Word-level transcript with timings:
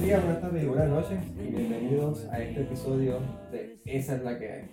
buenos 0.00 0.08
días, 0.08 0.24
buenas 0.24 0.40
tardes 0.40 0.64
y 0.64 0.66
buenas 0.66 0.88
noches 0.88 1.18
y 1.36 1.54
bienvenidos 1.54 2.26
a 2.30 2.42
este 2.42 2.62
episodio 2.62 3.20
de 3.52 3.78
Esa 3.84 4.16
es 4.16 4.22
la 4.22 4.38
que 4.38 4.50
hay. 4.50 4.70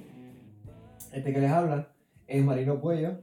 Este 1.11 1.33
que 1.33 1.41
les 1.41 1.51
habla 1.51 1.91
es 2.27 2.41
Marino 2.45 2.79
Puello 2.79 3.19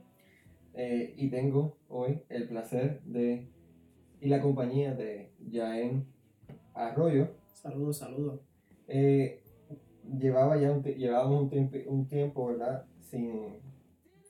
eh, 0.75 1.15
y 1.17 1.31
tengo 1.31 1.77
hoy 1.89 2.21
el 2.29 2.47
placer 2.47 3.01
de 3.05 3.49
y 4.21 4.29
la 4.29 4.39
compañía 4.39 4.93
de 4.93 5.31
Jaén 5.51 6.05
Arroyo. 6.75 7.29
Saludos, 7.53 7.97
saludos. 7.97 8.39
Eh, 8.87 9.41
llevaba 10.19 10.57
ya 10.57 10.71
un, 10.71 10.83
llevábamos 10.83 11.43
un 11.43 11.49
tiempo, 11.49 11.77
un 11.87 12.07
tiempo, 12.07 12.45
¿verdad? 12.45 12.85
Sin 12.99 13.61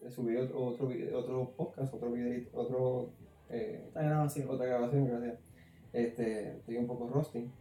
subir 0.10 0.38
otro, 0.38 0.66
otro, 0.66 0.90
otro 1.14 1.54
podcast, 1.58 1.94
otro 1.94 2.10
video, 2.10 2.42
otro, 2.54 3.10
eh, 3.50 3.84
otra 3.90 4.04
grabación. 4.04 4.50
Otra 4.50 4.66
grabación, 4.66 5.08
gracias. 5.08 5.40
Este, 5.92 6.58
estoy 6.58 6.78
un 6.78 6.88
poco 6.88 7.10
rusty. 7.10 7.52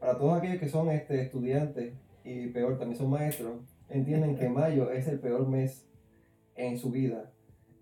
Para 0.00 0.18
todos 0.18 0.38
aquellos 0.38 0.58
que 0.58 0.68
son 0.68 0.90
este, 0.90 1.22
estudiantes 1.22 1.94
y 2.24 2.48
peor, 2.48 2.78
también 2.78 2.98
son 2.98 3.10
maestros, 3.10 3.60
entienden 3.88 4.36
que 4.36 4.48
mayo 4.48 4.90
es 4.90 5.06
el 5.08 5.18
peor 5.20 5.48
mes 5.48 5.88
en 6.54 6.78
su 6.78 6.90
vida. 6.90 7.32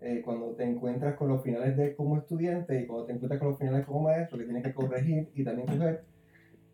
Eh, 0.01 0.21
cuando 0.23 0.55
te 0.55 0.63
encuentras 0.63 1.15
con 1.15 1.29
los 1.29 1.41
finales 1.41 1.75
de 1.77 1.95
como 1.95 2.17
estudiante 2.17 2.79
y 2.79 2.85
cuando 2.85 3.05
te 3.05 3.13
encuentras 3.13 3.39
con 3.39 3.49
los 3.49 3.57
finales 3.57 3.85
como 3.85 4.01
maestro, 4.01 4.37
que 4.37 4.43
tienes 4.43 4.63
que 4.63 4.73
corregir 4.73 5.31
y 5.33 5.43
también 5.43 5.67
coger 5.67 6.05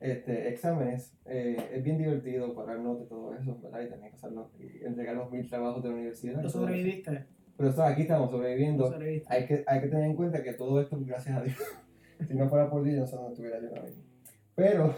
este, 0.02 0.50
exámenes, 0.50 1.14
eh, 1.26 1.56
es 1.74 1.84
bien 1.84 1.98
divertido 1.98 2.54
parar 2.54 2.80
notas 2.80 3.06
y 3.06 3.10
todo 3.10 3.36
eso, 3.36 3.60
¿verdad? 3.62 3.82
Y 3.84 3.90
también 3.90 4.14
y 4.60 4.86
entregar 4.86 5.16
los 5.16 5.32
mil 5.32 5.48
trabajos 5.48 5.84
de 5.84 5.90
la 5.90 5.96
universidad. 5.96 6.42
¿Lo 6.42 6.50
sobreviviste? 6.50 7.26
Pero 7.56 7.84
aquí 7.84 8.02
estamos 8.02 8.32
sobreviviendo. 8.32 8.94
Hay 9.28 9.46
que, 9.46 9.64
hay 9.68 9.82
que 9.82 9.88
tener 9.88 10.06
en 10.06 10.16
cuenta 10.16 10.42
que 10.42 10.54
todo 10.54 10.82
esto, 10.82 10.98
gracias 11.02 11.38
a 11.38 11.44
Dios, 11.44 11.58
si 12.28 12.34
no 12.34 12.50
fuera 12.50 12.70
por 12.70 12.84
Dios, 12.84 13.14
no 13.14 13.30
estuviera 13.30 13.60
yo 13.62 13.70
mismo. 13.70 14.04
Pero, 14.56 14.96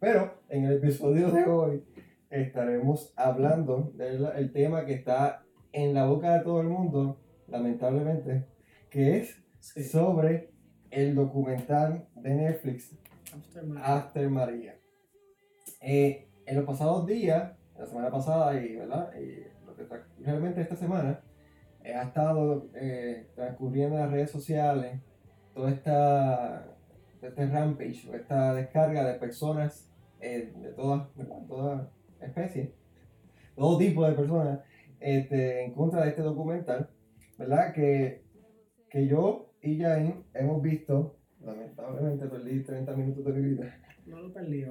pero 0.00 0.40
en 0.48 0.64
el 0.64 0.74
episodio 0.74 1.30
de 1.30 1.44
hoy 1.44 1.84
estaremos 2.30 3.12
hablando 3.16 3.92
del 3.94 4.52
tema 4.52 4.84
que 4.84 4.94
está 4.94 5.44
en 5.72 5.94
la 5.94 6.06
boca 6.06 6.34
de 6.34 6.44
todo 6.44 6.60
el 6.60 6.68
mundo, 6.68 7.20
lamentablemente, 7.48 8.46
que 8.90 9.18
es 9.18 9.42
sobre 9.90 10.50
el 10.90 11.14
documental 11.14 12.06
de 12.14 12.34
Netflix 12.34 12.96
After 13.82 14.30
María. 14.30 14.76
Eh, 15.80 16.28
en 16.46 16.56
los 16.56 16.64
pasados 16.64 17.06
días, 17.06 17.52
la 17.76 17.86
semana 17.86 18.10
pasada 18.10 18.54
y, 18.60 18.76
¿verdad? 18.76 19.12
y 19.18 20.22
realmente 20.22 20.60
esta 20.60 20.76
semana, 20.76 21.20
eh, 21.82 21.94
ha 21.94 22.02
estado 22.02 22.68
eh, 22.74 23.30
transcurriendo 23.34 23.96
en 23.96 24.02
las 24.02 24.10
redes 24.10 24.30
sociales 24.30 25.00
toda 25.54 25.70
esta 25.70 26.74
este 27.22 27.46
rampage, 27.46 28.08
esta 28.14 28.54
descarga 28.54 29.04
de 29.04 29.14
personas 29.14 29.87
de 30.20 30.72
todas 30.76 31.08
toda 31.46 31.90
especies, 32.20 32.70
todo 33.56 33.78
tipo 33.78 34.06
de 34.06 34.12
personas 34.14 34.60
este, 35.00 35.64
en 35.64 35.72
contra 35.72 36.02
de 36.02 36.10
este 36.10 36.22
documental, 36.22 36.90
¿verdad? 37.38 37.72
Que, 37.72 38.24
que 38.90 39.06
yo 39.06 39.52
y 39.60 39.78
Jain 39.78 40.24
hemos 40.34 40.62
visto 40.62 41.18
Lamentablemente 41.40 42.26
perdí 42.26 42.62
30 42.64 42.96
minutos 42.96 43.24
de 43.24 43.32
mi 43.32 43.48
vida. 43.50 43.78
No 44.06 44.20
lo 44.20 44.32
perdí, 44.32 44.64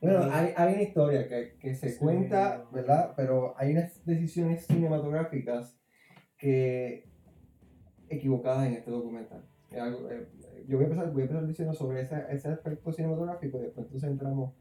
Bueno, 0.00 0.20
hay, 0.32 0.52
hay 0.56 0.74
una 0.74 0.82
historia 0.82 1.28
que, 1.28 1.56
que 1.58 1.74
se 1.74 1.96
cuenta, 1.98 2.66
¿verdad? 2.72 3.12
Pero 3.16 3.54
hay 3.58 3.72
unas 3.72 4.04
decisiones 4.04 4.66
cinematográficas 4.66 5.78
que 6.36 7.08
equivocadas 8.08 8.68
en 8.68 8.74
este 8.74 8.90
documental. 8.90 9.44
Eh, 9.70 10.26
yo 10.66 10.76
voy 10.76 10.84
a, 10.84 10.88
empezar, 10.88 11.12
voy 11.12 11.22
a 11.22 11.24
empezar 11.24 11.46
diciendo 11.46 11.74
sobre 11.74 12.00
ese, 12.00 12.24
ese 12.30 12.48
aspecto 12.48 12.90
cinematográfico 12.92 13.58
y 13.58 13.62
después 13.62 13.86
entonces 13.86 14.08
entramos 14.08 14.54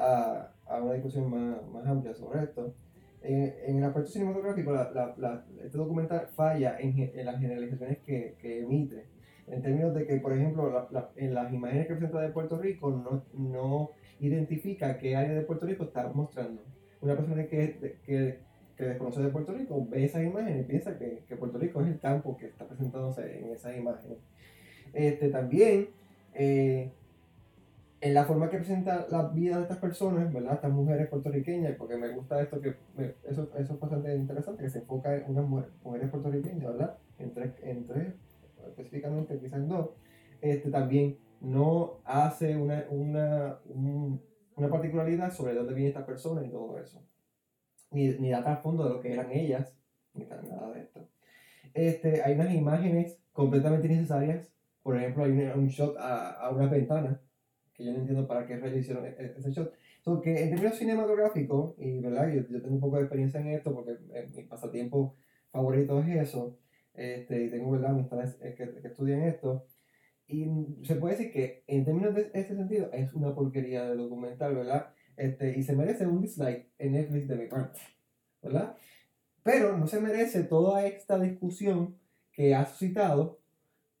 a, 0.00 0.52
a 0.66 0.82
una 0.82 0.94
discusión 0.94 1.30
más, 1.30 1.66
más, 1.68 1.86
amplia 1.86 2.14
sobre 2.14 2.44
esto. 2.44 2.74
en 3.22 3.78
el 3.78 3.84
aspecto 3.84 4.10
cinematográfico, 4.10 4.72
la, 4.72 5.14
la, 5.16 5.44
este 5.62 5.78
documental 5.78 6.28
falla 6.34 6.78
en, 6.80 6.98
en 6.98 7.26
las 7.26 7.38
generalizaciones 7.38 7.98
que, 7.98 8.36
que 8.40 8.60
emite 8.60 9.06
en 9.50 9.62
términos 9.62 9.94
de 9.94 10.06
que, 10.06 10.16
por 10.16 10.32
ejemplo, 10.32 10.88
en 11.16 11.34
las 11.34 11.52
imágenes 11.52 11.86
que 11.86 11.94
presenta 11.94 12.20
de 12.20 12.28
Puerto 12.28 12.58
Rico 12.58 12.90
no, 12.90 13.24
no 13.34 13.90
identifica 14.20 14.96
qué 14.98 15.16
área 15.16 15.34
de 15.34 15.42
Puerto 15.42 15.66
Rico 15.66 15.84
está 15.84 16.08
mostrando. 16.08 16.62
Una 17.00 17.16
persona 17.16 17.46
que, 17.46 17.98
que, 18.04 18.38
que 18.76 18.84
desconoce 18.84 19.22
de 19.22 19.28
Puerto 19.30 19.52
Rico 19.52 19.86
ve 19.90 20.04
esas 20.04 20.22
imágenes 20.22 20.60
y 20.60 20.68
piensa 20.68 20.96
que, 20.98 21.24
que, 21.26 21.36
Puerto 21.36 21.58
Rico 21.58 21.80
es 21.80 21.88
el 21.88 21.98
campo 21.98 22.36
que 22.36 22.46
está 22.46 22.66
presentándose 22.66 23.40
en 23.40 23.50
esas 23.52 23.76
imágenes. 23.76 24.18
Este, 24.92 25.28
también, 25.30 25.88
eh, 26.34 26.92
en 28.00 28.14
la 28.14 28.24
forma 28.24 28.48
que 28.48 28.56
presenta 28.56 29.06
la 29.10 29.28
vida 29.28 29.56
de 29.56 29.62
estas 29.62 29.78
personas, 29.78 30.32
¿verdad? 30.32 30.54
Estas 30.54 30.72
mujeres 30.72 31.08
puertorriqueñas, 31.08 31.76
porque 31.76 31.96
me 31.96 32.08
gusta 32.08 32.40
esto, 32.40 32.60
que 32.60 32.76
eso, 33.24 33.50
eso 33.56 33.74
es 33.74 33.80
bastante 33.80 34.14
interesante, 34.14 34.62
que 34.62 34.70
se 34.70 34.78
enfoca 34.78 35.14
en 35.14 35.30
unas 35.30 35.68
mujeres, 35.82 36.10
puertorriqueñas, 36.10 36.64
¿verdad? 36.64 36.98
En 37.18 37.34
tres, 37.34 37.54
en 37.62 37.86
tres 37.86 38.14
específicamente 38.68 39.38
quizás 39.38 39.60
no, 39.60 39.92
este, 40.40 40.70
también 40.70 41.18
no 41.40 42.00
hace 42.04 42.56
una, 42.56 42.84
una, 42.90 43.58
una 44.56 44.68
particularidad 44.68 45.32
sobre 45.32 45.54
dónde 45.54 45.74
viene 45.74 45.88
esta 45.88 46.06
persona 46.06 46.44
y 46.44 46.50
todo 46.50 46.78
eso. 46.78 47.02
Ni, 47.90 48.08
ni 48.18 48.30
da 48.30 48.56
fondo 48.56 48.84
de 48.84 48.90
lo 48.90 49.00
que 49.00 49.12
eran 49.12 49.32
ellas, 49.32 49.76
ni 50.14 50.24
nada 50.24 50.72
de 50.72 50.80
esto. 50.80 51.08
Este, 51.74 52.22
hay 52.22 52.34
unas 52.34 52.52
imágenes 52.54 53.20
completamente 53.32 53.86
innecesarias. 53.86 54.52
Por 54.82 54.96
ejemplo, 54.96 55.24
hay 55.24 55.32
un, 55.32 55.68
shot 55.68 55.96
a, 55.98 56.30
a, 56.32 56.50
una 56.50 56.66
ventana, 56.66 57.20
que 57.80 57.86
yo 57.86 57.92
no 57.92 58.00
entiendo 58.00 58.26
para 58.26 58.46
qué 58.46 58.58
rayos 58.58 58.78
hicieron 58.78 59.06
e, 59.06 59.16
e, 59.18 59.34
ese 59.38 59.50
shot. 59.50 59.72
So, 60.02 60.20
que 60.20 60.42
en 60.42 60.50
términos 60.50 60.76
cinematográficos, 60.76 61.74
y 61.78 62.00
verdad, 62.00 62.28
yo, 62.28 62.42
yo, 62.48 62.60
tengo 62.60 62.74
un 62.74 62.80
poco 62.80 62.96
de 62.96 63.02
experiencia 63.02 63.40
en 63.40 63.48
esto 63.48 63.74
porque 63.74 63.96
mi 64.34 64.42
pasatiempo 64.44 65.16
favorito 65.50 66.00
es 66.00 66.28
eso, 66.28 66.58
este, 66.94 67.44
y 67.44 67.50
tengo 67.50 67.70
¿verdad? 67.70 67.90
amistades 67.90 68.38
eh, 68.42 68.54
que, 68.56 68.80
que 68.80 68.88
estudian 68.88 69.22
esto. 69.22 69.66
Y 70.26 70.46
se 70.84 70.96
puede 70.96 71.16
decir 71.16 71.32
que 71.32 71.64
en 71.66 71.84
términos 71.84 72.14
de 72.14 72.30
ese 72.34 72.54
sentido 72.54 72.90
es 72.92 73.12
una 73.14 73.34
porquería 73.34 73.84
de 73.84 73.96
documental, 73.96 74.54
¿verdad? 74.54 74.92
Este, 75.16 75.58
y 75.58 75.62
se 75.62 75.74
merece 75.74 76.06
un 76.06 76.20
dislike 76.20 76.70
en 76.78 76.92
Netflix 76.92 77.28
de 77.28 77.36
mi 77.36 77.46
parte, 77.46 77.80
¿verdad? 78.42 78.76
Pero 79.42 79.76
no 79.76 79.86
se 79.86 80.00
merece 80.00 80.44
toda 80.44 80.86
esta 80.86 81.18
discusión 81.18 81.96
que 82.32 82.54
ha 82.54 82.64
suscitado 82.64 83.40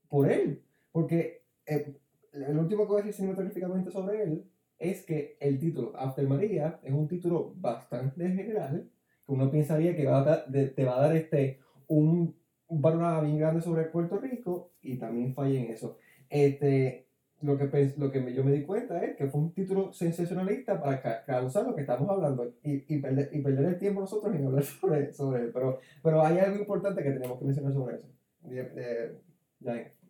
por 0.08 0.30
él. 0.30 0.62
Porque 0.92 1.42
eh, 1.66 1.96
el 2.32 2.58
último 2.58 2.84
que 2.84 2.92
voy 2.92 3.00
a 3.00 3.04
decir 3.04 3.14
cinematográficamente 3.14 3.90
sobre 3.90 4.22
él 4.22 4.44
es 4.78 5.04
que 5.04 5.36
el 5.40 5.58
título 5.58 5.92
After 5.96 6.26
María 6.26 6.80
es 6.82 6.92
un 6.92 7.06
título 7.06 7.52
bastante 7.56 8.30
general, 8.30 8.88
que 9.26 9.32
uno 9.32 9.50
pensaría 9.50 9.94
que 9.94 10.06
va 10.06 10.20
a, 10.20 10.44
te 10.46 10.84
va 10.84 10.96
a 10.96 11.00
dar 11.02 11.16
este, 11.16 11.60
un 11.86 12.40
un 12.70 12.80
panorama 12.80 13.20
bien 13.20 13.38
grande 13.38 13.60
sobre 13.60 13.84
Puerto 13.84 14.18
Rico 14.18 14.72
y 14.80 14.96
también 14.96 15.34
fallé 15.34 15.64
en 15.64 15.72
eso. 15.72 15.98
Este, 16.28 17.08
lo 17.42 17.58
que, 17.58 17.92
lo 17.96 18.12
que 18.12 18.32
yo 18.32 18.44
me 18.44 18.52
di 18.52 18.62
cuenta 18.62 19.02
es 19.04 19.16
que 19.16 19.26
fue 19.26 19.40
un 19.40 19.52
título 19.52 19.92
sensacionalista 19.92 20.80
para 20.80 21.24
causar 21.24 21.66
lo 21.66 21.74
que 21.74 21.80
estamos 21.80 22.08
hablando 22.08 22.54
y, 22.62 22.94
y, 22.94 23.00
perder, 23.00 23.28
y 23.32 23.40
perder 23.40 23.64
el 23.66 23.78
tiempo 23.78 24.00
nosotros 24.00 24.34
en 24.34 24.46
hablar 24.46 24.62
sobre, 24.80 25.12
sobre 25.12 25.42
él. 25.42 25.50
Pero, 25.52 25.80
pero 26.02 26.24
hay 26.24 26.38
algo 26.38 26.58
importante 26.58 27.02
que 27.02 27.10
tenemos 27.10 27.38
que 27.38 27.44
mencionar 27.44 27.72
sobre 27.72 27.96
eso. 27.96 28.08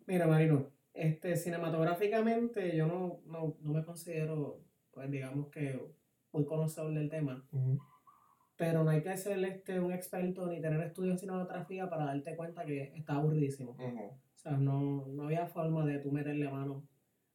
Mira, 0.05 0.27
Marino, 0.27 0.67
este, 0.93 1.35
cinematográficamente 1.35 2.75
yo 2.75 2.87
no, 2.87 3.21
no, 3.25 3.57
no, 3.61 3.73
me 3.73 3.83
considero, 3.83 4.63
pues 4.91 5.09
digamos 5.09 5.49
que 5.49 5.79
muy 6.31 6.45
conocedor 6.45 6.93
del 6.93 7.09
tema 7.09 7.47
pero 8.61 8.83
no 8.83 8.91
hay 8.91 9.01
que 9.01 9.17
ser 9.17 9.43
este, 9.43 9.79
un 9.79 9.91
experto 9.91 10.45
ni 10.45 10.61
tener 10.61 10.79
estudios 10.81 11.13
en 11.13 11.19
cinematografía 11.19 11.89
para 11.89 12.05
darte 12.05 12.35
cuenta 12.35 12.63
que 12.63 12.93
está 12.95 13.15
aburridísimo. 13.15 13.71
O 13.71 14.37
sea, 14.37 14.51
no, 14.51 15.07
no 15.07 15.23
había 15.23 15.47
forma 15.47 15.83
de 15.83 15.97
tú 15.97 16.11
meterle 16.11 16.47
mano 16.47 16.87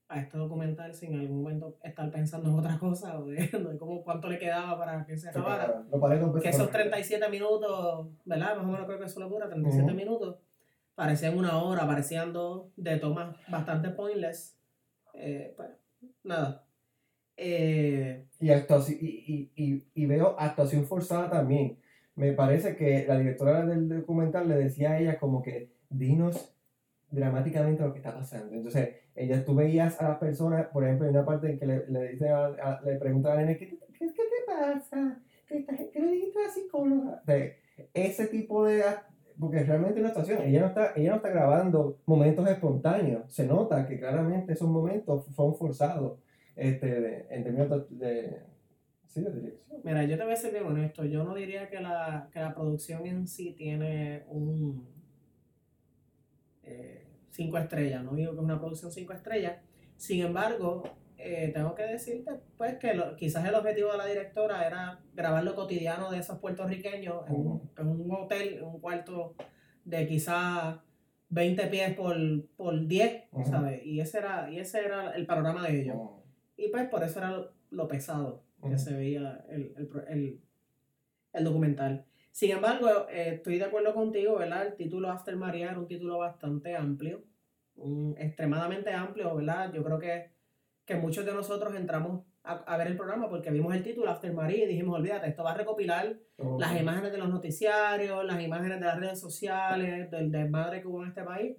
a 0.06 0.20
este 0.20 0.38
documental 0.38 0.94
sin 0.94 1.14
en 1.14 1.20
algún 1.22 1.42
momento 1.42 1.78
estar 1.82 2.12
pensando 2.12 2.48
en 2.48 2.58
otra 2.60 2.78
cosa 2.78 3.18
o 3.18 3.26
de, 3.26 3.38
de 3.48 3.76
cómo, 3.76 4.04
cuánto 4.04 4.28
le 4.28 4.38
quedaba 4.38 4.78
para 4.78 5.04
que 5.04 5.16
se 5.16 5.28
acabara. 5.28 5.82
que 6.40 6.48
esos 6.48 6.70
37 6.70 7.28
minutos, 7.28 8.08
¿verdad? 8.24 8.56
Más 8.56 8.64
o 8.64 8.70
menos 8.70 8.86
creo 8.86 9.00
que 9.00 9.06
eso 9.06 9.18
lo 9.18 9.28
dura, 9.28 9.48
37 9.48 9.94
minutos, 9.94 10.38
parecían 10.96 11.38
una 11.38 11.62
hora, 11.62 11.86
parecían 11.86 12.32
dos 12.32 12.72
de 12.76 12.96
tomas 12.96 13.36
bastante 13.48 13.90
pointless. 13.90 14.58
Eh, 15.14 15.54
pues, 15.56 15.70
nada, 16.24 16.66
eh, 17.36 18.26
y, 18.40 18.50
y, 18.50 19.52
y, 19.54 19.86
y, 19.94 20.06
veo 20.06 20.36
actuación 20.38 20.86
forzada 20.86 21.30
también. 21.30 21.78
Me 22.14 22.32
parece 22.32 22.76
que 22.76 23.04
la 23.06 23.18
directora 23.18 23.64
del 23.66 23.88
documental 23.88 24.48
le 24.48 24.56
decía 24.56 24.92
a 24.92 24.98
ella 24.98 25.18
como 25.18 25.42
que 25.42 25.70
dinos 25.90 26.54
dramáticamente 27.10 27.82
lo 27.82 27.92
que 27.92 27.98
está 27.98 28.14
pasando. 28.14 28.54
Entonces, 28.54 28.96
ella, 29.14 29.44
tú 29.44 29.54
veías 29.54 30.00
a 30.00 30.08
las 30.08 30.18
personas, 30.18 30.66
por 30.68 30.84
ejemplo, 30.84 31.06
en 31.06 31.14
una 31.14 31.26
parte 31.26 31.50
en 31.50 31.58
que 31.58 31.66
le, 31.66 31.86
le, 31.88 32.12
dice 32.12 32.30
le 32.84 32.96
pregunta 32.96 33.32
a 33.32 33.42
la 33.42 33.46
¿qué, 33.46 33.68
qué, 33.68 33.78
qué 33.98 34.06
te 34.08 34.46
pasa? 34.46 35.22
¿Qué, 35.46 35.66
qué 35.92 36.00
le 36.00 36.10
dijiste 36.12 36.38
a 36.38 36.46
la 36.46 36.52
psicóloga? 36.52 37.22
De 37.26 37.58
ese 37.92 38.26
tipo 38.28 38.64
de... 38.64 38.82
Porque 39.38 39.62
realmente 39.64 40.00
una 40.00 40.08
actuación, 40.08 40.42
ella 40.42 40.60
no, 40.60 40.66
está, 40.68 40.92
ella 40.96 41.10
no 41.10 41.16
está 41.16 41.28
grabando 41.28 41.98
momentos 42.06 42.48
espontáneos. 42.48 43.30
Se 43.30 43.46
nota 43.46 43.86
que 43.86 43.98
claramente 43.98 44.54
esos 44.54 44.68
momentos 44.68 45.26
son 45.34 45.54
forzados 45.54 46.18
este, 46.54 47.26
en 47.34 47.44
términos 47.44 47.68
de, 47.90 47.96
de 49.14 49.30
dirección. 49.30 49.66
Mira, 49.84 50.04
yo 50.04 50.16
te 50.16 50.24
voy 50.24 50.32
a 50.32 50.36
ser 50.36 50.52
bien 50.52 50.64
honesto, 50.64 51.04
yo 51.04 51.22
no 51.22 51.34
diría 51.34 51.68
que 51.68 51.80
la, 51.80 52.28
que 52.32 52.40
la 52.40 52.54
producción 52.54 53.06
en 53.06 53.28
sí 53.28 53.52
tiene 53.52 54.24
un 54.28 54.88
eh, 56.64 57.06
cinco 57.30 57.58
estrellas, 57.58 58.02
no 58.02 58.14
digo 58.14 58.32
que 58.32 58.38
es 58.38 58.44
una 58.44 58.58
producción 58.58 58.90
cinco 58.90 59.12
estrellas, 59.12 59.58
sin 59.96 60.24
embargo, 60.24 60.82
eh, 61.18 61.50
tengo 61.54 61.74
que 61.74 61.82
decirte 61.82 62.30
pues 62.56 62.78
que 62.78 63.00
quizás 63.16 63.46
el 63.46 63.54
objetivo 63.54 63.92
de 63.92 63.98
la 63.98 64.06
directora 64.06 64.66
era 64.66 65.00
grabar 65.14 65.44
lo 65.44 65.54
cotidiano 65.54 66.10
de 66.10 66.18
esos 66.18 66.38
puertorriqueños 66.38 67.26
en, 67.28 67.34
un, 67.34 67.70
en 67.76 67.88
un 67.88 68.12
hotel, 68.12 68.58
en 68.58 68.64
un 68.64 68.80
cuarto 68.80 69.34
de 69.84 70.06
quizás 70.06 70.76
20 71.28 71.66
pies 71.66 71.94
por, 71.94 72.16
por 72.56 72.86
10, 72.86 73.24
¿sabes? 73.44 73.84
Y 73.84 74.00
ese, 74.00 74.18
era, 74.18 74.50
y 74.50 74.58
ese 74.58 74.84
era 74.84 75.10
el 75.12 75.26
panorama 75.26 75.66
de 75.66 75.82
ellos. 75.82 75.96
Y 76.56 76.68
pues 76.68 76.88
por 76.88 77.02
eso 77.02 77.18
era 77.18 77.50
lo, 77.70 77.88
pesado 77.88 78.44
que 78.68 78.78
se 78.78 78.94
veía 78.94 79.44
el, 79.48 79.74
el, 80.08 80.40
el, 81.32 81.44
documental. 81.44 82.06
Sin 82.30 82.50
embargo, 82.50 82.88
eh, 83.10 83.34
estoy 83.34 83.58
de 83.58 83.64
acuerdo 83.64 83.94
contigo, 83.94 84.36
¿verdad? 84.38 84.66
El 84.66 84.76
título 84.76 85.10
After 85.10 85.36
Maria 85.36 85.70
era 85.70 85.78
un 85.78 85.86
título 85.86 86.18
bastante 86.18 86.76
amplio, 86.76 87.24
extremadamente 88.18 88.92
amplio, 88.92 89.34
¿verdad? 89.34 89.72
Yo 89.72 89.84
creo 89.84 89.98
que, 89.98 90.30
que 90.86 90.94
muchos 90.94 91.26
de 91.26 91.34
nosotros 91.34 91.74
entramos 91.74 92.22
a, 92.44 92.76
ver 92.76 92.86
el 92.86 92.96
programa 92.96 93.28
porque 93.28 93.50
vimos 93.50 93.74
el 93.74 93.82
título 93.82 94.08
After 94.08 94.32
Marie 94.32 94.64
y 94.64 94.68
dijimos, 94.68 94.98
olvídate, 94.98 95.28
esto 95.28 95.42
va 95.42 95.50
a 95.50 95.56
recopilar 95.56 96.16
las 96.58 96.80
imágenes 96.80 97.10
de 97.10 97.18
los 97.18 97.28
noticiarios, 97.28 98.24
las 98.24 98.40
imágenes 98.40 98.78
de 98.78 98.86
las 98.86 99.00
redes 99.00 99.18
sociales, 99.20 100.08
del 100.12 100.30
desmadre 100.30 100.80
que 100.80 100.86
hubo 100.86 101.02
en 101.02 101.08
este 101.08 101.24
país. 101.24 101.56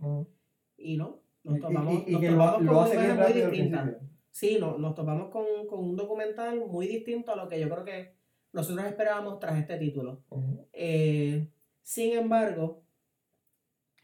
Y 0.78 0.96
no, 0.96 1.20
nos 1.44 1.60
topamos, 1.60 2.04
con 2.04 2.16
una 2.16 3.16
muy 3.16 3.34
distinta. 3.34 4.00
Sí, 4.32 4.58
no, 4.62 4.78
nos 4.78 4.96
topamos 4.96 5.30
con, 5.30 5.46
un 5.72 5.96
documental 5.98 6.66
muy 6.66 6.88
distinto 6.88 7.34
a 7.34 7.36
lo 7.36 7.50
que 7.50 7.60
yo 7.60 7.68
creo 7.70 7.84
que 7.84 8.14
nosotros 8.54 8.86
esperábamos 8.86 9.40
tras 9.40 9.60
este 9.60 9.78
título. 9.78 10.24
Eh, 10.72 11.50
sin 11.82 12.14
embargo, 12.14 12.84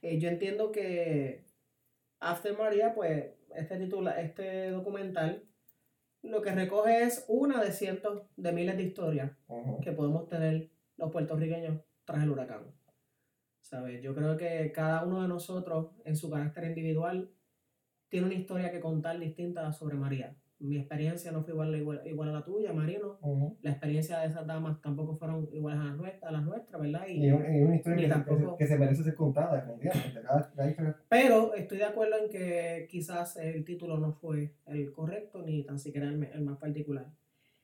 eh, 0.02 0.20
yo 0.20 0.28
entiendo 0.28 0.72
que 0.72 1.46
After 2.20 2.58
Maria, 2.58 2.94
pues, 2.94 3.32
este, 3.56 3.78
título, 3.78 4.10
este 4.12 4.72
documental 4.72 5.44
lo 6.24 6.42
que 6.42 6.52
recoge 6.52 7.04
es 7.04 7.26
una 7.28 7.62
de 7.62 7.72
cientos 7.74 8.24
de 8.38 8.54
miles 8.54 8.78
de 8.78 8.84
historias 8.84 9.32
que 9.82 9.92
podemos 9.92 10.30
tener 10.30 10.72
los 10.96 11.12
puertorriqueños 11.12 11.82
tras 12.06 12.24
el 12.24 12.30
huracán. 12.30 12.74
¿Sabes? 13.60 14.02
Yo 14.02 14.16
creo 14.16 14.38
que 14.38 14.72
cada 14.72 15.04
uno 15.04 15.22
de 15.22 15.28
nosotros, 15.28 15.92
en 16.06 16.16
su 16.16 16.30
carácter 16.30 16.64
individual, 16.66 17.30
tiene 18.08 18.28
una 18.28 18.36
historia 18.36 18.72
que 18.72 18.80
contar 18.80 19.20
distinta 19.20 19.72
sobre 19.74 19.96
María 19.96 20.38
mi 20.64 20.78
experiencia 20.78 21.32
no 21.32 21.44
fue 21.44 21.54
igual, 21.54 22.02
igual, 22.06 22.30
a 22.30 22.32
la 22.32 22.46
tuya, 22.46 22.72
Marino. 22.72 23.20
La 23.62 23.72
experiencia 23.72 24.20
de 24.20 24.28
esas 24.28 24.48
damas 24.48 24.82
tampoco 24.82 25.18
fueron 25.18 25.50
iguales 25.52 25.82
a 25.82 25.86
las 25.86 25.98
nuestras, 25.98 26.30
a 26.30 26.32
las 26.32 26.44
nuestras 26.44 26.82
¿verdad? 26.82 27.06
Y, 27.08 27.28
es 27.28 27.34
una 27.34 27.76
historia 27.76 28.26
que, 28.58 28.66
se 28.66 28.78
merece 28.78 29.04
ser 29.04 29.16
contada, 29.16 29.68
Pero 31.10 31.54
estoy 31.54 31.80
de 31.80 31.84
acuerdo 31.84 32.16
en 32.24 32.30
que 32.30 32.88
quizás 32.90 33.36
el 33.36 33.66
título 33.66 33.98
no 33.98 34.14
fue 34.14 34.54
el 34.66 34.94
correcto, 34.94 35.44
ni 35.44 35.64
tan 35.64 35.80
siquiera 35.80 36.08
el, 36.08 36.42
más 36.42 36.58
particular. 36.58 37.08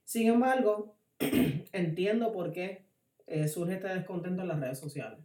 Sin 0.04 0.28
embargo, 0.28 0.98
entiendo 1.72 2.34
por 2.34 2.52
qué 2.52 2.86
eh, 3.28 3.48
surge 3.48 3.76
este 3.76 3.88
descontento 3.88 4.42
en 4.42 4.48
las 4.50 4.60
redes 4.60 4.80
sociales. 4.80 5.20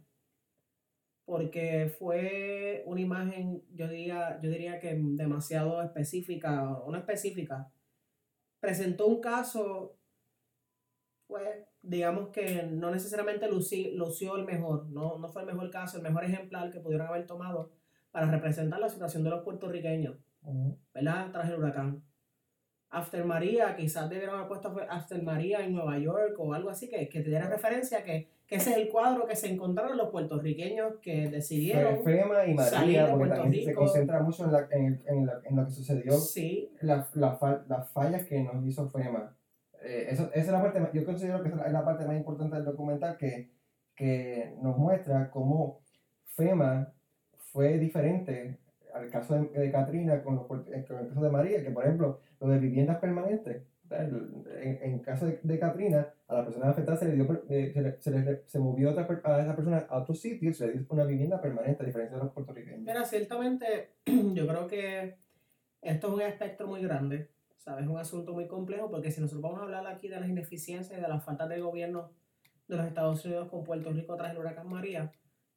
Porque 1.25 1.93
fue 1.97 2.83
una 2.85 3.01
imagen, 3.01 3.63
yo 3.73 3.87
diría, 3.87 4.39
yo 4.41 4.49
diría 4.49 4.79
que 4.79 4.95
demasiado 4.95 5.81
específica, 5.81 6.71
o 6.71 6.91
no 6.91 6.97
específica. 6.97 7.71
Presentó 8.59 9.07
un 9.07 9.21
caso, 9.21 9.97
pues, 11.27 11.65
digamos 11.81 12.29
que 12.29 12.63
no 12.63 12.91
necesariamente 12.91 13.49
lució 13.49 14.35
el 14.37 14.45
mejor, 14.45 14.87
no, 14.89 15.17
no 15.17 15.29
fue 15.29 15.41
el 15.41 15.47
mejor 15.47 15.69
caso, 15.71 15.97
el 15.97 16.03
mejor 16.03 16.25
ejemplar 16.25 16.71
que 16.71 16.79
pudieron 16.79 17.07
haber 17.07 17.25
tomado 17.25 17.71
para 18.11 18.29
representar 18.31 18.79
la 18.79 18.89
situación 18.89 19.23
de 19.23 19.29
los 19.31 19.43
puertorriqueños, 19.43 20.17
¿verdad? 20.93 21.31
Tras 21.31 21.49
el 21.49 21.57
huracán. 21.57 22.03
After 22.95 23.25
María, 23.25 23.75
quizás 23.75 24.09
debieron 24.09 24.35
haber 24.35 24.47
puesto 24.47 24.75
After 24.89 25.21
María 25.21 25.65
en 25.65 25.73
Nueva 25.73 25.97
York 25.99 26.35
o 26.37 26.53
algo 26.53 26.69
así, 26.69 26.89
que, 26.89 27.09
que 27.09 27.21
te 27.21 27.29
diera 27.29 27.49
referencia 27.49 28.03
que, 28.03 28.27
que 28.47 28.55
ese 28.55 28.71
es 28.71 28.77
el 28.77 28.89
cuadro 28.89 29.27
que 29.27 29.35
se 29.35 29.51
encontraron 29.51 29.97
los 29.97 30.09
puertorriqueños 30.09 30.95
que 31.01 31.29
decidieron 31.29 32.03
Fema 32.03 32.45
y 32.45 32.53
María, 32.53 33.11
porque 33.11 33.35
también 33.35 33.65
se 33.65 33.73
concentra 33.73 34.21
mucho 34.21 34.45
en, 34.45 34.51
la, 34.51 34.67
en, 34.71 35.03
en, 35.07 35.25
la, 35.25 35.41
en 35.43 35.55
lo 35.55 35.65
que 35.65 35.71
sucedió, 35.71 36.13
sí. 36.13 36.71
la, 36.81 37.07
la, 37.15 37.63
las 37.67 37.91
fallas 37.91 38.23
que 38.25 38.41
nos 38.41 38.65
hizo 38.65 38.89
Fema. 38.89 39.35
Eh, 39.83 40.07
eso, 40.09 40.29
esa 40.33 40.39
es 40.39 40.47
la 40.47 40.61
parte, 40.61 40.79
yo 40.93 41.05
considero 41.05 41.43
que 41.43 41.49
es 41.49 41.55
la 41.55 41.85
parte 41.85 42.05
más 42.05 42.15
importante 42.15 42.55
del 42.55 42.65
documental 42.65 43.17
que, 43.17 43.51
que 43.95 44.55
nos 44.61 44.77
muestra 44.77 45.29
cómo 45.29 45.81
FEMA 46.35 46.91
fue 47.37 47.77
diferente 47.77 48.57
al 48.95 49.09
caso 49.09 49.35
de, 49.35 49.59
de 49.59 49.71
Katrina 49.71 50.23
con, 50.23 50.35
los, 50.35 50.45
con 50.45 50.65
el 50.73 50.85
caso 50.85 51.21
de 51.21 51.29
María, 51.29 51.61
que 51.61 51.71
por 51.71 51.83
ejemplo, 51.83 52.19
lo 52.39 52.47
de 52.47 52.59
viviendas 52.59 52.97
permanentes, 52.97 53.63
en, 53.91 54.79
en 54.81 54.99
caso 54.99 55.25
de, 55.25 55.39
de, 55.43 55.59
Katrina, 55.59 56.07
a 56.27 56.35
la 56.35 56.45
persona 56.45 56.69
afectada 56.69 56.97
se 56.97 57.07
le 57.07 57.15
dio, 57.15 57.43
eh, 57.49 57.71
se, 57.99 58.11
le, 58.11 58.43
se, 58.45 58.59
movió 58.59 58.89
a, 58.89 58.91
otra, 58.93 59.21
a 59.23 59.41
esa 59.41 59.55
persona 59.55 59.85
a 59.89 59.97
otro 59.99 60.15
sitio 60.15 60.49
y 60.49 60.53
se 60.53 60.67
le 60.67 60.73
dio 60.73 60.85
una 60.89 61.03
vivienda 61.03 61.41
permanente, 61.41 61.83
a 61.83 61.85
diferencia 61.85 62.17
de 62.17 62.23
los 62.23 62.33
puertorriqueños. 62.33 62.79
Mira, 62.79 63.05
ciertamente, 63.05 63.91
yo 64.05 64.47
creo 64.47 64.67
que 64.67 65.17
esto 65.81 66.07
es 66.07 66.13
un 66.13 66.21
espectro 66.21 66.67
muy 66.67 66.81
grande, 66.81 67.29
¿sabes? 67.57 67.83
Es 67.83 67.89
un 67.89 67.97
asunto 67.97 68.33
muy 68.33 68.47
complejo 68.47 68.89
porque 68.89 69.11
si 69.11 69.21
nosotros 69.21 69.43
vamos 69.43 69.59
a 69.59 69.63
hablar 69.63 69.85
aquí 69.87 70.07
de 70.07 70.19
las 70.19 70.29
ineficiencias 70.29 70.97
y 70.97 71.01
de 71.01 71.07
las 71.07 71.23
faltas 71.23 71.49
de 71.49 71.59
gobierno 71.59 72.11
de 72.67 72.77
los 72.77 72.87
Estados 72.87 73.23
Unidos 73.25 73.49
con 73.49 73.63
Puerto 73.63 73.91
Rico 73.91 74.15
tras 74.15 74.31
el 74.31 74.39
huracán 74.39 74.67
María, 74.67 75.11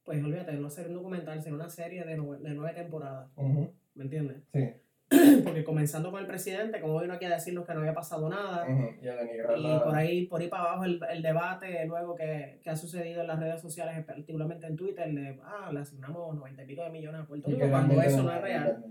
pues 0.08 0.24
olvídate, 0.24 0.52
no 0.54 0.70
ser 0.70 0.88
un 0.88 0.94
documental, 0.94 1.42
sino 1.42 1.56
una 1.56 1.68
serie 1.68 2.02
de, 2.02 2.14
de 2.16 2.54
nueve 2.54 2.72
temporadas. 2.72 3.30
¿Me 3.36 4.04
entiendes? 4.04 4.38
Sí. 4.54 4.64
porque 5.44 5.64
comenzando 5.64 6.10
con 6.10 6.20
el 6.22 6.26
presidente, 6.26 6.80
como 6.80 6.98
vino 6.98 7.12
aquí 7.12 7.26
a 7.26 7.30
decirnos 7.30 7.66
que 7.66 7.74
no 7.74 7.80
había 7.80 7.92
pasado 7.92 8.26
nada, 8.30 8.66
y, 8.66 9.78
por 9.84 9.94
ahí 9.94 10.26
por 10.26 10.40
ahí 10.40 10.48
para 10.48 10.62
abajo 10.62 10.84
el, 10.84 10.98
el 11.10 11.20
debate 11.20 11.84
luego 11.84 12.14
que, 12.14 12.58
que, 12.62 12.70
ha 12.70 12.76
sucedido 12.76 13.20
en 13.20 13.26
las 13.26 13.38
redes 13.38 13.60
sociales, 13.60 14.02
particularmente 14.06 14.66
en 14.66 14.76
Twitter, 14.76 15.12
de, 15.12 15.38
ah, 15.44 15.68
le 15.74 15.80
asignamos 15.80 16.34
90 16.36 16.62
y 16.62 16.66
pico 16.66 16.84
de 16.84 16.90
millones 16.90 17.20
a 17.20 17.26
Puerto 17.26 17.50
Rico, 17.50 17.68
cuando 17.68 18.00
eso 18.00 18.22
no 18.22 18.32
es 18.32 18.40
real. 18.40 18.82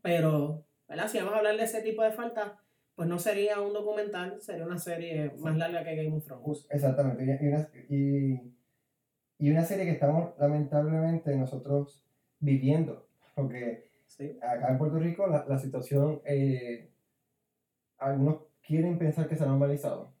Pero, 0.00 0.64
¿verdad? 0.88 1.08
Si 1.08 1.18
vamos 1.18 1.34
a 1.34 1.38
hablar 1.38 1.58
de 1.58 1.64
ese 1.64 1.82
tipo 1.82 2.02
de 2.02 2.12
faltas, 2.12 2.52
pues 2.94 3.06
no 3.10 3.18
sería 3.18 3.60
un 3.60 3.74
documental, 3.74 4.40
sería 4.40 4.64
una 4.64 4.78
serie 4.78 5.32
más 5.38 5.54
larga 5.54 5.84
que 5.84 5.96
Game 5.96 6.16
of 6.16 6.24
Thrones. 6.24 6.66
Exactamente, 6.70 7.76
y 7.90 7.94
y, 7.94 8.52
y 9.42 9.50
una 9.50 9.64
serie 9.64 9.84
que 9.84 9.90
estamos 9.90 10.38
lamentablemente 10.38 11.34
nosotros 11.34 12.06
viviendo, 12.38 13.08
porque 13.34 13.90
Acá 14.40 14.70
en 14.70 14.78
Puerto 14.78 15.00
Rico 15.00 15.26
la, 15.26 15.44
la 15.48 15.58
situación, 15.58 16.20
eh, 16.24 16.92
algunos 17.98 18.42
quieren 18.64 18.96
pensar 18.98 19.26
que 19.26 19.34
se 19.34 19.42
ha 19.42 19.48
normalizado, 19.48 20.12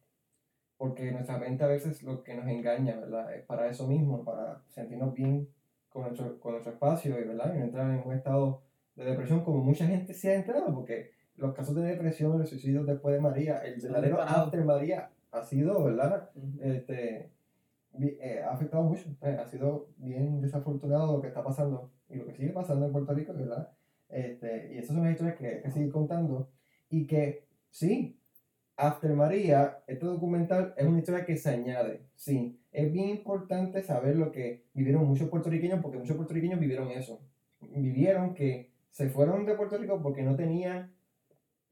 porque 0.76 1.12
nuestra 1.12 1.38
mente 1.38 1.62
a 1.62 1.68
veces 1.68 2.02
lo 2.02 2.24
que 2.24 2.34
nos 2.34 2.48
engaña, 2.48 2.96
¿verdad? 2.96 3.32
Es 3.32 3.44
para 3.44 3.68
eso 3.68 3.86
mismo, 3.86 4.24
para 4.24 4.60
sentirnos 4.70 5.14
bien 5.14 5.48
con 5.88 6.02
nuestro, 6.02 6.40
con 6.40 6.52
nuestro 6.54 6.72
espacio 6.72 7.16
y, 7.20 7.22
¿verdad? 7.22 7.54
y 7.54 7.58
no 7.58 7.66
entrar 7.66 7.88
en 7.92 8.04
un 8.04 8.14
estado 8.14 8.62
de 8.96 9.04
depresión 9.04 9.44
como 9.44 9.62
mucha 9.62 9.86
gente 9.86 10.14
se 10.14 10.30
ha 10.30 10.34
entrado, 10.34 10.74
porque 10.74 11.12
los 11.36 11.54
casos 11.54 11.76
de 11.76 11.82
depresión, 11.82 12.40
los 12.40 12.48
suicidios 12.48 12.88
después 12.88 13.14
de 13.14 13.20
María, 13.20 13.58
el 13.58 13.80
verdadero 13.80 14.20
after 14.20 14.64
María 14.64 15.10
ha 15.30 15.44
sido, 15.44 15.84
¿verdad? 15.84 16.28
este, 16.60 17.30
eh, 18.00 18.42
ha 18.44 18.52
afectado 18.52 18.82
mucho, 18.84 19.04
eh, 19.20 19.36
ha 19.40 19.46
sido 19.46 19.88
bien 19.96 20.40
desafortunado 20.40 21.16
lo 21.16 21.22
que 21.22 21.28
está 21.28 21.44
pasando 21.44 21.92
y 22.08 22.16
lo 22.16 22.26
que 22.26 22.32
sigue 22.32 22.50
pasando 22.50 22.86
en 22.86 22.92
Puerto 22.92 23.12
Rico, 23.14 23.34
¿verdad? 23.34 23.70
Este, 24.08 24.74
y 24.74 24.78
esas 24.78 24.94
son 24.94 25.04
las 25.04 25.12
historias 25.12 25.36
que 25.36 25.46
hay 25.46 25.62
que 25.62 25.70
seguir 25.70 25.90
contando. 25.90 26.50
Y 26.88 27.06
que, 27.06 27.46
sí, 27.70 28.20
After 28.76 29.12
María, 29.14 29.82
este 29.86 30.06
documental 30.06 30.74
es 30.76 30.86
una 30.86 30.98
historia 30.98 31.24
que 31.24 31.36
se 31.36 31.50
añade. 31.50 32.06
Sí, 32.16 32.60
es 32.72 32.90
bien 32.90 33.10
importante 33.10 33.82
saber 33.82 34.16
lo 34.16 34.32
que 34.32 34.64
vivieron 34.74 35.06
muchos 35.06 35.28
puertorriqueños, 35.28 35.80
porque 35.80 35.98
muchos 35.98 36.16
puertorriqueños 36.16 36.60
vivieron 36.60 36.90
eso. 36.90 37.20
Vivieron 37.60 38.34
que 38.34 38.72
se 38.90 39.08
fueron 39.08 39.46
de 39.46 39.54
Puerto 39.54 39.78
Rico 39.78 40.00
porque 40.02 40.22
no 40.22 40.36
tenían, 40.36 40.92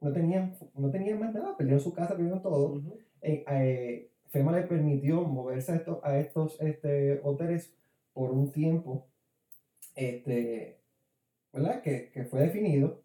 no 0.00 0.12
tenían, 0.12 0.56
no 0.74 0.90
tenían 0.90 1.18
más 1.18 1.34
nada, 1.34 1.56
perdieron 1.56 1.80
su 1.80 1.92
casa, 1.92 2.14
perdieron 2.14 2.42
todo. 2.42 2.82
Eh, 3.22 3.44
eh, 3.50 4.09
FEMA 4.30 4.52
les 4.52 4.66
permitió 4.66 5.22
moverse 5.22 5.72
a 5.72 5.76
estos, 5.76 6.04
a 6.04 6.18
estos 6.18 6.60
este, 6.60 7.20
hoteles 7.22 7.74
por 8.12 8.30
un 8.30 8.50
tiempo. 8.52 9.06
Este, 9.94 10.80
¿verdad? 11.52 11.82
Que, 11.82 12.10
que 12.10 12.24
fue 12.24 12.40
definido, 12.40 13.02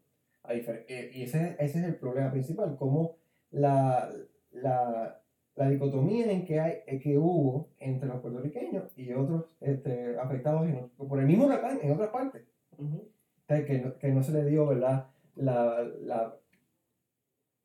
eh, 0.49 1.11
y 1.13 1.23
ese, 1.23 1.55
ese, 1.59 1.79
es 1.79 1.85
el 1.85 1.95
problema 1.95 2.31
principal, 2.31 2.75
como 2.77 3.17
la, 3.51 4.11
la, 4.51 5.19
la 5.55 5.69
dicotomía 5.69 6.31
en 6.31 6.45
que, 6.45 6.59
hay, 6.59 6.73
eh, 6.85 6.99
que 6.99 7.17
hubo 7.17 7.69
entre 7.79 8.07
los 8.07 8.21
puertorriqueños 8.21 8.91
y 8.97 9.11
otros 9.13 9.45
este, 9.61 10.17
afectados 10.19 10.69
por 10.97 11.19
el 11.19 11.25
mismo 11.25 11.45
huracán 11.45 11.79
en 11.81 11.91
otras 11.91 12.09
partes. 12.09 12.43
que, 13.47 13.79
no, 13.79 13.97
que, 13.97 14.07
no, 14.09 14.23
se 14.23 14.31
le 14.31 14.45
dio 14.45 14.67
¿verdad? 14.67 15.07
La, 15.35 15.83
la, 16.01 16.37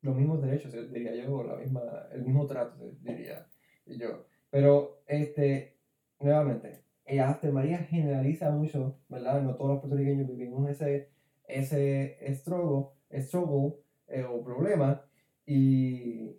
los 0.01 0.15
mismos 0.15 0.41
derechos, 0.41 0.73
diría 0.91 1.15
yo, 1.15 1.43
la 1.43 1.57
misma, 1.57 1.81
el 2.11 2.23
mismo 2.23 2.47
trato, 2.47 2.75
diría 3.01 3.45
yo. 3.85 4.25
Pero, 4.49 5.01
este, 5.07 5.77
nuevamente, 6.19 6.83
hasta 7.19 7.51
María 7.51 7.79
generaliza 7.79 8.51
mucho, 8.51 8.99
¿verdad? 9.09 9.41
No 9.41 9.55
todos 9.55 9.71
los 9.71 9.79
puertorriqueños 9.79 10.27
vivimos 10.27 10.69
ese, 10.69 11.09
ese 11.47 12.17
struggle, 12.35 12.91
struggle 13.21 13.79
eh, 14.07 14.23
o 14.23 14.43
problema. 14.43 15.03
Y, 15.45 16.37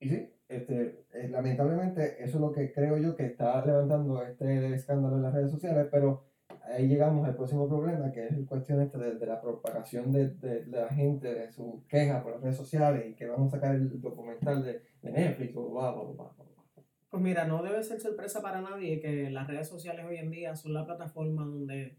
y 0.00 0.08
sí, 0.08 0.32
este, 0.48 1.04
eh, 1.12 1.28
lamentablemente 1.28 2.22
eso 2.24 2.36
es 2.38 2.40
lo 2.40 2.52
que 2.52 2.72
creo 2.72 2.96
yo 2.98 3.16
que 3.16 3.26
está 3.26 3.64
levantando 3.64 4.22
este 4.22 4.74
escándalo 4.74 5.16
en 5.16 5.22
las 5.22 5.34
redes 5.34 5.50
sociales, 5.50 5.88
pero 5.90 6.24
ahí 6.70 6.88
llegamos 6.88 7.26
al 7.26 7.36
próximo 7.36 7.68
problema, 7.68 8.10
que 8.12 8.26
es 8.26 8.38
la 8.38 8.46
cuestión 8.46 8.80
este 8.80 8.98
de, 8.98 9.26
la 9.26 9.40
propagación 9.40 10.12
de, 10.12 10.30
de, 10.30 10.66
la 10.66 10.88
gente, 10.88 11.32
de 11.34 11.50
su 11.50 11.84
queja 11.88 12.22
por 12.22 12.32
las 12.32 12.42
redes 12.42 12.56
sociales 12.56 13.06
y 13.08 13.14
que 13.14 13.26
vamos 13.26 13.52
a 13.52 13.56
sacar 13.56 13.74
el 13.74 14.00
documental 14.00 14.64
de, 14.64 14.82
Netflix 15.02 15.56
o 15.56 15.70
bla, 15.70 15.92
bla, 15.92 16.02
bla, 16.04 16.54
Pues 17.08 17.22
mira, 17.22 17.46
no 17.46 17.62
debe 17.62 17.82
ser 17.82 18.00
sorpresa 18.00 18.42
para 18.42 18.60
nadie 18.60 19.00
que 19.00 19.30
las 19.30 19.46
redes 19.46 19.68
sociales 19.68 20.04
hoy 20.06 20.18
en 20.18 20.30
día 20.30 20.54
son 20.54 20.74
la 20.74 20.84
plataforma 20.84 21.44
donde 21.44 21.98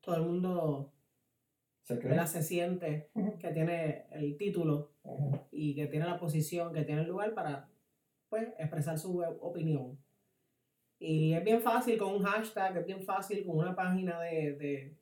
todo 0.00 0.16
el 0.16 0.22
mundo 0.22 0.92
se, 1.82 2.26
se 2.26 2.42
siente 2.42 3.10
que 3.40 3.50
tiene 3.50 4.06
el 4.10 4.36
título 4.36 4.92
y 5.50 5.74
que 5.74 5.86
tiene 5.86 6.06
la 6.06 6.18
posición, 6.18 6.72
que 6.72 6.82
tiene 6.82 7.02
el 7.02 7.08
lugar 7.08 7.34
para 7.34 7.68
pues, 8.28 8.48
expresar 8.58 8.98
su 8.98 9.22
opinión. 9.40 9.98
Y 11.04 11.34
es 11.34 11.44
bien 11.44 11.60
fácil 11.60 11.98
con 11.98 12.14
un 12.14 12.22
hashtag, 12.22 12.78
es 12.78 12.86
bien 12.86 13.02
fácil 13.02 13.44
con 13.44 13.58
una 13.58 13.76
página 13.76 14.18
de, 14.20 14.96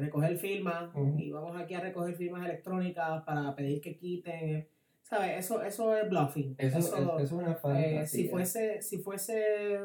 recoger 0.00 0.36
firmas. 0.36 0.90
Y 1.16 1.30
vamos 1.30 1.60
aquí 1.60 1.74
a 1.74 1.80
recoger 1.80 2.14
firmas 2.14 2.44
electrónicas 2.44 3.24
para 3.24 3.54
pedir 3.56 3.80
que 3.80 3.96
quiten. 3.96 4.68
¿Sabes? 5.02 5.38
Eso, 5.38 5.62
eso 5.62 5.96
es 5.96 6.08
bluffing. 6.08 6.54
Eso, 6.58 6.78
es 7.18 7.32
una. 7.32 7.58
Eh, 7.76 8.06
si, 8.06 8.28
fuese, 8.28 8.80
si 8.80 8.98
fuese 8.98 9.80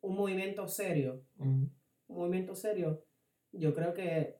un 0.00 0.16
movimiento 0.16 0.66
serio, 0.66 1.22
un 1.36 1.70
movimiento 2.08 2.54
serio, 2.54 3.04
yo 3.52 3.74
creo 3.74 3.92
que 3.92 4.38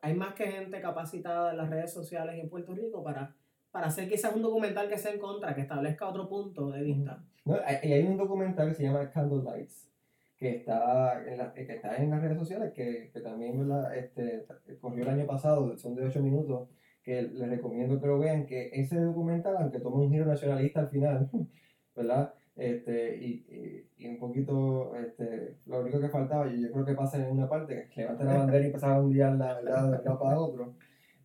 hay 0.00 0.14
más 0.14 0.34
que 0.34 0.46
gente 0.46 0.80
capacitada 0.80 1.50
en 1.50 1.58
las 1.58 1.68
redes 1.68 1.92
sociales 1.92 2.38
en 2.40 2.48
Puerto 2.48 2.74
Rico 2.74 3.04
para 3.04 3.36
para 3.72 3.86
hacer 3.86 4.08
quizás 4.08 4.36
un 4.36 4.42
documental 4.42 4.88
que 4.88 4.98
sea 4.98 5.12
en 5.12 5.18
contra, 5.18 5.54
que 5.54 5.62
establezca 5.62 6.06
otro 6.06 6.28
punto 6.28 6.70
de 6.70 6.82
vista. 6.82 7.24
No, 7.44 7.56
hay, 7.64 7.92
hay 7.92 8.06
un 8.06 8.16
documental 8.16 8.68
que 8.68 8.74
se 8.74 8.82
llama 8.84 9.10
Candle 9.10 9.42
Lights, 9.42 9.90
que 10.36 10.56
está 10.56 11.22
en, 11.26 11.38
la, 11.38 11.52
que 11.52 11.62
está 11.62 11.96
en 11.96 12.10
las 12.10 12.22
redes 12.22 12.38
sociales, 12.38 12.72
que, 12.72 13.10
que 13.12 13.20
también 13.20 13.68
este, 13.96 14.44
corrió 14.80 15.04
el 15.04 15.10
año 15.10 15.26
pasado, 15.26 15.76
son 15.76 15.94
de 15.94 16.04
8 16.04 16.22
minutos, 16.22 16.68
que 17.02 17.22
les 17.22 17.48
recomiendo 17.48 18.00
que 18.00 18.06
lo 18.06 18.18
vean, 18.18 18.46
que 18.46 18.70
ese 18.72 19.00
documental, 19.00 19.56
aunque 19.56 19.80
tome 19.80 20.04
un 20.04 20.10
giro 20.10 20.24
nacionalista 20.24 20.80
al 20.80 20.88
final, 20.88 21.30
¿verdad? 21.96 22.34
Este, 22.54 23.16
y, 23.16 23.88
y, 23.96 24.06
un 24.08 24.18
poquito, 24.18 24.94
este, 24.96 25.56
lo 25.66 25.80
único 25.80 26.00
que 26.00 26.08
faltaba, 26.10 26.46
yo, 26.46 26.56
yo 26.56 26.70
creo 26.70 26.84
que 26.84 26.94
pasa 26.94 27.18
en 27.18 27.32
una 27.32 27.48
parte, 27.48 27.88
que 27.92 28.02
levanten 28.02 28.26
la 28.26 28.38
bandera 28.38 28.62
y 28.62 28.66
empezar 28.66 28.92
a 28.92 29.00
hundir 29.00 29.22
la 29.22 29.54
verdad 29.54 29.90
de 29.90 30.04
lado 30.04 30.18
para 30.18 30.38
otro. 30.38 30.74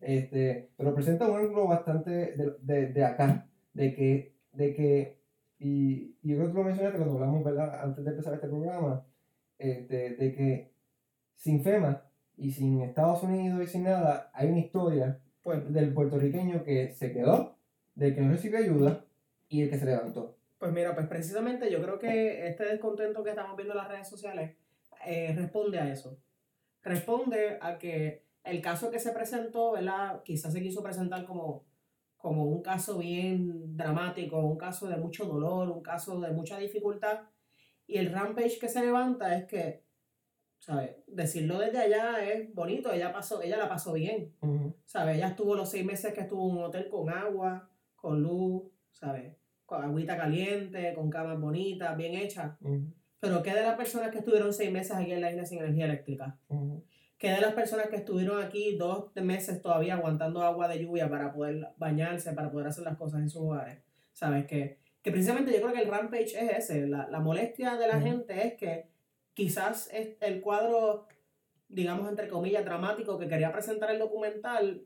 Este, 0.00 0.70
pero 0.76 0.94
presenta 0.94 1.28
un 1.28 1.38
ángulo 1.38 1.66
bastante 1.66 2.10
de, 2.10 2.54
de, 2.60 2.92
de, 2.92 3.04
acá, 3.04 3.46
de 3.74 3.94
que, 3.94 4.34
de 4.52 4.74
que 4.74 5.17
y, 5.58 6.16
y 6.22 6.30
yo 6.30 6.36
creo 6.36 6.48
que 6.48 6.54
lo 6.54 6.64
mencionaste 6.64 6.98
cuando 6.98 7.16
hablamos, 7.16 7.44
¿verdad? 7.44 7.82
Antes 7.82 8.04
de 8.04 8.10
empezar 8.10 8.34
este 8.34 8.48
programa, 8.48 9.04
este, 9.58 10.10
de 10.10 10.34
que 10.34 10.72
sin 11.34 11.62
FEMA 11.62 12.04
y 12.36 12.52
sin 12.52 12.80
Estados 12.82 13.22
Unidos 13.22 13.62
y 13.62 13.66
sin 13.66 13.84
nada, 13.84 14.30
hay 14.32 14.48
una 14.48 14.60
historia 14.60 15.20
pues, 15.42 15.72
del 15.72 15.92
puertorriqueño 15.92 16.62
que 16.64 16.90
se 16.90 17.12
quedó, 17.12 17.56
del 17.94 18.14
que 18.14 18.20
no 18.20 18.30
recibió 18.30 18.58
ayuda 18.58 19.04
y 19.48 19.62
el 19.62 19.70
que 19.70 19.78
se 19.78 19.86
levantó. 19.86 20.36
Pues 20.58 20.72
mira, 20.72 20.94
pues 20.94 21.06
precisamente 21.06 21.70
yo 21.70 21.80
creo 21.82 21.98
que 21.98 22.48
este 22.48 22.64
descontento 22.64 23.22
que 23.22 23.30
estamos 23.30 23.56
viendo 23.56 23.74
en 23.74 23.78
las 23.78 23.88
redes 23.88 24.08
sociales 24.08 24.56
eh, 25.06 25.32
responde 25.36 25.78
a 25.78 25.90
eso. 25.90 26.18
Responde 26.82 27.58
a 27.60 27.78
que 27.78 28.24
el 28.44 28.60
caso 28.60 28.90
que 28.90 28.98
se 28.98 29.12
presentó, 29.12 29.72
¿verdad? 29.72 30.22
Quizás 30.24 30.52
se 30.52 30.62
quiso 30.62 30.82
presentar 30.82 31.24
como, 31.24 31.64
como 32.18 32.44
un 32.44 32.62
caso 32.62 32.98
bien 32.98 33.76
dramático, 33.76 34.38
un 34.40 34.58
caso 34.58 34.88
de 34.88 34.96
mucho 34.96 35.24
dolor, 35.24 35.70
un 35.70 35.82
caso 35.82 36.20
de 36.20 36.32
mucha 36.32 36.58
dificultad. 36.58 37.20
Y 37.86 37.96
el 37.96 38.12
rampage 38.12 38.58
que 38.58 38.68
se 38.68 38.84
levanta 38.84 39.36
es 39.38 39.46
que, 39.46 39.84
¿sabes? 40.58 40.96
Decirlo 41.06 41.58
desde 41.58 41.78
allá 41.78 42.22
es 42.24 42.52
bonito, 42.52 42.92
ella, 42.92 43.12
pasó, 43.12 43.40
ella 43.40 43.56
la 43.56 43.68
pasó 43.68 43.92
bien, 43.92 44.34
¿sabes? 44.84 45.16
Ella 45.16 45.28
estuvo 45.28 45.54
los 45.54 45.70
seis 45.70 45.84
meses 45.86 46.12
que 46.12 46.22
estuvo 46.22 46.50
en 46.50 46.56
un 46.56 46.64
hotel 46.64 46.88
con 46.88 47.08
agua, 47.08 47.70
con 47.94 48.20
luz, 48.20 48.64
¿sabes? 48.90 49.36
Con 49.64 49.82
agüita 49.82 50.16
caliente, 50.16 50.92
con 50.94 51.08
camas 51.08 51.40
bonitas, 51.40 51.96
bien 51.96 52.14
hechas. 52.14 52.58
Pero 53.20 53.42
¿qué 53.42 53.54
de 53.54 53.62
las 53.62 53.76
personas 53.76 54.10
que 54.10 54.18
estuvieron 54.18 54.52
seis 54.52 54.70
meses 54.72 54.92
aquí 54.92 55.12
en 55.12 55.20
la 55.20 55.30
isla 55.30 55.44
sin 55.44 55.58
energía 55.58 55.86
eléctrica? 55.86 56.38
Que 57.18 57.30
de 57.30 57.40
las 57.40 57.54
personas 57.54 57.88
que 57.88 57.96
estuvieron 57.96 58.42
aquí 58.42 58.76
dos 58.76 59.14
meses 59.16 59.60
todavía 59.60 59.94
aguantando 59.94 60.42
agua 60.42 60.68
de 60.68 60.84
lluvia 60.84 61.10
para 61.10 61.32
poder 61.32 61.68
bañarse, 61.76 62.32
para 62.32 62.50
poder 62.50 62.68
hacer 62.68 62.84
las 62.84 62.96
cosas 62.96 63.20
en 63.20 63.28
sus 63.28 63.42
hogares, 63.42 63.78
¿sabes? 64.12 64.46
Que, 64.46 64.78
que 65.02 65.10
precisamente 65.10 65.52
yo 65.52 65.60
creo 65.60 65.72
que 65.72 65.82
el 65.82 65.90
rampage 65.90 66.38
es 66.38 66.58
ese, 66.58 66.86
la, 66.86 67.08
la 67.08 67.20
molestia 67.20 67.76
de 67.76 67.88
la 67.88 68.00
gente 68.00 68.46
es 68.46 68.54
que 68.54 68.88
quizás 69.34 69.90
el 69.92 70.40
cuadro, 70.40 71.08
digamos, 71.68 72.08
entre 72.08 72.28
comillas, 72.28 72.64
dramático 72.64 73.18
que 73.18 73.28
quería 73.28 73.52
presentar 73.52 73.90
el 73.90 73.98
documental 73.98 74.84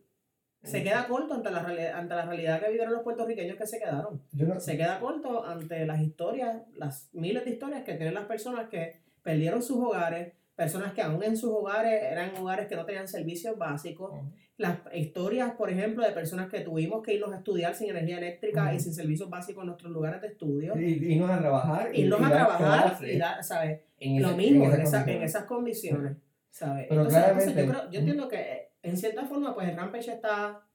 se 0.62 0.84
queda 0.84 1.08
corto 1.08 1.34
ante 1.34 1.50
la, 1.50 1.62
realidad, 1.62 1.98
ante 1.98 2.14
la 2.14 2.24
realidad 2.24 2.60
que 2.60 2.68
vivieron 2.68 2.92
los 2.92 3.02
puertorriqueños 3.02 3.56
que 3.56 3.66
se 3.66 3.80
quedaron. 3.80 4.22
Se 4.58 4.76
queda 4.76 5.00
corto 5.00 5.44
ante 5.44 5.84
las 5.86 6.00
historias, 6.00 6.62
las 6.76 7.08
miles 7.12 7.44
de 7.44 7.50
historias 7.50 7.82
que 7.82 7.94
tienen 7.94 8.14
las 8.14 8.26
personas 8.26 8.68
que 8.68 9.00
perdieron 9.22 9.62
sus 9.62 9.78
hogares, 9.78 10.34
personas 10.54 10.92
que 10.92 11.02
aún 11.02 11.22
en 11.22 11.36
sus 11.36 11.50
hogares 11.50 12.02
eran 12.02 12.36
hogares 12.36 12.68
que 12.68 12.76
no 12.76 12.84
tenían 12.84 13.08
servicios 13.08 13.56
básicos. 13.56 14.12
Las 14.58 14.78
historias, 14.94 15.52
por 15.52 15.70
ejemplo, 15.70 16.04
de 16.04 16.12
personas 16.12 16.50
que 16.50 16.60
tuvimos 16.60 17.02
que 17.02 17.14
irnos 17.14 17.32
a 17.32 17.38
estudiar 17.38 17.74
sin 17.74 17.90
energía 17.90 18.18
eléctrica 18.18 18.72
y 18.74 18.78
sin 18.78 18.94
servicios 18.94 19.28
básicos 19.30 19.62
en 19.62 19.68
nuestros 19.68 19.92
lugares 19.92 20.20
de 20.20 20.28
estudio. 20.28 20.78
Y 20.78 21.14
irnos 21.14 21.30
a 21.30 21.38
trabajar. 21.38 21.90
Irnos 21.94 22.22
a 22.22 22.30
trabajar 22.30 22.98
y 23.04 23.20
¿sabes? 23.42 23.80
Lo 24.00 24.36
mismo, 24.36 24.64
en, 24.66 24.80
en, 24.80 25.22
esas 25.22 25.44
condiciones, 25.44 26.16
¿sabes? 26.50 26.88
entonces, 26.90 27.54
yo, 27.54 27.66
creo, 27.66 27.90
yo 27.90 28.00
entiendo 28.00 28.28
que 28.28 28.40
eh, 28.40 28.72
en 28.82 28.96
cierta 28.96 29.24
forma, 29.24 29.54
pues 29.54 29.68
el 29.68 29.76
rampage 29.76 30.12
está, 30.12 30.66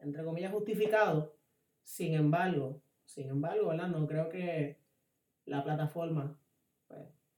entre 0.00 0.22
comillas, 0.22 0.52
justificado. 0.52 1.34
Sin 1.82 2.14
embargo, 2.14 2.80
sin 3.04 3.28
embargo, 3.28 3.68
¿verdad? 3.68 3.88
No 3.88 4.06
creo 4.06 4.28
que 4.28 4.78
la 5.46 5.62
plataforma, 5.64 6.38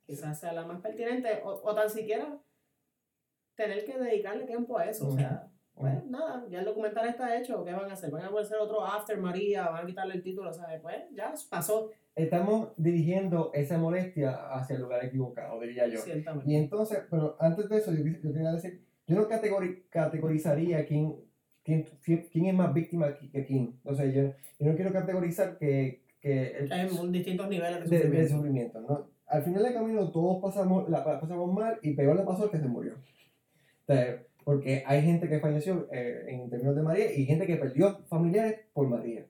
quizás 0.06 0.38
sea 0.38 0.52
la 0.52 0.64
más 0.64 0.80
pertinente, 0.80 1.40
o, 1.44 1.60
o 1.62 1.74
tan 1.74 1.90
siquiera 1.90 2.38
tener 3.56 3.84
que 3.84 3.98
dedicarle 3.98 4.44
tiempo 4.44 4.78
a 4.78 4.84
eso. 4.88 5.08
O 5.08 5.12
sea, 5.12 5.48
pues 5.74 6.06
nada, 6.06 6.46
ya 6.48 6.60
el 6.60 6.64
documental 6.64 7.08
está 7.08 7.38
hecho, 7.38 7.62
¿qué 7.64 7.72
van 7.72 7.90
a 7.90 7.94
hacer? 7.94 8.10
¿Van 8.10 8.22
a 8.22 8.40
hacer 8.40 8.58
otro 8.58 8.84
After 8.84 9.18
María? 9.18 9.68
¿Van 9.68 9.84
a 9.84 9.86
quitarle 9.86 10.14
el 10.14 10.22
título? 10.22 10.52
¿Sabes? 10.52 10.80
Pues 10.80 10.96
ya 11.14 11.34
pasó. 11.50 11.90
Estamos 12.14 12.70
dirigiendo 12.78 13.50
esa 13.52 13.76
molestia 13.76 14.30
hacia 14.54 14.76
el 14.76 14.82
lugar 14.82 15.04
equivocado, 15.04 15.60
diría 15.60 15.86
yo. 15.86 16.00
Y 16.46 16.56
entonces, 16.56 17.00
pero 17.10 17.36
antes 17.40 17.68
de 17.68 17.76
eso, 17.76 17.92
yo, 17.92 18.02
quería 18.04 18.52
decir, 18.52 18.80
yo 19.06 19.16
no 19.16 19.28
categorizaría 19.90 20.86
quién, 20.86 21.16
quién, 21.62 21.86
quién 22.02 22.46
es 22.46 22.54
más 22.54 22.72
víctima 22.72 23.14
que 23.18 23.44
quién. 23.44 23.78
O 23.84 23.94
sea, 23.94 24.06
yo, 24.06 24.32
yo 24.58 24.70
no 24.70 24.76
quiero 24.76 24.92
categorizar 24.94 25.58
que... 25.58 26.00
que 26.20 26.66
Hay 26.70 26.88
distintos 27.10 27.48
niveles 27.50 27.80
de 27.80 27.84
sufrimiento. 27.84 28.16
De, 28.16 28.28
sufrimiento 28.28 28.80
¿no? 28.80 29.15
Al 29.26 29.42
final 29.42 29.62
del 29.62 29.74
camino 29.74 30.10
todos 30.10 30.42
pasamos, 30.42 30.88
la 30.88 31.04
pasamos 31.04 31.52
mal 31.52 31.78
y 31.82 31.94
peor 31.94 32.16
le 32.16 32.22
pasó 32.22 32.44
al 32.44 32.50
que 32.50 32.58
se 32.58 32.68
murió. 32.68 32.94
porque 34.44 34.84
hay 34.86 35.02
gente 35.02 35.28
que 35.28 35.40
falleció 35.40 35.88
eh, 35.90 36.24
en 36.28 36.48
términos 36.48 36.76
de 36.76 36.82
María 36.82 37.12
y 37.12 37.24
gente 37.24 37.46
que 37.46 37.56
perdió 37.56 37.98
familiares 38.08 38.60
por 38.72 38.88
María. 38.88 39.26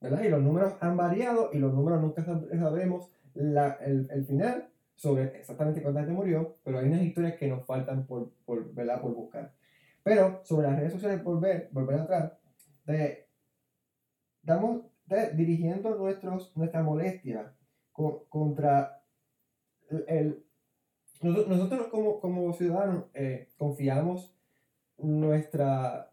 ¿verdad? 0.00 0.22
Y 0.22 0.28
los 0.28 0.42
números 0.42 0.74
han 0.80 0.96
variado 0.96 1.50
y 1.52 1.58
los 1.58 1.74
números 1.74 2.00
nunca 2.00 2.24
sabemos 2.24 3.10
la, 3.34 3.78
el, 3.80 4.08
el, 4.10 4.24
final 4.24 4.68
sobre 4.94 5.24
exactamente 5.38 5.82
cuánta 5.82 6.00
gente 6.00 6.14
murió, 6.14 6.56
pero 6.64 6.78
hay 6.78 6.86
unas 6.86 7.02
historias 7.02 7.34
que 7.34 7.48
nos 7.48 7.64
faltan 7.66 8.06
por, 8.06 8.30
por, 8.44 8.72
¿verdad? 8.72 9.00
por 9.00 9.14
buscar. 9.14 9.52
Pero 10.02 10.40
sobre 10.44 10.68
las 10.68 10.78
redes 10.78 10.92
sociales, 10.92 11.22
volver, 11.22 11.68
volver 11.72 12.00
atrás, 12.00 12.32
de, 12.86 13.28
estamos 14.40 14.82
dirigiendo 15.34 15.96
nuestros, 15.96 16.56
nuestra 16.56 16.82
molestia 16.82 17.52
contra 17.92 18.99
el, 20.06 20.44
nosotros 21.22 21.88
como, 21.88 22.20
como 22.20 22.52
ciudadanos 22.52 23.04
eh, 23.14 23.48
confiamos 23.58 24.34
nuestra 24.98 26.12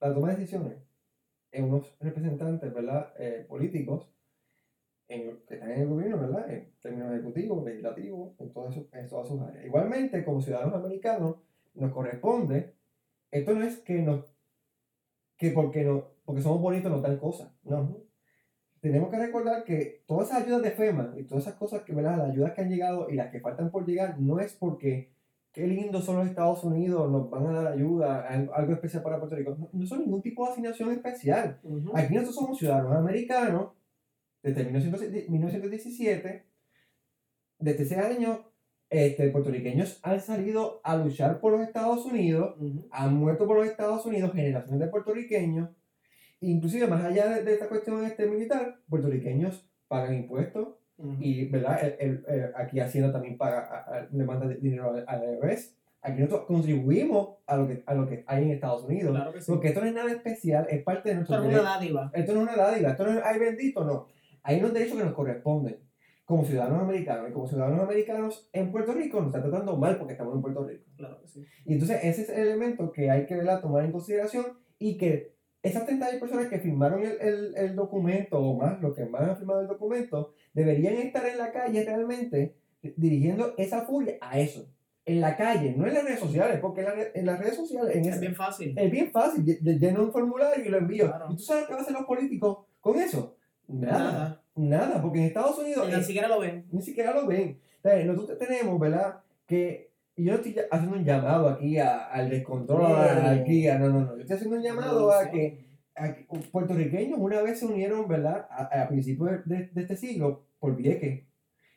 la 0.00 0.14
toma 0.14 0.30
de 0.30 0.36
decisiones 0.36 0.78
en 1.52 1.64
unos 1.64 1.96
representantes 2.00 2.72
¿verdad? 2.72 3.12
Eh, 3.18 3.44
políticos 3.48 4.10
que 5.08 5.38
están 5.48 5.70
en 5.70 5.82
el 5.82 5.88
gobierno, 5.88 6.18
¿verdad? 6.18 6.50
en 6.52 6.72
términos 6.80 7.12
ejecutivos, 7.12 7.64
legislativos, 7.64 8.34
en, 8.40 8.46
en 8.92 9.08
todas 9.08 9.28
sus 9.28 9.40
áreas. 9.40 9.64
Igualmente, 9.64 10.24
como 10.24 10.40
ciudadanos 10.40 10.74
americanos, 10.74 11.36
nos 11.74 11.92
corresponde, 11.92 12.74
esto 13.30 13.54
no 13.54 13.62
es 13.62 13.76
que 13.78 14.02
nos 14.02 14.36
que 15.36 15.50
porque, 15.50 15.84
no, 15.84 16.04
porque 16.24 16.42
somos 16.42 16.60
bonitos 16.60 16.90
no 16.90 17.00
tal 17.00 17.18
cosa. 17.18 17.54
No. 17.62 18.05
Tenemos 18.86 19.10
que 19.10 19.18
recordar 19.18 19.64
que 19.64 20.04
todas 20.06 20.28
esas 20.28 20.44
ayudas 20.44 20.62
de 20.62 20.70
FEMA 20.70 21.12
y 21.16 21.24
todas 21.24 21.44
esas 21.44 21.56
cosas 21.56 21.82
que, 21.82 21.92
¿verdad? 21.92 22.18
Las 22.18 22.30
ayudas 22.30 22.52
que 22.52 22.60
han 22.60 22.70
llegado 22.70 23.10
y 23.10 23.16
las 23.16 23.32
que 23.32 23.40
faltan 23.40 23.72
por 23.72 23.84
llegar, 23.84 24.20
no 24.20 24.38
es 24.38 24.52
porque 24.52 25.10
qué 25.50 25.66
lindo 25.66 26.00
son 26.00 26.18
los 26.18 26.28
Estados 26.28 26.62
Unidos, 26.62 27.10
nos 27.10 27.28
van 27.28 27.46
a 27.46 27.52
dar 27.52 27.66
ayuda, 27.72 28.28
algo 28.28 28.72
especial 28.72 29.02
para 29.02 29.18
Puerto 29.18 29.34
Rico. 29.34 29.56
No, 29.72 29.86
son 29.86 30.02
ningún 30.02 30.22
tipo 30.22 30.44
de 30.44 30.52
asignación 30.52 30.92
especial. 30.92 31.58
Aquí 31.94 32.14
nosotros 32.14 32.36
somos 32.36 32.58
ciudadanos 32.58 32.94
americanos 32.94 33.72
desde 34.40 34.64
1917. 34.64 36.44
Desde 37.58 37.82
ese 37.82 37.96
año, 37.96 38.52
este, 38.88 39.30
puertorriqueños 39.30 39.98
han 40.04 40.20
salido 40.20 40.80
a 40.84 40.96
luchar 40.96 41.40
por 41.40 41.52
los 41.52 41.62
Estados 41.62 42.04
Unidos, 42.06 42.54
han 42.92 43.16
muerto 43.16 43.48
por 43.48 43.56
los 43.56 43.66
Estados 43.66 44.06
Unidos, 44.06 44.32
generaciones 44.32 44.78
de 44.78 44.86
puertorriqueños. 44.86 45.70
Inclusive, 46.40 46.86
más 46.86 47.04
allá 47.04 47.40
de, 47.40 47.52
esta 47.52 47.68
cuestión 47.68 48.04
este 48.04 48.26
militar, 48.26 48.80
puertorriqueños 48.88 49.68
pagan 49.88 50.14
impuestos, 50.14 50.76
y, 51.20 51.44
¿verdad? 51.50 51.94
El, 52.00 52.24
el, 52.26 52.52
aquí 52.56 52.80
Hacienda 52.80 53.12
también 53.12 53.36
paga, 53.36 54.08
le 54.10 54.24
manda 54.24 54.48
dinero 54.48 54.90
al, 54.90 55.04
al 55.06 55.40
Aquí 56.00 56.20
nosotros 56.20 56.46
contribuimos 56.46 57.38
a 57.46 57.56
lo 57.56 57.66
que, 57.66 57.82
a 57.84 57.94
lo 57.94 58.06
que 58.06 58.24
hay 58.26 58.44
en 58.44 58.50
Estados 58.52 58.84
Unidos. 58.84 59.10
Claro 59.10 59.32
Porque 59.46 59.68
esto 59.68 59.80
no 59.80 59.86
es 59.88 59.94
nada 59.94 60.10
especial, 60.10 60.66
es 60.70 60.82
parte 60.84 61.08
de 61.08 61.16
nuestro 61.16 61.36
Esto 61.36 61.48
no 61.48 61.52
es 61.52 61.60
una 61.60 61.70
dádiva. 61.70 62.10
Esto 62.14 62.32
no 62.32 62.38
es 62.40 62.46
una 62.46 62.56
dádiva, 62.56 62.90
esto 62.90 63.04
no 63.04 63.10
es, 63.10 63.24
ay 63.24 63.38
bendito, 63.40 63.84
no. 63.84 64.06
Hay 64.42 64.60
unos 64.60 64.72
derechos 64.72 64.96
que 64.96 65.04
nos 65.04 65.14
corresponden 65.14 65.78
como 66.24 66.44
ciudadanos 66.44 66.82
americanos. 66.82 67.28
Y 67.28 67.32
como 67.32 67.46
ciudadanos 67.48 67.80
americanos 67.80 68.48
en 68.52 68.70
Puerto 68.70 68.92
Rico 68.92 69.18
nos 69.18 69.34
está 69.34 69.42
tratando 69.42 69.76
mal 69.76 69.98
porque 69.98 70.12
estamos 70.12 70.34
en 70.34 70.42
Puerto 70.42 70.64
Rico. 70.64 70.84
Claro 70.96 71.20
que 71.20 71.28
sí. 71.28 71.44
Y 71.64 71.72
entonces 71.72 71.98
ese 72.04 72.22
es 72.22 72.28
el 72.28 72.48
elemento 72.48 72.92
que 72.92 73.10
hay 73.10 73.26
que 73.26 73.36
tomar 73.60 73.84
en 73.84 73.92
consideración 73.92 74.44
y 74.78 74.96
que 74.98 75.35
esas 75.66 75.86
30 75.86 76.20
personas 76.20 76.46
que 76.46 76.58
firmaron 76.58 77.02
el, 77.02 77.20
el, 77.20 77.56
el, 77.56 77.76
documento, 77.76 78.38
o 78.38 78.56
más, 78.56 78.80
los 78.80 78.94
que 78.94 79.04
más 79.04 79.22
han 79.22 79.36
firmado 79.36 79.60
el 79.60 79.68
documento, 79.68 80.32
deberían 80.52 80.94
estar 80.94 81.26
en 81.26 81.38
la 81.38 81.52
calle 81.52 81.84
realmente 81.84 82.56
dirigiendo 82.96 83.54
esa 83.56 83.82
furia 83.82 84.16
a 84.20 84.38
eso. 84.38 84.68
En 85.04 85.20
la 85.20 85.36
calle, 85.36 85.72
no 85.76 85.86
en 85.86 85.94
las 85.94 86.04
redes 86.04 86.18
sociales, 86.18 86.58
porque 86.60 86.84
en, 87.14 87.26
las 87.26 87.38
redes 87.38 87.54
sociales... 87.54 87.94
es 87.94 88.20
bien 88.20 88.34
fácil. 88.34 88.76
Es 88.76 88.90
bien 88.90 89.12
fácil. 89.12 89.44
Lleno 89.44 90.02
un 90.02 90.12
formulario 90.12 90.64
y 90.64 90.68
lo 90.68 90.78
envío. 90.78 91.12
¿Y 91.30 91.36
tú 91.36 91.42
sabes 91.42 91.66
qué 91.66 91.72
van 91.72 91.80
a 91.80 91.82
hacer 91.82 91.94
los 91.94 92.06
políticos 92.06 92.66
con 92.80 92.98
eso? 92.98 93.36
Nada. 93.68 94.42
Nada, 94.56 95.00
porque 95.00 95.20
en 95.20 95.24
Estados 95.26 95.58
Unidos... 95.58 95.88
ni 95.88 96.02
siquiera 96.02 96.26
lo 96.26 96.40
ven. 96.40 96.66
Ni 96.72 96.82
siquiera 96.82 97.14
lo 97.14 97.26
ven. 97.26 97.60
nosotros 98.04 98.38
tenemos, 98.38 98.80
¿verdad? 98.80 99.20
Que 99.46 99.92
y 100.16 100.24
yo 100.24 100.34
estoy 100.34 100.56
haciendo 100.70 100.96
un 100.96 101.04
llamado 101.04 101.48
aquí 101.48 101.78
al 101.78 102.30
descontrol, 102.30 102.86
a 102.86 103.14
la 103.14 103.16
anarquía, 103.18 103.78
no, 103.78 103.90
no, 103.90 104.00
no. 104.00 104.16
Yo 104.16 104.22
estoy 104.22 104.36
haciendo 104.36 104.56
un 104.56 104.62
llamado 104.62 105.12
a 105.12 105.30
que, 105.30 105.66
puertorriqueños 106.50 107.18
una 107.18 107.42
vez 107.42 107.58
se 107.58 107.66
unieron, 107.66 108.08
¿verdad? 108.08 108.46
A, 108.50 108.88
principios 108.88 109.44
de, 109.44 109.68
de, 109.68 109.82
este 109.82 109.96
siglo 109.96 110.46
por 110.58 110.74
Vieques. 110.74 111.24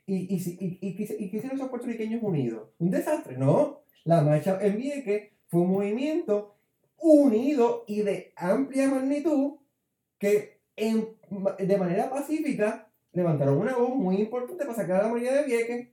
Y, 0.06 0.16
y, 0.16 0.38
y, 0.38 0.80
y, 0.82 0.88
y, 0.90 1.26
hicieron 1.26 1.58
esos 1.58 1.70
puertorriqueños 1.70 2.24
unidos. 2.24 2.70
Un 2.80 2.90
desastre, 2.90 3.38
¿no? 3.38 3.82
La 4.06 4.22
marcha 4.22 4.58
en 4.62 4.78
Vieques 4.78 5.34
fue 5.48 5.62
un 5.62 5.72
movimiento 5.72 6.56
unido 6.98 7.84
y 7.88 8.02
de 8.04 8.32
amplia 8.38 8.90
magnitud 8.90 9.58
que 10.18 10.62
en, 10.78 11.10
de 11.60 11.78
manera 11.78 12.10
pacífica 12.10 12.90
levantaron 13.12 13.58
una 13.58 13.76
voz 13.76 13.96
muy 13.96 14.16
importante 14.16 14.64
para 14.64 14.76
sacar 14.76 15.02
a 15.02 15.04
la 15.04 15.14
María 15.14 15.34
de 15.34 15.44
Vieques 15.44 15.90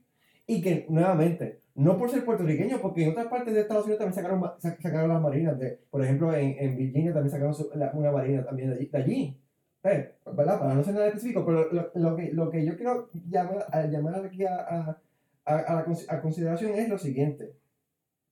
y 0.47 0.61
que 0.61 0.85
nuevamente 0.89 1.61
no 1.77 1.95
por 1.95 2.09
ser 2.09 2.25
puertorriqueño, 2.25 2.81
porque 2.81 3.03
en 3.03 3.11
otras 3.11 3.27
partes 3.27 3.53
de 3.53 3.61
Estados 3.61 3.85
Unidos 3.85 3.99
también 3.99 4.15
sacaron, 4.15 4.51
sacaron 4.59 5.09
las 5.09 5.21
marinas. 5.21 5.59
De, 5.59 5.79
por 5.91 6.03
ejemplo, 6.03 6.33
en, 6.33 6.55
en 6.57 6.75
Virginia 6.75 7.13
también 7.13 7.29
sacaron 7.29 7.55
una 7.93 8.11
marina 8.11 8.43
también 8.43 8.71
de 8.71 8.75
allí. 8.77 8.87
De 8.87 8.97
allí. 8.97 9.41
Eh, 9.83 10.15
¿verdad? 10.25 10.59
Para 10.59 10.73
no 10.73 10.83
ser 10.83 10.95
nada 10.95 11.07
específico, 11.07 11.45
pero 11.45 11.71
lo, 11.71 11.91
lo, 11.93 12.15
que, 12.15 12.33
lo 12.33 12.49
que 12.49 12.65
yo 12.65 12.75
quiero 12.75 13.09
llamar, 13.29 13.67
a, 13.71 13.85
llamar 13.85 14.25
aquí 14.25 14.43
a, 14.43 14.55
a, 14.55 15.01
a, 15.45 15.85
a, 16.09 16.21
consideración 16.21 16.73
es 16.73 16.89
lo 16.89 16.97
siguiente. 16.97 17.55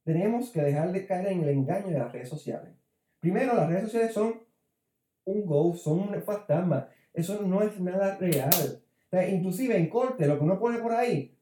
Tenemos 0.03 0.49
que 0.49 0.63
dejar 0.63 0.91
de 0.91 1.05
caer 1.05 1.27
en 1.27 1.43
el 1.43 1.49
engaño 1.49 1.89
de 1.89 1.99
las 1.99 2.11
redes 2.11 2.29
sociales. 2.29 2.73
Primero, 3.19 3.53
las 3.53 3.69
redes 3.69 3.83
sociales 3.83 4.11
son 4.11 4.41
un 5.25 5.45
ghost, 5.45 5.83
son 5.83 5.99
un 5.99 6.21
fantasma. 6.23 6.89
Eso 7.13 7.41
no 7.43 7.61
es 7.61 7.79
nada 7.79 8.17
real. 8.17 8.81
O 9.05 9.09
sea, 9.09 9.29
inclusive 9.29 9.77
en 9.77 9.87
corte, 9.87 10.25
lo 10.25 10.39
que 10.39 10.43
uno 10.43 10.59
pone 10.59 10.79
por 10.79 10.93
ahí, 10.93 11.34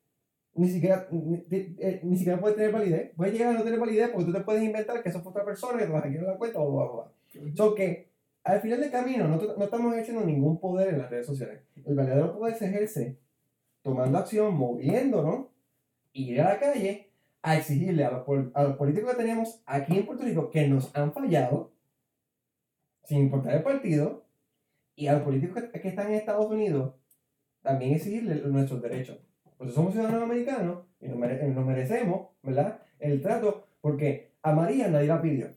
ni 0.55 0.69
siquiera, 0.69 1.07
ni, 1.11 1.45
eh, 1.49 2.01
ni, 2.03 2.15
siquiera 2.15 2.39
puede 2.39 2.55
tener 2.55 2.71
validez. 2.71 3.11
Puede 3.15 3.31
llegar 3.31 3.55
a 3.55 3.57
no 3.57 3.63
tener 3.63 3.79
validez 3.79 4.09
porque 4.09 4.25
tú 4.25 4.33
te 4.33 4.41
puedes 4.41 4.63
inventar 4.63 5.01
que 5.01 5.09
eso 5.09 5.21
fue 5.21 5.31
otra 5.31 5.45
persona 5.45 5.79
que 5.79 5.85
te 5.85 5.91
vas 5.91 6.05
a 6.05 6.07
en 6.07 6.25
la 6.25 6.37
cuenta 6.37 6.59
o 6.59 6.71
bla, 6.71 6.85
bla, 6.85 7.53
bla. 7.53 7.75
que 7.75 8.09
al 8.43 8.61
final 8.61 8.79
del 8.81 8.91
camino 8.91 9.27
no, 9.27 9.37
no 9.37 9.63
estamos 9.63 9.93
ejerciendo 9.93 10.25
ningún 10.25 10.59
poder 10.59 10.89
en 10.89 10.99
las 10.99 11.09
redes 11.09 11.25
sociales. 11.25 11.61
El 11.85 11.95
verdadero 11.95 12.37
poder 12.37 12.55
se 12.55 12.65
ejerce 12.65 13.17
tomando 13.81 14.17
acción, 14.17 14.55
moviéndonos, 14.55 15.47
y 16.11 16.31
ir 16.31 16.41
a 16.41 16.53
la 16.53 16.59
calle 16.59 17.09
a 17.41 17.57
exigirle 17.57 18.05
a 18.05 18.11
los, 18.11 18.25
a 18.53 18.63
los 18.63 18.77
políticos 18.77 19.11
que 19.11 19.17
tenemos 19.17 19.61
aquí 19.65 19.97
en 19.97 20.05
Puerto 20.05 20.23
Rico 20.23 20.49
que 20.49 20.67
nos 20.67 20.95
han 20.95 21.11
fallado, 21.13 21.73
sin 23.03 23.19
importar 23.19 23.55
el 23.55 23.63
partido, 23.63 24.23
y 24.95 25.07
a 25.07 25.13
los 25.13 25.23
políticos 25.23 25.63
que, 25.63 25.81
que 25.81 25.87
están 25.89 26.07
en 26.07 26.13
Estados 26.13 26.45
Unidos, 26.45 26.93
también 27.61 27.93
exigirle 27.93 28.35
nuestros 28.47 28.81
derechos. 28.81 29.19
Pues 29.63 29.76
somos 29.76 29.93
ciudadanos 29.93 30.23
americanos 30.23 30.80
y 30.99 31.08
nos, 31.08 31.65
merecemos, 31.65 32.28
¿verdad? 32.41 32.82
El 32.99 33.21
trato, 33.21 33.67
porque 33.80 34.34
a 34.41 34.54
María 34.54 34.89
nadie 34.89 35.08
la 35.08 35.21
pidió. 35.21 35.47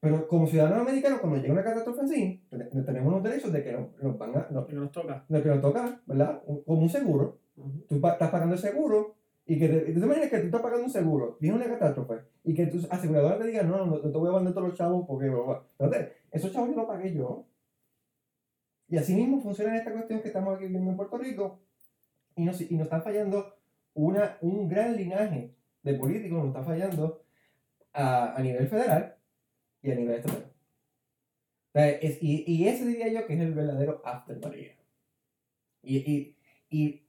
Pero 0.00 0.26
como 0.28 0.46
ciudadanos 0.46 0.80
americanos, 0.80 1.20
cuando 1.20 1.38
llega 1.38 1.52
una 1.52 1.62
catástrofe 1.62 2.00
así, 2.00 2.42
tenemos 2.86 3.12
los 3.12 3.22
derechos 3.22 3.52
de 3.52 3.62
que 3.62 3.72
nos, 3.72 4.18
van 4.18 4.34
a. 4.34 4.66
que 4.66 4.74
nos 4.74 4.90
toca. 4.90 5.26
De 5.28 5.42
que 5.42 5.48
nos 5.50 5.60
toca, 5.60 6.00
¿verdad? 6.06 6.42
Como 6.64 6.80
un 6.80 6.88
seguro. 6.88 7.38
Tú 7.86 7.96
estás 7.96 8.30
pagando 8.30 8.54
el 8.54 8.60
seguro 8.60 9.14
y 9.44 9.58
que 9.58 9.68
te, 9.68 9.90
imaginas 9.90 10.30
que 10.30 10.38
tú 10.38 10.46
estás 10.46 10.62
pagando 10.62 10.84
un 10.84 10.90
seguro, 10.90 11.36
viene 11.38 11.56
una 11.56 11.66
catástrofe 11.66 12.14
y 12.44 12.54
que 12.54 12.66
tus 12.66 12.90
aseguradores 12.90 13.40
te 13.40 13.46
digan, 13.46 13.68
no, 13.68 13.84
no, 13.84 13.98
no, 13.98 14.00
te 14.00 14.18
voy 14.18 14.30
a 14.30 14.32
mandar 14.32 14.54
todos 14.54 14.68
los 14.68 14.78
chavos 14.78 15.04
porque. 15.06 15.26
Entonces, 15.26 16.12
esos 16.30 16.50
chavos 16.50 16.70
yo 16.70 16.76
los 16.76 16.86
pagué 16.86 17.12
yo. 17.12 17.44
Y 18.88 18.96
así 18.96 19.14
mismo 19.14 19.42
funciona 19.42 19.76
esta 19.76 19.92
cuestión 19.92 20.20
que 20.22 20.28
estamos 20.28 20.54
aquí 20.54 20.64
viviendo 20.64 20.90
en 20.90 20.96
Puerto 20.96 21.18
Rico 21.18 21.60
y 22.36 22.44
nos, 22.44 22.60
y 22.60 22.74
nos 22.74 22.84
está 22.86 23.00
fallando 23.00 23.54
una, 23.94 24.38
un 24.40 24.68
gran 24.68 24.96
linaje 24.96 25.54
de 25.82 25.94
políticos, 25.94 26.38
nos 26.38 26.48
está 26.48 26.62
fallando 26.62 27.24
a, 27.92 28.34
a 28.34 28.42
nivel 28.42 28.66
federal 28.68 29.16
y 29.82 29.90
a 29.90 29.94
nivel 29.94 30.16
estatal. 30.16 30.52
y, 32.20 32.44
y, 32.46 32.68
ese 32.68 32.86
diría 32.86 33.08
yo 33.08 33.26
que 33.26 33.34
es 33.34 33.40
el 33.40 33.54
verdadero 33.54 34.02
after 34.04 34.38
María. 34.40 34.72
Y, 35.82 35.98
y, 35.98 36.36
y 36.70 37.06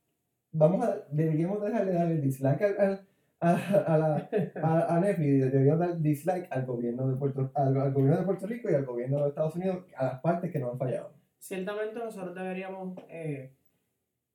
vamos 0.52 0.86
a, 0.86 1.06
deberíamos 1.10 1.62
dejarle 1.62 1.94
dar 1.94 2.12
el 2.12 2.22
dislike 2.22 2.62
al, 2.62 3.08
a, 3.40 3.52
a, 3.54 3.98
la, 3.98 4.30
a, 4.62 4.96
a 4.96 5.02
deberíamos 5.02 5.80
dar 5.80 6.02
dislike 6.02 6.48
al 6.52 6.66
gobierno, 6.66 7.08
de 7.08 7.16
Puerto, 7.16 7.52
al, 7.56 7.78
al, 7.80 7.94
gobierno 7.94 8.20
de 8.20 8.26
Puerto 8.26 8.48
Rico 8.48 8.70
y 8.70 8.76
al 8.76 8.86
gobierno 8.86 9.22
de 9.22 9.30
Estados 9.30 9.56
Unidos, 9.56 9.86
a 9.96 10.06
las 10.06 10.20
partes 10.22 10.52
que 10.52 10.60
nos 10.60 10.74
han 10.74 10.80
fallado. 10.80 11.14
Ciertamente 11.40 12.00
nosotros 12.00 12.34
deberíamos 12.34 12.98
eh, 13.10 13.54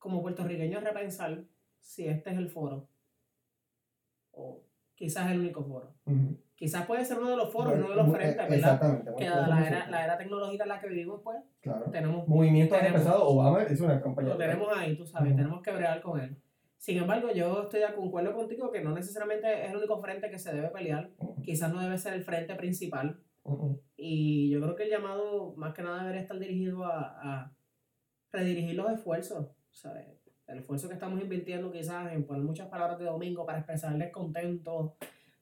como 0.01 0.23
puertorriqueños 0.23 0.83
repensar 0.83 1.45
si 1.79 2.09
este 2.09 2.31
es 2.31 2.39
el 2.39 2.49
foro 2.49 2.89
o 4.33 4.65
quizás 4.95 5.31
el 5.31 5.41
único 5.41 5.63
foro. 5.63 5.95
Quizás 6.57 6.87
puede 6.87 7.05
ser 7.05 7.19
uno 7.19 7.31
de 7.31 7.37
los 7.37 7.53
foros, 7.53 7.75
uno 7.75 7.91
de 7.91 7.97
los 7.97 8.11
frentes, 8.11 8.37
¿verdad? 8.37 8.75
Exactamente. 8.75 9.13
Que 9.17 9.31
la 9.31 9.67
era, 9.67 9.89
la 9.89 10.05
era 10.05 10.19
tecnológica 10.19 10.65
en 10.65 10.69
la 10.69 10.81
que 10.81 10.89
vivimos, 10.89 11.21
pues, 11.23 11.39
claro. 11.61 11.91
tenemos... 11.91 12.27
Movimiento 12.29 12.75
ha 12.75 12.81
empezado, 12.81 13.29
Obama 13.29 13.63
es 13.63 13.81
una 13.81 14.01
campaña. 14.01 14.29
Lo 14.29 14.37
tenemos 14.37 14.69
ahí, 14.77 14.97
tú 14.97 15.07
sabes, 15.07 15.35
tenemos 15.37 15.63
que 15.63 15.71
bregar 15.71 16.03
con 16.03 16.21
él. 16.21 16.37
Sin 16.77 16.99
embargo, 16.99 17.31
yo 17.33 17.63
estoy 17.63 17.81
de 17.81 17.87
acuerdo 17.87 18.35
contigo 18.35 18.71
que 18.71 18.83
no 18.83 18.93
necesariamente 18.93 19.65
es 19.65 19.71
el 19.71 19.77
único 19.79 20.01
frente 20.01 20.31
que 20.31 20.39
se 20.39 20.55
debe 20.55 20.69
pelear. 20.69 21.11
Quizás 21.43 21.73
no 21.73 21.81
debe 21.81 21.99
ser 21.99 22.15
el 22.15 22.25
frente 22.25 22.55
principal. 22.55 23.21
Y 23.97 24.51
yo 24.51 24.61
creo 24.61 24.77
que 24.77 24.85
el 24.85 24.91
llamado, 24.91 25.55
más 25.57 25.75
que 25.75 25.83
nada, 25.83 26.01
debería 26.01 26.23
estar 26.23 26.39
dirigido 26.39 26.85
a, 26.85 27.21
a 27.23 27.53
redirigir 28.33 28.77
los 28.77 28.91
esfuerzos 28.91 29.49
el 30.47 30.59
esfuerzo 30.59 30.89
que 30.89 30.95
estamos 30.95 31.21
invirtiendo 31.21 31.71
quizás 31.71 32.13
en 32.13 32.25
poner 32.25 32.43
muchas 32.43 32.69
palabras 32.69 32.99
de 32.99 33.05
domingo 33.05 33.47
para 33.47 33.59
expresar 33.59 33.97
descontento, 33.97 34.97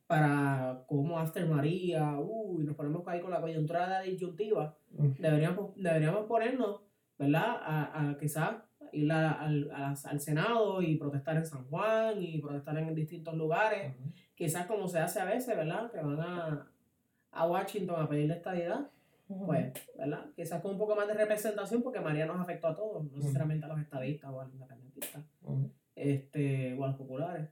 para 0.07 0.85
como 0.87 1.19
After 1.19 1.47
María, 1.47 2.19
uy, 2.19 2.65
nos 2.65 2.77
ponemos 2.77 3.07
ahí 3.07 3.21
con 3.21 3.31
la 3.31 3.41
coyuntura 3.41 3.83
de 3.85 3.89
la 3.89 4.01
disyuntiva, 4.03 4.77
deberíamos, 4.89 5.75
deberíamos 5.77 6.27
ponernos, 6.27 6.81
¿verdad? 7.19 7.57
A, 7.61 8.11
a 8.11 8.19
quizás 8.19 8.57
ir 8.93 9.13
al, 9.13 9.71
al, 9.71 10.21
Senado 10.21 10.81
y 10.81 10.97
protestar 10.97 11.37
en 11.37 11.45
San 11.45 11.65
Juan 11.69 12.23
y 12.23 12.41
protestar 12.41 12.79
en 12.79 12.95
distintos 12.95 13.35
lugares, 13.35 13.95
quizás 14.35 14.67
como 14.67 14.89
se 14.89 14.99
hace 14.99 15.21
a 15.21 15.27
veces, 15.27 15.55
¿verdad? 15.57 15.91
Que 15.91 15.99
van 15.99 16.21
a, 16.21 16.71
a 17.33 17.47
Washington 17.47 18.03
a 18.03 18.09
pedirle 18.09 18.35
estadidad 18.35 18.91
pues, 19.29 19.73
¿verdad? 19.97 20.31
Quizás 20.35 20.63
con 20.63 20.73
un 20.73 20.79
poco 20.79 20.97
más 20.97 21.07
de 21.07 21.15
representación, 21.15 21.83
porque 21.83 22.01
María 22.01 22.27
nos 22.27 22.41
afectó 22.41 22.69
a 22.69 22.75
todos, 22.75 23.05
no 23.05 23.19
necesariamente 23.19 23.67
a 23.67 23.69
los 23.69 23.81
estadistas 23.81 24.31
o 24.31 24.41
a 24.41 24.45
los 24.45 24.55
independentistas, 24.55 25.25
este, 25.95 26.75
o 26.75 26.85
a 26.85 26.89
los 26.89 26.97
populares. 26.97 27.51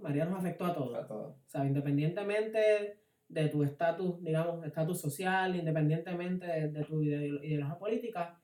María 0.00 0.24
nos 0.24 0.40
afectó 0.40 0.66
a 0.66 0.74
todos. 0.74 1.08
O 1.10 1.48
sea, 1.48 1.64
independientemente 1.64 3.00
de 3.28 3.48
tu 3.48 3.62
estatus, 3.62 4.22
digamos, 4.22 4.64
estatus 4.64 5.00
social, 5.00 5.56
independientemente 5.56 6.46
de, 6.46 6.84
tu 6.84 7.02
ideología 7.02 7.78
política, 7.78 8.40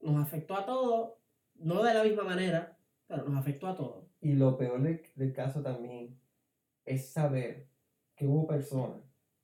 nos 0.00 0.22
afectó 0.22 0.56
a 0.56 0.66
todos, 0.66 1.14
no 1.56 1.82
de 1.82 1.94
la 1.94 2.04
misma 2.04 2.24
manera, 2.24 2.76
pero 3.06 3.24
nos 3.24 3.38
afectó 3.38 3.68
a 3.68 3.76
todos. 3.76 4.06
Y 4.20 4.34
lo 4.34 4.56
peor 4.56 4.82
del, 4.82 5.32
caso 5.32 5.62
también 5.62 6.18
es 6.84 7.12
saber 7.12 7.68
que 8.16 8.26
hubo 8.26 8.46
personas 8.46 9.00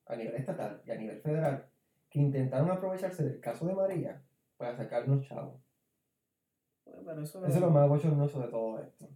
a 0.07 0.17
nivel 0.17 0.35
estatal 0.35 0.83
y 0.85 0.91
a 0.91 0.97
nivel 0.97 1.21
federal 1.21 1.69
que 2.17 2.23
intentaron 2.23 2.71
aprovecharse 2.71 3.25
del 3.25 3.41
caso 3.41 3.67
de 3.67 3.75
María 3.75 4.25
para 4.57 4.75
sacarnos 4.75 5.21
chavos. 5.29 5.61
eso, 6.87 7.47
es 7.47 7.61
lo 7.61 7.71
más 7.71 7.87
bochornoso 7.87 8.41
de 8.41 8.49
todo 8.49 8.81
esto. 8.81 9.07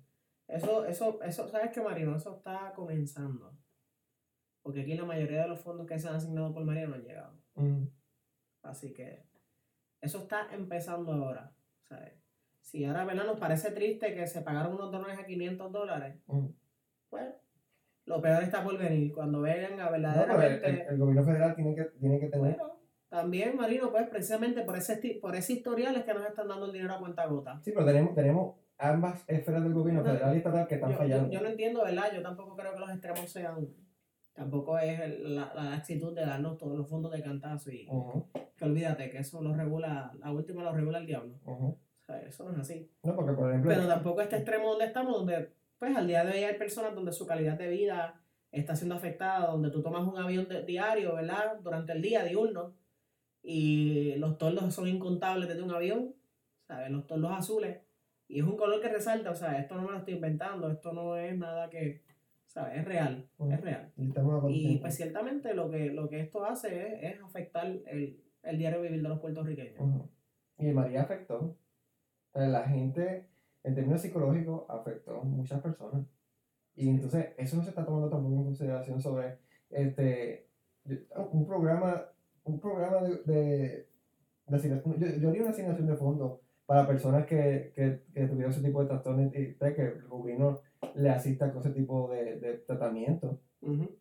Eso, 0.46 0.84
eso, 0.84 1.22
eso, 1.22 1.48
¿sabes 1.48 1.70
qué, 1.72 1.80
Marino? 1.80 2.14
Eso 2.14 2.36
está 2.36 2.74
comenzando. 2.76 3.56
Porque 4.62 4.82
aquí 4.82 4.92
la 4.92 5.06
mayoría 5.06 5.40
de 5.42 5.48
los 5.48 5.60
fondos 5.60 5.86
que 5.86 5.98
se 5.98 6.08
han 6.08 6.16
asignado 6.16 6.52
por 6.52 6.62
María 6.66 6.86
no 6.86 6.96
han 6.96 7.04
llegado. 7.04 7.38
Así 8.60 8.92
que 8.92 9.24
eso 10.02 10.18
está 10.18 10.52
empezando 10.52 11.10
ahora. 11.10 11.54
¿sabes? 11.88 12.12
Si 12.60 12.84
ahora 12.84 13.06
¿verdad? 13.06 13.24
nos 13.24 13.40
parece 13.40 13.70
triste 13.70 14.14
que 14.14 14.26
se 14.26 14.42
pagaron 14.42 14.74
unos 14.74 14.92
dólares 14.92 15.18
a 15.18 15.24
500 15.24 15.72
dólares, 15.72 16.20
pues 17.08 17.34
lo 18.04 18.20
peor 18.20 18.42
está 18.42 18.62
por 18.62 18.76
venir. 18.76 19.14
Cuando 19.14 19.40
vengan 19.40 19.80
a 19.80 19.88
verdaderamente. 19.88 20.86
el, 20.86 20.98
gobierno 20.98 21.24
federal 21.24 21.54
tiene 21.54 21.74
que, 21.74 21.84
tiene 21.98 22.20
que 22.20 22.26
tener. 22.26 22.58
También, 23.10 23.56
Marino, 23.56 23.90
pues 23.90 24.08
precisamente 24.08 24.62
por 24.62 24.76
ese, 24.76 25.18
por 25.20 25.34
ese 25.34 25.54
historial 25.54 25.96
es 25.96 26.04
que 26.04 26.14
nos 26.14 26.24
están 26.24 26.46
dando 26.46 26.66
el 26.66 26.72
dinero 26.72 26.94
a 26.94 27.00
cuenta 27.00 27.26
gota. 27.26 27.60
Sí, 27.62 27.72
pero 27.72 27.84
tenemos, 27.84 28.14
tenemos 28.14 28.54
ambas 28.78 29.24
esferas 29.26 29.64
del 29.64 29.74
gobierno 29.74 30.04
federal 30.04 30.32
y 30.32 30.38
estatal 30.38 30.66
que 30.68 30.76
están 30.76 30.94
fallando. 30.94 31.28
yo, 31.28 31.40
no 31.42 31.48
entiendo, 31.48 31.82
¿verdad? 31.82 32.04
Yo 32.14 32.22
tampoco 32.22 32.56
creo 32.56 32.72
que 32.72 32.78
los 32.78 32.90
extremos 32.90 33.28
sean 33.28 33.68
Tampoco 34.32 34.78
es 34.78 35.20
la, 35.20 35.52
la 35.54 35.74
actitud 35.74 36.14
de 36.14 36.22
darnos 36.22 36.56
todos 36.56 36.78
los 36.78 36.88
fondos 36.88 37.10
de 37.10 37.20
cantazo 37.20 37.70
y 37.72 37.86
que 38.56 38.64
olvídate 38.64 39.10
que 39.10 39.18
eso 39.18 39.42
lo 39.42 39.54
regula, 39.54 40.12
la 40.18 40.32
última 40.32 40.62
lo 40.62 40.72
regula 40.72 40.98
el 40.98 41.06
diablo. 41.06 41.34
O 41.44 41.76
sea, 42.06 42.22
eso 42.22 42.44
no 42.44 42.52
es 42.52 42.58
así. 42.58 42.90
No, 43.02 43.16
porque 43.16 43.32
por 43.32 43.50
ejemplo... 43.50 43.70
Pero 43.70 43.88
tampoco 43.88 44.20
este 44.22 44.36
extremo 44.36 44.70
donde 44.70 44.86
estamos, 44.86 45.14
donde 45.14 45.52
pues 45.78 45.96
al 45.96 46.06
día 46.06 46.24
de 46.24 46.32
hoy 46.32 46.44
hay 46.44 46.56
personas 46.56 46.94
donde 46.94 47.12
su 47.12 47.26
calidad 47.26 47.58
de 47.58 47.68
vida 47.68 48.22
está 48.52 48.76
siendo 48.76 48.94
afectada, 48.94 49.48
donde 49.48 49.70
tú 49.70 49.82
tomas 49.82 50.06
un 50.06 50.16
avión 50.16 50.46
diario, 50.66 51.16
¿verdad? 51.16 51.58
Durante 51.60 51.92
el 51.92 52.00
día, 52.00 52.24
diurno, 52.24 52.74
y 53.42 54.14
los 54.16 54.38
tordos 54.38 54.74
son 54.74 54.88
incontables 54.88 55.48
desde 55.48 55.62
un 55.62 55.72
avión, 55.72 56.14
¿sabes? 56.66 56.90
Los 56.90 57.06
tordos 57.06 57.32
azules. 57.32 57.80
Y 58.28 58.40
es 58.40 58.44
un 58.44 58.56
color 58.56 58.80
que 58.80 58.88
resalta, 58.88 59.30
o 59.30 59.34
sea, 59.34 59.58
esto 59.58 59.74
no 59.74 59.82
me 59.82 59.92
lo 59.92 59.98
estoy 59.98 60.14
inventando, 60.14 60.70
esto 60.70 60.92
no 60.92 61.16
es 61.16 61.36
nada 61.36 61.68
que 61.68 62.02
¿sabes? 62.50 62.78
Es 62.78 62.84
real, 62.84 63.28
es 63.48 63.60
real. 63.60 63.92
Y 64.48 64.78
pues 64.78 64.96
ciertamente 64.96 65.54
lo 65.54 65.70
que, 65.70 65.86
lo 65.90 66.08
que 66.08 66.20
esto 66.20 66.44
hace 66.44 67.06
es, 67.06 67.20
afectar 67.22 67.66
el, 67.66 68.20
el, 68.42 68.58
diario 68.58 68.82
vivir 68.82 69.02
de 69.02 69.08
los 69.08 69.20
puertorriqueños. 69.20 70.08
Y 70.58 70.72
María 70.72 71.02
afectó. 71.02 71.56
la 72.34 72.64
gente, 72.68 73.28
en 73.62 73.74
términos 73.74 74.02
psicológicos, 74.02 74.64
afectó 74.68 75.20
a 75.20 75.24
muchas 75.24 75.60
personas. 75.60 76.04
Y 76.74 76.88
entonces 76.88 77.34
eso 77.38 77.56
no 77.56 77.62
se 77.62 77.70
está 77.70 77.84
tomando 77.84 78.10
tampoco 78.10 78.36
en 78.36 78.44
consideración 78.44 79.00
sobre 79.00 79.38
este 79.70 80.48
un 81.32 81.46
programa, 81.46 82.04
un 82.44 82.60
programa 82.60 83.02
de, 83.02 83.16
de, 83.24 83.86
yo, 85.20 85.28
haría 85.28 85.42
una 85.42 85.50
asignación 85.50 85.86
de 85.86 85.96
fondos 85.96 86.40
para 86.66 86.86
personas 86.86 87.26
que, 87.26 87.72
que, 87.74 88.02
que 88.12 88.26
tuvieron 88.26 88.52
ese 88.52 88.62
tipo 88.62 88.80
de 88.80 88.88
trastornos 88.88 89.26
y 89.26 89.54
que 89.56 89.82
el 89.82 90.08
gobierno 90.08 90.60
le 90.94 91.10
asista 91.10 91.52
con 91.52 91.60
ese 91.60 91.70
tipo 91.70 92.08
de, 92.10 92.38
de 92.38 92.58
tratamiento. 92.58 93.40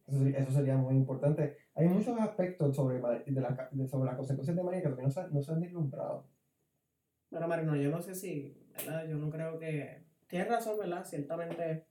eso, 0.07 0.51
sería 0.51 0.77
muy 0.77 0.95
importante. 0.95 1.57
Hay 1.75 1.87
muchos 1.87 2.19
aspectos 2.19 2.75
sobre, 2.75 2.99
de 2.99 3.41
la, 3.41 3.69
sobre 3.87 4.05
las 4.05 4.15
consecuencias 4.15 4.55
de 4.55 4.63
María 4.63 4.81
que 4.81 4.89
todavía 4.89 5.05
no 5.05 5.11
se, 5.11 5.29
no 5.29 5.41
se 5.41 5.51
han 5.51 5.61
deslumbrado. 5.61 6.27
Bueno, 7.31 7.47
Marino, 7.47 7.75
yo 7.75 7.89
no 7.89 8.01
sé 8.01 8.15
si, 8.15 8.57
¿verdad? 8.77 9.07
Yo 9.07 9.17
no 9.17 9.29
creo 9.29 9.59
que... 9.59 10.03
Tienes 10.27 10.49
razón, 10.49 10.77
¿verdad? 10.77 11.05
Ciertamente 11.05 11.85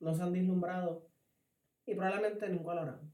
no 0.00 0.14
se 0.14 0.22
han 0.22 0.32
deslumbrado 0.32 1.06
y 1.86 1.94
probablemente 1.94 2.48
nunca 2.48 2.74
lo 2.74 2.80
harán. 2.80 3.12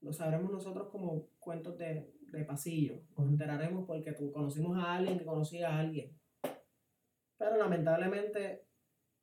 Lo 0.00 0.12
sabremos 0.12 0.50
nosotros 0.50 0.88
como 0.88 1.26
cuentos 1.42 1.76
de, 1.76 2.10
de 2.32 2.44
pasillo. 2.44 3.02
Nos 3.16 3.28
enteraremos 3.28 3.84
porque 3.86 4.14
conocimos 4.32 4.78
a 4.78 4.94
alguien 4.94 5.18
que 5.18 5.24
conocía 5.24 5.68
a 5.68 5.80
alguien. 5.80 6.18
Pero 7.36 7.56
lamentablemente 7.56 8.64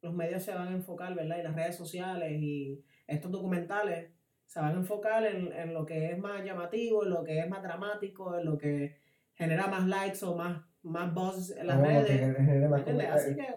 los 0.01 0.13
medios 0.13 0.43
se 0.43 0.53
van 0.53 0.69
a 0.69 0.73
enfocar, 0.73 1.15
¿verdad? 1.15 1.39
Y 1.39 1.43
las 1.43 1.55
redes 1.55 1.75
sociales 1.75 2.31
y 2.41 2.83
estos 3.07 3.31
documentales 3.31 4.11
se 4.45 4.59
van 4.59 4.75
a 4.75 4.79
enfocar 4.79 5.25
en, 5.25 5.51
en, 5.53 5.73
lo 5.73 5.85
que 5.85 6.11
es 6.11 6.17
más 6.17 6.43
llamativo, 6.43 7.03
en 7.03 7.11
lo 7.11 7.23
que 7.23 7.39
es 7.39 7.49
más 7.49 7.61
dramático, 7.61 8.37
en 8.37 8.45
lo 8.45 8.57
que 8.57 8.97
genera 9.33 9.67
más 9.67 9.87
likes 9.87 10.25
o 10.25 10.35
más, 10.35 10.63
más 10.81 11.13
buzz 11.13 11.51
en 11.51 11.67
las 11.67 11.77
ah, 11.77 11.81
redes. 11.81 12.69
Más 12.69 12.87
Así 12.87 13.35
que, 13.35 13.47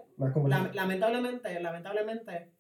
lamentablemente, 0.75 1.61
lamentablemente, 1.61 2.53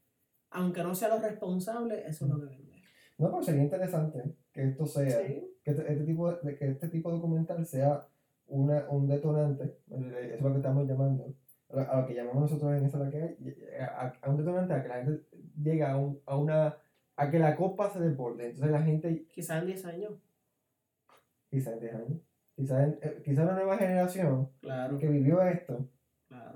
aunque 0.51 0.83
no 0.83 0.95
sea 0.95 1.09
lo 1.09 1.21
responsable, 1.21 2.07
eso 2.07 2.25
es 2.25 2.31
lo 2.31 2.41
que 2.41 2.47
vende. 2.47 2.83
No, 3.19 3.31
pero 3.31 3.43
sería 3.43 3.62
interesante 3.62 4.19
que 4.53 4.65
esto 4.65 4.87
sea, 4.87 5.21
que, 5.62 5.70
este, 5.70 5.92
este 5.92 6.05
tipo 6.05 6.33
de, 6.33 6.57
que 6.57 6.70
este 6.70 6.88
tipo 6.88 7.11
de 7.11 7.16
documental 7.16 7.64
sea 7.66 8.07
una, 8.46 8.88
un 8.90 9.09
detonante, 9.09 9.79
eso 9.90 10.11
es 10.18 10.40
lo 10.40 10.51
que 10.51 10.57
estamos 10.57 10.87
llamando, 10.87 11.35
a 11.70 12.01
lo 12.01 12.07
que 12.07 12.14
llamamos 12.14 12.42
nosotros 12.42 12.75
en 12.75 12.85
esa 12.85 12.98
la 12.98 13.11
que 13.11 13.37
a, 13.81 14.12
a, 14.20 14.31
un 14.31 14.37
detonante 14.37 14.75
a 14.75 14.83
que 14.83 14.88
la 14.88 15.05
gente 15.05 15.27
llegue 15.62 15.85
a, 15.85 15.96
un, 15.96 16.20
a 16.27 16.37
una 16.37 16.77
a 17.16 17.31
que 17.31 17.38
la 17.38 17.57
copa 17.57 17.90
se 17.90 18.01
deporte 18.01 18.46
entonces 18.46 18.70
la 18.70 18.83
gente 18.83 19.27
quizás 19.31 19.62
en 19.62 19.66
10 19.66 19.85
años. 19.87 20.12
Quizás 21.51 21.75
en 21.75 21.81
10 21.81 21.94
años. 21.94 22.20
Quizás 22.57 22.94
eh, 23.01 23.22
quizá 23.25 23.42
una 23.44 23.55
nueva 23.55 23.79
generación 23.79 24.51
que 24.98 25.09
vivió 25.09 25.42
esto 25.42 25.88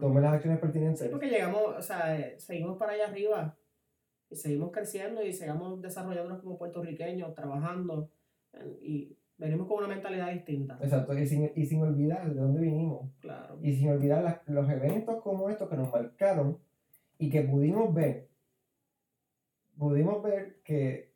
tome 0.00 0.20
las 0.20 0.34
acciones 0.34 0.60
pertinentes. 0.60 1.00
Sí 1.00 1.08
porque 1.08 1.28
llegamos 1.28 1.62
o 1.78 1.82
sea 1.82 2.18
eh, 2.18 2.38
seguimos 2.38 2.76
para 2.76 2.92
allá 2.92 3.06
arriba 3.06 3.56
y 4.28 4.36
seguimos 4.36 4.70
creciendo 4.70 5.22
y 5.22 5.32
seguimos 5.32 5.80
desarrollándonos 5.80 6.42
como 6.42 6.58
puertorriqueños 6.58 7.34
trabajando 7.34 8.10
y 8.82 9.16
venimos 9.38 9.66
con 9.66 9.78
una 9.78 9.88
mentalidad 9.88 10.32
distinta. 10.32 10.78
Exacto, 10.80 11.16
y 11.18 11.26
sin, 11.26 11.50
y 11.54 11.66
sin 11.66 11.82
olvidar 11.82 12.32
de 12.32 12.40
dónde 12.40 12.60
vinimos. 12.60 13.10
Claro. 13.20 13.58
Y 13.62 13.74
sin 13.74 13.90
olvidar 13.90 14.42
los 14.46 14.70
eventos 14.70 15.22
como 15.22 15.50
estos 15.50 15.68
que 15.68 15.76
nos 15.76 15.92
marcaron 15.92 16.58
y 17.18 17.30
que 17.30 17.42
pudimos 17.42 17.92
ver, 17.94 18.28
pudimos 19.78 20.22
ver 20.22 20.60
que 20.62 21.12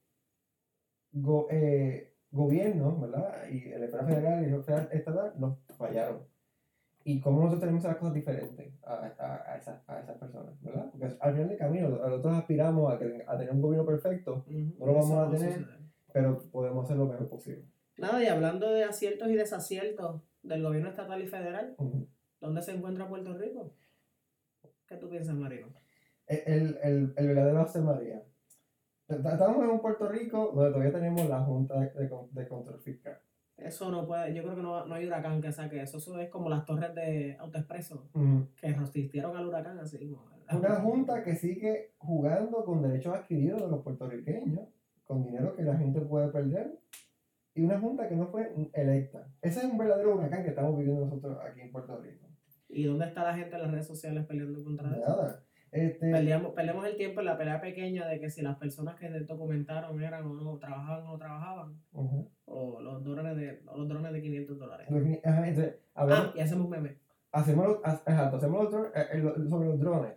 go, 1.12 1.46
eh, 1.50 2.14
gobiernos, 2.30 3.00
¿verdad? 3.00 3.48
Y 3.50 3.70
el 3.70 3.82
esfera 3.82 4.04
federal 4.04 4.42
y 4.42 4.46
el 4.48 4.54
esfera 4.54 4.88
estatal 4.92 5.34
nos 5.38 5.58
fallaron. 5.76 6.18
Y 7.02 7.18
cómo 7.20 7.38
nosotros 7.38 7.60
tenemos 7.60 7.82
las 7.82 7.96
cosas 7.96 8.14
diferentes 8.14 8.74
a, 8.84 8.92
a, 8.92 9.52
a, 9.52 9.56
esas, 9.56 9.88
a 9.88 10.00
esas 10.00 10.18
personas, 10.18 10.60
¿verdad? 10.62 10.90
Porque 10.90 11.06
al 11.18 11.32
final 11.32 11.48
del 11.48 11.58
camino, 11.58 11.88
nosotros 11.88 12.36
aspiramos 12.36 12.92
a, 12.92 12.96
a 12.96 12.98
tener 13.38 13.50
un 13.52 13.62
gobierno 13.62 13.86
perfecto, 13.86 14.44
no 14.46 14.86
lo 14.86 14.94
vamos 14.94 15.12
a 15.12 15.30
tener, 15.30 15.66
pero 16.12 16.38
podemos 16.50 16.84
hacer 16.84 16.96
lo 16.96 17.06
mejor 17.06 17.28
posible. 17.28 17.64
Nada, 17.96 18.22
y 18.22 18.26
hablando 18.26 18.70
de 18.70 18.84
aciertos 18.84 19.28
y 19.28 19.34
desaciertos 19.34 20.22
del 20.42 20.62
gobierno 20.62 20.88
estatal 20.88 21.22
y 21.22 21.26
federal, 21.26 21.76
¿dónde 22.40 22.62
se 22.62 22.72
encuentra 22.72 23.08
Puerto 23.08 23.34
Rico? 23.34 23.74
¿Qué 24.86 24.96
tú 24.96 25.08
piensas, 25.08 25.34
Marino? 25.34 25.68
El, 26.26 26.78
el, 26.82 27.12
el 27.16 27.26
verdadero 27.28 27.64
José 27.64 27.80
María. 27.80 28.22
Estamos 29.08 29.64
en 29.64 29.70
un 29.70 29.80
Puerto 29.80 30.08
Rico 30.08 30.52
donde 30.54 30.70
todavía 30.70 30.92
tenemos 30.92 31.28
la 31.28 31.40
Junta 31.40 31.80
de, 31.80 32.08
de, 32.30 32.48
Control 32.48 32.80
Fiscal. 32.80 33.18
Eso 33.56 33.90
no 33.90 34.06
puede, 34.06 34.32
yo 34.32 34.42
creo 34.42 34.54
que 34.54 34.62
no, 34.62 34.86
no, 34.86 34.94
hay 34.94 35.06
huracán 35.06 35.42
que 35.42 35.52
saque 35.52 35.82
eso. 35.82 35.98
Eso 35.98 36.18
es 36.18 36.30
como 36.30 36.48
las 36.48 36.64
torres 36.64 36.94
de 36.94 37.36
AutoExpreso 37.38 38.08
que 38.56 38.72
resistieron 38.72 39.36
al 39.36 39.48
huracán 39.48 39.78
así. 39.78 40.16
Una 40.52 40.76
junta 40.76 41.22
que 41.22 41.34
sigue 41.34 41.94
jugando 41.98 42.64
con 42.64 42.82
derechos 42.82 43.14
adquiridos 43.14 43.62
de 43.62 43.68
los 43.68 43.82
puertorriqueños, 43.82 44.68
con 45.10 45.24
dinero 45.24 45.56
que 45.56 45.64
la 45.64 45.76
gente 45.76 46.00
puede 46.02 46.28
perder 46.28 46.78
y 47.52 47.62
una 47.62 47.80
junta 47.80 48.08
que 48.08 48.14
no 48.14 48.28
fue 48.28 48.54
electa. 48.74 49.26
Ese 49.42 49.58
es 49.58 49.64
un 49.64 49.76
verdadero 49.76 50.14
huracán 50.14 50.44
que 50.44 50.50
estamos 50.50 50.78
viviendo 50.78 51.04
nosotros 51.04 51.36
aquí 51.44 51.62
en 51.62 51.72
Puerto 51.72 52.00
Rico. 52.00 52.28
¿Y 52.68 52.84
dónde 52.84 53.06
está 53.06 53.24
la 53.24 53.34
gente 53.34 53.56
en 53.56 53.62
las 53.62 53.72
redes 53.72 53.88
sociales 53.88 54.24
peleando 54.26 54.62
contra 54.62 54.88
eso? 54.96 55.00
Nada. 55.00 55.44
Este... 55.72 56.12
Peleamos, 56.12 56.52
peleamos 56.52 56.86
el 56.86 56.96
tiempo 56.96 57.18
en 57.18 57.26
la 57.26 57.36
pelea 57.36 57.60
pequeña 57.60 58.06
de 58.06 58.20
que 58.20 58.30
si 58.30 58.40
las 58.40 58.56
personas 58.56 58.94
que 58.94 59.08
documentaron 59.08 60.00
eran 60.00 60.24
o 60.26 60.34
no, 60.34 60.58
trabajaban 60.58 61.04
o 61.04 61.10
no 61.10 61.18
trabajaban, 61.18 61.82
o 62.44 62.80
los 62.80 63.02
drones 63.02 63.36
de, 63.36 63.62
los 63.64 63.88
drones 63.88 64.12
de 64.12 64.22
500 64.22 64.58
dólares. 64.60 64.88
Ajá, 65.24 65.48
entonces, 65.48 65.74
ah, 65.96 66.32
y 66.36 66.40
hacemos 66.40 66.68
meme. 66.68 66.98
Hacemos, 67.32 67.78
exacto, 67.84 68.36
hacemos 68.36 68.72
los, 68.72 68.86
eh, 68.94 69.48
sobre 69.48 69.68
los 69.70 69.80
drones. 69.80 70.12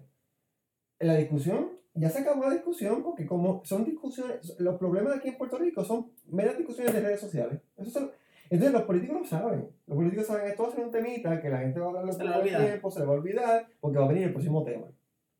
En 1.03 1.09
la 1.09 1.17
discusión 1.17 1.69
ya 1.95 2.09
se 2.09 2.19
acabó 2.19 2.45
la 2.45 2.53
discusión 2.53 3.03
porque 3.03 3.25
como 3.25 3.61
son 3.65 3.83
discusiones, 3.83 4.57
los 4.57 4.77
problemas 4.77 5.17
aquí 5.17 5.27
en 5.27 5.37
Puerto 5.37 5.57
Rico 5.57 5.83
son 5.83 6.13
meras 6.27 6.57
discusiones 6.57 6.93
de 6.93 7.01
redes 7.01 7.19
sociales. 7.19 7.59
entonces 7.75 8.71
los 8.71 8.83
políticos 8.83 9.19
lo 9.19 9.25
saben. 9.25 9.67
Los 9.85 9.97
políticos 9.97 10.27
saben 10.27 10.47
esto 10.47 10.63
va 10.63 10.69
a 10.69 10.71
ser 10.71 10.85
un 10.85 10.91
temita 10.91 11.41
que 11.41 11.49
la 11.49 11.57
gente 11.57 11.77
va 11.81 11.87
a 11.87 11.89
hablar 11.89 12.05
por 12.05 12.47
el 12.47 12.55
tiempo, 12.55 12.89
se 12.89 13.01
le 13.01 13.05
va 13.05 13.11
a 13.11 13.17
olvidar 13.17 13.67
porque 13.81 13.99
va 13.99 14.05
a 14.05 14.07
venir 14.07 14.23
el 14.23 14.31
próximo 14.31 14.63
tema. 14.63 14.85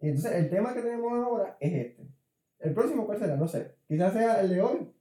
Y 0.02 0.10
entonces 0.10 0.34
el 0.34 0.50
tema 0.50 0.74
que 0.74 0.82
tenemos 0.82 1.14
ahora 1.14 1.56
es 1.62 1.74
este. 1.74 2.08
El 2.60 2.74
próximo 2.74 3.06
cuál 3.06 3.20
será, 3.20 3.38
no 3.38 3.48
sé. 3.48 3.76
Quizás 3.88 4.12
sea 4.12 4.42
el 4.42 4.50
de 4.50 4.62
hoy. 4.62 4.92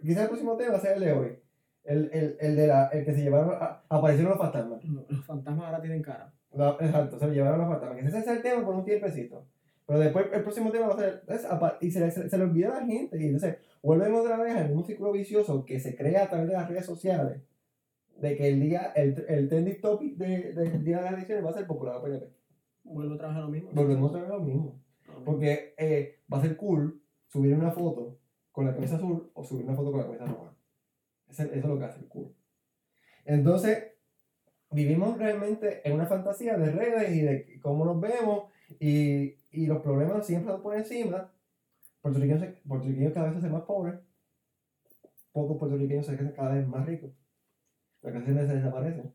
Quizás 0.00 0.22
el 0.22 0.28
próximo 0.28 0.56
tema 0.56 0.72
va 0.72 0.78
a 0.78 0.80
ser 0.80 0.96
el 0.96 1.04
de 1.04 1.12
hoy. 1.12 1.38
El, 1.84 2.10
el, 2.10 2.36
el, 2.40 2.56
de 2.56 2.66
la, 2.66 2.86
el 2.86 3.04
que 3.04 3.12
se 3.12 3.20
llevaron, 3.20 3.50
a, 3.52 3.82
aparecieron 3.86 4.30
los 4.30 4.40
fantasmas. 4.40 4.82
Los 4.82 5.26
fantasmas 5.26 5.66
ahora 5.66 5.82
tienen 5.82 6.00
cara. 6.00 6.32
exacto, 6.80 7.18
se 7.18 7.26
llevaron 7.28 7.58
los 7.58 7.68
fantasmas. 7.68 8.00
Que 8.00 8.08
ese 8.08 8.18
es 8.18 8.26
el 8.28 8.40
tema 8.40 8.64
por 8.64 8.74
un 8.74 8.84
tiempecito. 8.86 9.44
Pero 9.90 10.02
después 10.02 10.26
el 10.32 10.42
próximo 10.44 10.70
tema 10.70 10.86
va 10.86 10.94
a 10.94 10.98
ser, 10.98 11.24
y 11.80 11.90
se, 11.90 12.08
se, 12.12 12.30
se, 12.30 12.38
le 12.38 12.44
olvida 12.44 12.68
a 12.68 12.80
la 12.80 12.86
gente. 12.86 13.20
Y 13.20 13.24
entonces 13.24 13.56
volvemos 13.82 14.20
otra 14.20 14.36
vez 14.36 14.54
al 14.54 14.68
mismo 14.68 14.84
círculo 14.84 15.10
vicioso 15.10 15.64
que 15.64 15.80
se 15.80 15.96
crea 15.96 16.22
a 16.22 16.28
través 16.28 16.46
de 16.46 16.52
las 16.52 16.68
redes 16.68 16.86
sociales. 16.86 17.42
De 18.20 18.36
que 18.36 18.50
el 18.50 18.60
día, 18.60 18.92
el, 18.94 19.24
el 19.26 19.48
trending 19.48 19.80
topic 19.80 20.16
del 20.16 20.54
de, 20.54 20.78
día 20.78 20.98
de 20.98 21.02
las 21.02 21.14
elecciones 21.14 21.44
va 21.44 21.50
a 21.50 21.54
ser 21.54 21.66
popular 21.66 21.96
a 21.96 22.02
PNP. 22.02 22.24
Vuelvo 22.84 23.14
a 23.14 23.18
trabajar 23.18 23.42
lo 23.42 23.48
mismo. 23.48 23.70
Volvemos 23.72 24.10
a 24.10 24.12
trabajar 24.12 24.38
lo 24.38 24.44
mismo. 24.44 24.80
Porque 25.24 25.74
eh, 25.76 26.20
va 26.32 26.38
a 26.38 26.42
ser 26.42 26.56
cool 26.56 27.02
subir 27.26 27.52
una 27.52 27.72
foto 27.72 28.20
con 28.52 28.66
la 28.66 28.74
camisa 28.74 28.94
azul 28.94 29.28
o 29.34 29.42
subir 29.42 29.64
una 29.64 29.74
foto 29.74 29.90
con 29.90 30.02
la 30.02 30.06
camisa 30.06 30.26
roja. 30.26 30.54
Eso, 31.28 31.42
es 31.42 31.64
lo 31.64 31.76
que 31.80 31.84
hace 31.84 31.98
el 31.98 32.06
cool. 32.06 32.32
Entonces, 33.24 33.88
vivimos 34.70 35.18
realmente 35.18 35.80
en 35.82 35.94
una 35.94 36.06
fantasía 36.06 36.56
de 36.56 36.70
redes 36.70 37.10
y 37.12 37.22
de 37.22 37.58
cómo 37.60 37.84
nos 37.84 38.00
vemos 38.00 38.44
y, 38.78 39.39
y 39.50 39.66
los 39.66 39.82
problemas 39.82 40.26
siempre 40.26 40.50
están 40.50 40.62
por 40.62 40.76
encima. 40.76 41.32
Puertorriqueños, 42.00 42.54
puertorriqueños 42.66 43.12
cada 43.12 43.26
vez 43.26 43.34
se 43.34 43.38
hacen 43.38 43.52
más 43.52 43.62
pobres. 43.62 44.00
Pocos 45.32 45.58
puertorriqueños 45.58 46.06
se 46.06 46.12
hacen 46.12 46.32
cada 46.32 46.54
vez 46.54 46.66
más 46.66 46.86
ricos. 46.86 47.10
Las 48.02 48.12
clases 48.12 48.48
se 48.48 48.54
desaparecen. 48.56 49.12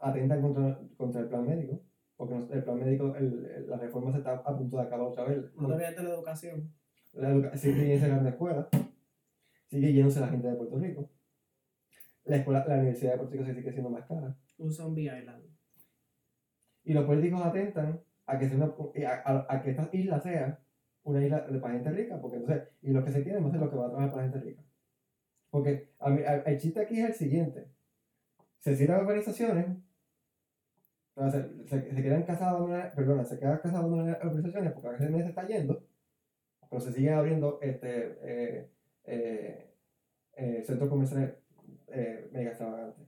Atentan 0.00 0.42
contra, 0.42 0.78
contra 0.96 1.20
el 1.22 1.28
plan 1.28 1.46
médico 1.46 1.80
porque 2.16 2.34
el 2.54 2.64
plan 2.64 2.78
médico, 2.78 3.14
el, 3.16 3.66
la 3.68 3.76
reforma 3.76 4.10
se 4.10 4.18
está 4.18 4.32
a 4.32 4.56
punto 4.56 4.76
de 4.76 4.82
acabar 4.82 5.06
otra 5.06 5.24
vez. 5.24 5.54
No 5.54 5.68
te 5.68 5.74
de 5.74 6.02
la 6.02 6.10
educación. 6.14 6.72
La 7.12 7.30
educa 7.30 7.56
sigue 7.56 7.86
yéndose 7.86 8.08
la 8.08 8.28
escuela, 8.28 8.68
sigue 9.68 9.92
yéndose 9.92 10.20
la 10.20 10.28
gente 10.28 10.48
de 10.48 10.54
Puerto 10.54 10.78
Rico. 10.78 11.10
La, 12.24 12.36
escuela, 12.36 12.64
la 12.66 12.74
Universidad 12.74 13.12
de 13.12 13.18
Puerto 13.18 13.32
Rico 13.32 13.44
se 13.46 13.54
sigue 13.54 13.72
siendo 13.72 13.90
más 13.90 14.06
cara. 14.06 14.36
Un 14.58 14.72
zombie 14.72 15.04
island. 15.04 15.44
Y 16.84 16.92
los 16.92 17.04
políticos 17.04 17.42
atentan 17.42 18.00
a 18.26 18.38
que, 18.38 18.48
sea 18.48 18.56
una, 18.56 18.74
a, 19.24 19.46
a, 19.48 19.62
que 19.62 19.70
esta 19.70 19.88
isla 19.92 20.20
sea 20.20 20.60
una 21.04 21.24
isla 21.24 21.40
de 21.40 21.58
para 21.60 21.74
gente 21.74 21.90
rica, 21.90 22.20
porque 22.20 22.36
entonces, 22.36 22.68
y 22.82 22.90
los 22.90 23.04
que 23.04 23.12
se 23.12 23.18
a 23.20 23.22
ser 23.22 23.60
los 23.60 23.70
que 23.70 23.76
van 23.76 23.86
a 23.86 23.90
trabajar 23.90 24.10
para 24.10 24.22
gente 24.24 24.40
rica. 24.40 24.62
Porque 25.50 25.90
a 26.00 26.10
mí, 26.10 26.20
el 26.44 26.58
chiste 26.58 26.80
aquí 26.80 27.00
es 27.00 27.10
el 27.10 27.14
siguiente. 27.14 27.68
Se 28.58 28.76
cierran 28.76 29.00
organizaciones 29.00 29.66
se, 31.30 31.66
se, 31.66 32.02
quedan 32.02 32.24
casados, 32.24 32.70
perdona, 32.94 33.24
se 33.24 33.38
quedan 33.38 33.58
casados 33.58 33.90
en 33.90 34.14
organizaciones 34.14 34.72
porque 34.72 34.88
a 34.88 34.92
veces 34.92 35.10
se 35.10 35.28
está 35.28 35.46
yendo, 35.46 35.82
pero 36.68 36.80
se 36.80 36.92
siguen 36.92 37.14
abriendo 37.14 37.58
este, 37.62 38.18
eh, 38.22 38.70
eh, 39.04 39.70
eh, 40.34 40.62
centros 40.64 40.90
comerciales 40.90 41.34
mega 42.32 42.50
extravagantes. 42.50 43.06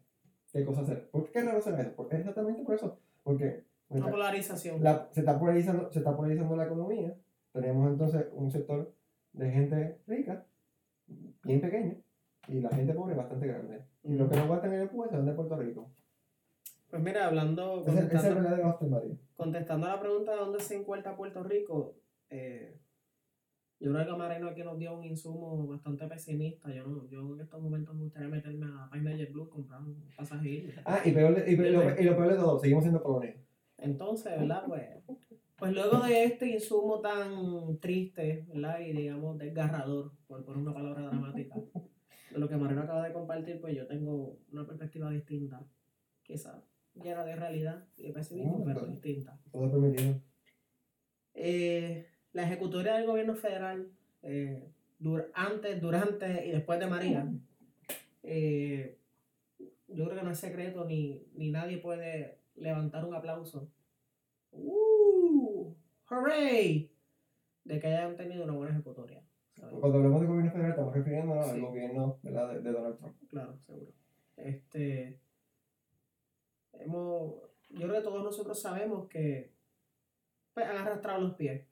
¿Qué 0.50 0.64
cosa 0.64 0.80
hacer? 0.80 1.10
¿Por 1.10 1.30
qué 1.30 1.42
raro 1.42 1.60
será 1.60 1.82
eso? 1.82 1.92
Porque 1.94 2.16
exactamente 2.16 2.62
por 2.62 2.74
eso. 2.74 2.98
Porque 3.22 3.64
la 3.90 4.10
polarización. 4.10 4.82
se, 5.10 5.20
está 5.20 5.38
polarizando, 5.38 5.90
se 5.90 5.98
está 6.00 6.16
polarizando 6.16 6.56
la 6.56 6.64
economía. 6.64 7.14
Tenemos 7.52 7.90
entonces 7.90 8.26
un 8.32 8.50
sector 8.50 8.94
de 9.32 9.50
gente 9.50 10.00
rica, 10.06 10.44
bien 11.42 11.60
pequeño, 11.60 11.96
y 12.48 12.60
la 12.60 12.70
gente 12.70 12.92
pobre 12.92 13.14
bastante 13.14 13.46
grande. 13.46 13.84
Y 14.02 14.14
lo 14.14 14.28
que 14.28 14.36
no 14.36 14.42
aguantan 14.42 14.74
en 14.74 14.80
el 14.82 14.90
puesto 14.90 15.18
es 15.18 15.24
de 15.24 15.32
Puerto 15.32 15.56
Rico. 15.56 15.90
Pues 16.90 17.02
mira, 17.02 17.26
hablando. 17.26 17.84
Contestando, 17.84 18.78
contestando 19.34 19.86
a 19.86 19.90
la 19.90 20.00
pregunta 20.00 20.32
de 20.32 20.38
dónde 20.38 20.60
se 20.60 20.76
encuentra 20.76 21.16
Puerto 21.16 21.42
Rico, 21.42 21.96
eh, 22.30 22.78
yo 23.80 23.92
creo 23.92 24.06
que 24.06 24.12
Marino 24.16 24.48
aquí 24.48 24.62
nos 24.62 24.78
dio 24.78 24.94
un 24.94 25.04
insumo 25.04 25.66
bastante 25.66 26.06
pesimista. 26.06 26.72
Yo, 26.72 26.86
no, 26.86 27.08
yo 27.08 27.34
en 27.34 27.40
estos 27.40 27.62
momentos 27.62 27.94
me 27.94 28.04
gustaría 28.04 28.28
meterme 28.28 28.66
a 28.66 28.70
la 28.70 28.90
página 28.90 29.10
de 29.10 29.18
JetBlue, 29.18 29.48
comprar 29.48 29.82
un 29.82 30.02
pasaje 30.16 30.74
Ah, 30.84 31.00
y, 31.04 31.12
peor, 31.12 31.44
y, 31.46 31.56
lo, 31.56 32.00
y, 32.00 32.04
lo, 32.04 32.16
peor 32.16 32.28
de 32.28 32.36
todo, 32.36 32.58
seguimos 32.58 32.82
siendo 32.82 33.02
colonias. 33.02 33.36
Entonces, 33.78 34.38
¿verdad? 34.38 34.64
Pues, 34.66 34.86
pues 35.56 35.72
luego 35.72 36.00
de 36.00 36.24
este 36.24 36.46
insumo 36.48 37.00
tan 37.00 37.78
triste, 37.78 38.46
¿verdad? 38.48 38.80
Y 38.80 38.92
digamos 38.92 39.38
desgarrador, 39.38 40.12
por 40.26 40.44
poner 40.44 40.62
una 40.62 40.74
palabra 40.74 41.02
dramática, 41.02 41.54
de 42.30 42.38
lo 42.38 42.48
que 42.48 42.56
Marino 42.56 42.82
acaba 42.82 43.06
de 43.06 43.12
compartir, 43.12 43.60
pues 43.60 43.76
yo 43.76 43.86
tengo 43.86 44.38
una 44.52 44.66
perspectiva 44.66 45.10
distinta, 45.10 45.64
quizás 46.22 46.62
llena 46.94 47.24
de 47.24 47.36
realidad 47.36 47.84
y 47.96 48.02
de 48.02 48.12
pesimismo, 48.12 48.64
pero 48.64 48.86
distinta. 48.86 49.38
Todo 49.52 49.70
permitido. 49.70 50.20
Eh, 51.34 52.06
la 52.32 52.42
ejecutoria 52.42 52.94
del 52.96 53.06
gobierno 53.06 53.34
federal, 53.36 53.90
eh, 54.22 54.68
antes, 55.34 55.80
durante 55.80 56.46
y 56.46 56.50
después 56.50 56.80
de 56.80 56.86
María, 56.86 57.32
eh, 58.24 58.98
yo 59.86 60.04
creo 60.04 60.18
que 60.18 60.24
no 60.24 60.32
es 60.32 60.38
secreto 60.38 60.84
ni, 60.84 61.22
ni 61.34 61.50
nadie 61.50 61.78
puede 61.78 62.37
levantar 62.60 63.04
un 63.04 63.14
aplauso. 63.14 63.68
¡Uh! 64.52 65.74
¡Hooray! 66.08 66.90
De 67.64 67.78
que 67.78 67.86
hayan 67.86 68.16
tenido 68.16 68.44
una 68.44 68.54
buena 68.54 68.72
ejecutoria. 68.72 69.22
Cuando 69.80 69.98
hablamos 69.98 70.20
de 70.20 70.26
gobierno 70.26 70.52
federal 70.52 70.70
estamos 70.70 70.94
refiriéndonos 70.94 71.48
al 71.48 71.60
gobierno 71.60 72.18
de, 72.22 72.30
de 72.30 72.72
Donald 72.72 72.96
Trump. 72.98 73.16
Claro, 73.28 73.58
seguro. 73.66 73.92
Este, 74.36 75.20
hemos, 76.74 77.42
yo 77.70 77.88
creo 77.88 77.94
que 77.94 78.02
todos 78.02 78.22
nosotros 78.22 78.60
sabemos 78.60 79.08
que 79.08 79.52
pues, 80.54 80.66
han 80.66 80.76
arrastrado 80.76 81.20
los 81.20 81.34
pies. 81.34 81.66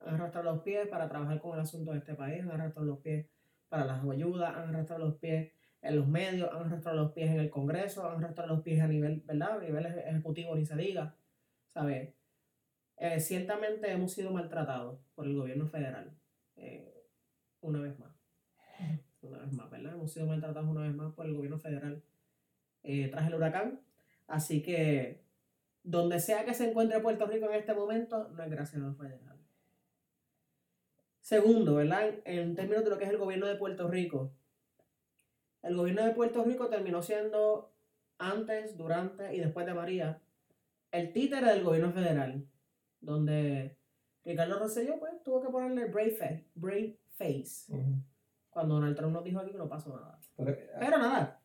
Han 0.00 0.14
arrastrado 0.14 0.52
los 0.52 0.62
pies 0.62 0.86
para 0.88 1.08
trabajar 1.08 1.40
con 1.40 1.54
el 1.54 1.60
asunto 1.60 1.92
de 1.92 1.98
este 1.98 2.14
país, 2.14 2.42
han 2.42 2.50
arrastrado 2.50 2.86
los 2.86 2.98
pies 2.98 3.26
para 3.68 3.86
las 3.86 4.04
ayudas, 4.04 4.54
han 4.54 4.68
arrastrado 4.68 5.06
los 5.06 5.16
pies 5.16 5.52
en 5.86 5.96
los 5.96 6.08
medios, 6.08 6.50
han 6.52 6.66
arrastrado 6.66 6.96
los 6.96 7.12
pies 7.12 7.30
en 7.30 7.40
el 7.40 7.50
Congreso, 7.50 8.08
han 8.08 8.18
arrastrado 8.18 8.54
los 8.54 8.62
pies 8.62 8.80
a 8.80 8.88
nivel, 8.88 9.22
¿verdad? 9.24 9.58
A 9.58 9.62
nivel 9.62 9.86
ejecutivo 9.86 10.54
ni 10.54 10.64
se 10.64 10.76
diga, 10.76 11.14
¿sabes? 11.68 12.14
Eh, 12.98 13.20
ciertamente 13.20 13.90
hemos 13.90 14.12
sido 14.12 14.30
maltratados 14.30 14.98
por 15.14 15.26
el 15.26 15.34
gobierno 15.34 15.66
federal, 15.66 16.12
eh, 16.56 17.04
una 17.60 17.80
vez 17.80 17.98
más. 17.98 18.12
Una 19.22 19.38
vez 19.38 19.52
más, 19.52 19.70
¿verdad? 19.70 19.94
Hemos 19.94 20.12
sido 20.12 20.26
maltratados 20.26 20.68
una 20.68 20.82
vez 20.82 20.94
más 20.94 21.12
por 21.14 21.26
el 21.26 21.34
gobierno 21.34 21.58
federal 21.58 22.02
eh, 22.84 23.08
tras 23.08 23.26
el 23.26 23.34
huracán. 23.34 23.80
Así 24.28 24.62
que 24.62 25.20
donde 25.82 26.20
sea 26.20 26.44
que 26.44 26.54
se 26.54 26.68
encuentre 26.68 27.00
Puerto 27.00 27.26
Rico 27.26 27.46
en 27.46 27.54
este 27.54 27.74
momento, 27.74 28.28
no 28.28 28.42
es 28.42 28.50
gracias 28.50 28.82
a 28.82 28.86
los 28.86 28.96
federales. 28.96 29.36
Segundo, 31.20 31.74
¿verdad? 31.74 32.14
En 32.24 32.54
términos 32.54 32.84
de 32.84 32.90
lo 32.90 32.98
que 32.98 33.04
es 33.04 33.10
el 33.10 33.18
gobierno 33.18 33.46
de 33.46 33.56
Puerto 33.56 33.88
Rico. 33.88 34.32
El 35.66 35.76
gobierno 35.76 36.04
de 36.04 36.12
Puerto 36.12 36.44
Rico 36.44 36.68
terminó 36.68 37.02
siendo 37.02 37.72
antes, 38.18 38.76
durante 38.76 39.34
y 39.34 39.40
después 39.40 39.66
de 39.66 39.74
María 39.74 40.20
el 40.92 41.12
títere 41.12 41.52
del 41.52 41.64
gobierno 41.64 41.92
federal, 41.92 42.46
donde 43.00 43.76
Ricardo 44.24 44.58
Rosselló 44.58 44.98
pues 44.98 45.22
tuvo 45.22 45.42
que 45.42 45.48
ponerle 45.48 45.86
brave 45.86 46.12
face, 46.12 46.46
brave 46.54 46.98
face 47.18 47.72
cuando 48.50 48.76
Donald 48.76 48.96
Trump 48.96 49.12
nos 49.12 49.24
dijo 49.24 49.38
aquí 49.38 49.52
que 49.52 49.58
no 49.58 49.68
pasó 49.68 49.94
nada. 49.94 50.18
Pero, 50.36 50.56
Pero 50.80 50.98
nada, 50.98 51.40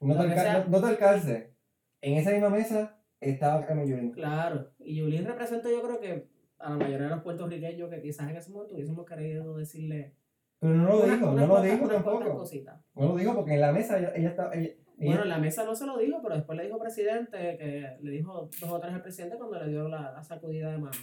no 0.00 0.80
te, 0.80 0.86
alcance. 0.86 1.54
En 2.00 2.14
esa 2.14 2.30
misma 2.30 2.50
mesa 2.50 2.98
estaba 3.20 3.66
Carmen 3.66 3.86
Yulín. 3.86 4.12
Claro, 4.12 4.70
y 4.78 4.96
Yulín 4.96 5.26
representa 5.26 5.70
yo 5.70 5.82
creo 5.82 6.00
que 6.00 6.28
a 6.58 6.70
la 6.70 6.76
mayoría 6.76 7.08
de 7.08 7.14
los 7.14 7.22
puertorriqueños 7.22 7.90
que 7.90 8.00
quizás 8.00 8.30
en 8.30 8.36
ese 8.36 8.50
momento 8.50 8.74
hubiésemos 8.74 9.04
querido 9.04 9.56
decirle... 9.56 10.16
Pero 10.64 10.76
no 10.76 10.88
lo 10.88 11.02
dijo, 11.02 11.30
no 11.32 11.46
lo 11.46 11.60
dijo 11.60 11.86
tampoco. 11.86 12.42
No 12.94 13.08
lo 13.08 13.16
dijo 13.16 13.34
porque 13.34 13.52
en 13.52 13.60
la 13.60 13.70
mesa 13.70 13.98
ella, 13.98 14.12
ella 14.16 14.30
estaba... 14.30 14.50
bueno, 14.96 15.22
en 15.24 15.28
la 15.28 15.36
mesa 15.36 15.62
no 15.62 15.74
se 15.74 15.84
lo 15.84 15.98
dijo, 15.98 16.22
pero 16.22 16.36
después 16.36 16.56
le 16.56 16.64
dijo 16.64 16.78
presidente, 16.78 17.36
que 17.58 17.98
le 18.00 18.10
dijo 18.10 18.48
dos 18.58 18.70
o 18.70 18.80
tres 18.80 18.94
al 18.94 19.02
presidente 19.02 19.36
cuando 19.36 19.58
le 19.58 19.68
dio 19.68 19.88
la, 19.88 20.22
sacudida 20.22 20.70
de 20.70 20.78
mano, 20.78 20.96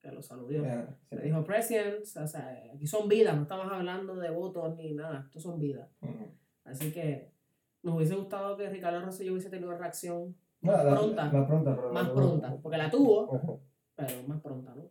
que 0.00 0.10
lo 0.10 0.20
saludó. 0.20 0.66
Le 1.08 1.22
dijo, 1.22 1.44
president, 1.44 2.00
o 2.02 2.26
sea, 2.26 2.64
aquí 2.74 2.84
son 2.88 3.08
vidas, 3.08 3.36
no 3.36 3.42
estamos 3.42 3.70
hablando 3.70 4.16
de 4.16 4.30
votos 4.30 4.74
ni 4.74 4.92
nada, 4.92 5.22
esto 5.24 5.38
son 5.38 5.60
vidas. 5.60 5.88
Así 6.64 6.90
que 6.90 7.30
nos 7.84 7.94
hubiese 7.94 8.16
gustado 8.16 8.56
que 8.56 8.70
Ricardo 8.70 9.02
Rosselló 9.02 9.34
hubiese 9.34 9.50
tenido 9.50 9.72
reacción 9.78 10.34
más 10.62 10.84
pronta. 10.84 11.30
Más 11.30 11.46
pronta, 11.46 11.76
más 11.92 12.08
pronta, 12.08 12.56
porque 12.60 12.76
la 12.76 12.90
tuvo, 12.90 13.60
pero 13.94 14.26
más 14.26 14.40
pronta, 14.40 14.74
¿no? 14.74 14.90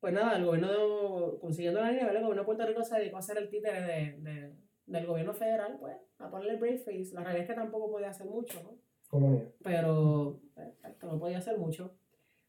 Pues 0.00 0.12
nada, 0.12 0.36
el 0.36 0.44
gobierno, 0.44 1.38
consiguiendo 1.40 1.80
la 1.80 1.90
línea, 1.90 2.04
el 2.06 2.22
gobierno 2.22 2.42
de 2.42 2.44
Puerto 2.44 2.66
Rico 2.66 2.82
se 2.82 2.98
dedicó 2.98 3.16
a 3.16 3.22
ser 3.22 3.38
el 3.38 3.48
títere 3.48 3.80
de, 3.80 4.16
de, 4.20 4.52
del 4.86 5.06
gobierno 5.06 5.32
federal, 5.32 5.76
pues, 5.80 5.96
a 6.18 6.30
ponerle 6.30 6.52
el 6.52 6.58
brave 6.58 6.78
face. 6.78 7.10
La 7.12 7.22
realidad 7.22 7.42
es 7.42 7.48
que 7.48 7.54
tampoco 7.54 7.90
podía 7.90 8.10
hacer 8.10 8.26
mucho, 8.26 8.62
¿no? 8.62 8.78
Colonia. 9.08 9.48
Pero, 9.62 10.40
esto 10.84 11.06
no 11.06 11.18
podía 11.18 11.38
hacer 11.38 11.58
mucho. 11.58 11.96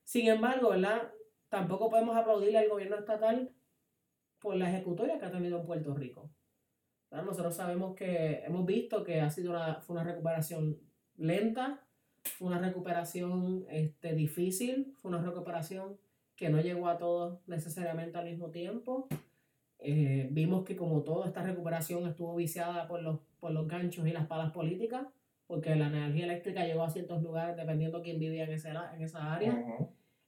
Sin 0.04 0.28
embargo, 0.28 0.70
¿verdad? 0.70 1.12
Tampoco 1.50 1.90
podemos 1.90 2.16
aplaudirle 2.16 2.58
al 2.58 2.70
gobierno 2.70 2.98
estatal 2.98 3.52
por 4.40 4.56
la 4.56 4.70
ejecutoria 4.70 5.18
que 5.18 5.26
ha 5.26 5.32
tenido 5.32 5.60
en 5.60 5.66
Puerto 5.66 5.94
Rico. 5.94 6.30
Nosotros 7.12 7.56
sabemos 7.56 7.96
que 7.96 8.44
hemos 8.46 8.66
visto 8.66 9.04
que 9.04 9.22
ha 9.22 9.30
sido 9.30 9.52
una, 9.52 9.82
fue 9.82 9.96
una 9.96 10.04
recuperación 10.04 10.78
lenta, 11.16 11.86
fue 12.24 12.48
una 12.50 12.60
recuperación 12.60 13.66
este, 13.70 14.14
difícil, 14.14 14.94
fue 15.02 15.10
una 15.10 15.22
recuperación 15.22 15.98
que 16.38 16.50
no 16.50 16.62
llegó 16.62 16.88
a 16.88 16.98
todos 16.98 17.40
necesariamente 17.48 18.18
al 18.18 18.26
mismo 18.26 18.52
tiempo. 18.52 19.08
Eh, 19.80 20.28
vimos 20.32 20.64
que 20.64 20.76
como 20.76 21.02
toda 21.02 21.28
esta 21.28 21.44
recuperación 21.44 22.08
estuvo 22.08 22.36
viciada 22.36 22.88
por 22.88 23.02
los, 23.02 23.20
por 23.40 23.52
los 23.52 23.68
ganchos 23.68 24.08
y 24.08 24.12
las 24.12 24.28
palas 24.28 24.52
políticas, 24.54 25.08
porque 25.48 25.76
la 25.76 25.88
energía 25.88 26.26
eléctrica 26.26 26.66
llegó 26.66 26.84
a 26.84 26.90
ciertos 26.90 27.22
lugares 27.22 27.58
dependiendo 27.58 27.98
de 27.98 28.04
quién 28.04 28.20
vivía 28.20 28.46
en, 28.46 28.54
ese, 28.54 28.70
en 28.70 29.02
esa 29.02 29.34
área. 29.34 29.66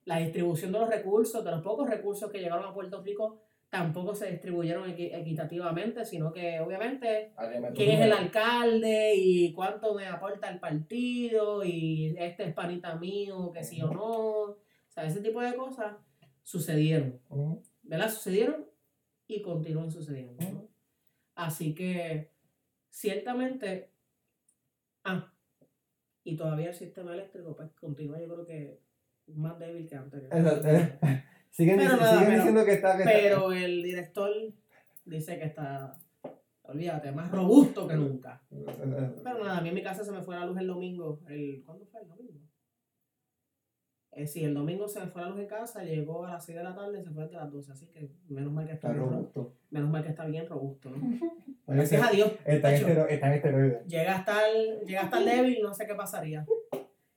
La 0.04 0.18
distribución 0.18 0.72
de 0.72 0.80
los 0.80 0.90
recursos, 0.90 1.44
de 1.44 1.50
los 1.52 1.62
pocos 1.62 1.88
recursos 1.88 2.30
que 2.30 2.38
llegaron 2.38 2.66
a 2.66 2.74
Puerto 2.74 3.02
Rico, 3.02 3.42
tampoco 3.68 4.14
se 4.14 4.32
distribuyeron 4.32 4.90
equitativamente, 4.90 6.04
sino 6.04 6.32
que 6.32 6.58
obviamente 6.58 7.32
quién 7.76 7.90
es 7.90 8.00
el 8.00 8.12
alcalde 8.12 9.14
y 9.14 9.52
cuánto 9.52 9.94
me 9.94 10.06
aporta 10.06 10.50
el 10.50 10.58
partido 10.58 11.62
y 11.64 12.16
este 12.18 12.44
es 12.48 12.52
panita 12.52 12.96
mío, 12.96 13.52
que 13.52 13.62
sí 13.62 13.80
o 13.80 13.92
no. 13.92 14.69
O 14.90 14.92
sea, 14.92 15.06
ese 15.06 15.22
tipo 15.22 15.40
de 15.40 15.56
cosas 15.56 15.96
sucedieron. 16.42 17.18
¿Verdad? 17.82 18.10
Sucedieron 18.10 18.66
y 19.26 19.40
continúan 19.40 19.90
sucediendo. 19.90 20.68
Así 21.34 21.74
que 21.74 22.32
ciertamente 22.90 23.90
Ah, 25.04 25.32
y 26.24 26.36
todavía 26.36 26.68
el 26.68 26.74
sistema 26.74 27.14
eléctrico 27.14 27.56
pues 27.56 27.70
continúa 27.80 28.20
yo 28.20 28.28
creo 28.28 28.46
que 28.46 28.80
más 29.28 29.58
débil 29.58 29.88
que 29.88 29.96
antes. 29.96 30.22
Eh, 30.30 30.98
siguen, 31.50 31.78
diciendo 31.78 32.64
que 32.64 32.72
está, 32.72 32.98
Pero 33.02 33.52
el 33.52 33.82
director 33.82 34.30
dice 35.04 35.38
que 35.38 35.44
está, 35.44 35.96
olvídate, 36.62 37.12
más 37.12 37.30
robusto 37.30 37.86
que 37.86 37.94
nunca. 37.94 38.42
Pero 38.50 39.44
nada, 39.44 39.58
a 39.58 39.60
mí 39.60 39.68
en 39.68 39.74
mi 39.74 39.82
casa 39.82 40.04
se 40.04 40.12
me 40.12 40.22
fue 40.22 40.34
la 40.34 40.46
luz 40.46 40.58
el 40.58 40.66
domingo. 40.66 41.20
El, 41.28 41.62
¿Cuándo 41.64 41.86
fue 41.86 42.02
el 42.02 42.08
domingo? 42.08 42.29
Eh, 44.12 44.26
sí, 44.26 44.42
el 44.42 44.54
domingo 44.54 44.88
se 44.88 45.00
fue 45.06 45.22
la 45.22 45.28
luz 45.28 45.38
en 45.38 45.46
casa, 45.46 45.84
llegó 45.84 46.24
a 46.24 46.32
las 46.32 46.44
6 46.44 46.58
de 46.58 46.64
la 46.64 46.74
tarde 46.74 47.00
y 47.00 47.04
se 47.04 47.10
fue 47.10 47.24
hasta 47.24 47.38
las 47.38 47.52
12, 47.52 47.72
así 47.72 47.86
que 47.86 48.10
menos 48.28 48.52
mal 48.52 48.66
que 48.66 48.72
está, 48.72 48.88
bien 48.88 49.08
robusto. 49.08 49.54
Menos 49.70 49.90
mal 49.90 50.02
que 50.02 50.08
está 50.08 50.26
bien 50.26 50.48
robusto, 50.48 50.90
¿no? 50.90 50.96
Gracias 51.66 52.02
a 52.02 52.10
Dios. 52.10 52.32
Está 52.44 52.74
en 52.74 53.32
esteroide. 53.34 53.84
Llega 53.86 54.16
a 54.16 54.18
estar, 54.18 54.44
llega 54.84 55.00
a 55.02 55.04
estar 55.04 55.24
débil, 55.24 55.62
no 55.62 55.72
sé 55.72 55.86
qué 55.86 55.94
pasaría. 55.94 56.44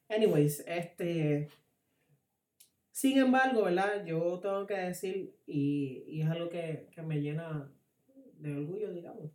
Anyways, 0.08 0.63
este. 0.67 1.49
Sin 2.91 3.17
embargo, 3.17 3.63
¿verdad? 3.63 4.06
Yo 4.06 4.39
tengo 4.39 4.67
que 4.67 4.77
decir, 4.77 5.36
y, 5.47 6.03
y 6.08 6.21
es 6.21 6.29
algo 6.29 6.49
que, 6.49 6.89
que 6.91 7.01
me 7.01 7.21
llena 7.21 7.71
de 8.38 8.56
orgullo, 8.56 8.91
digamos, 8.91 9.32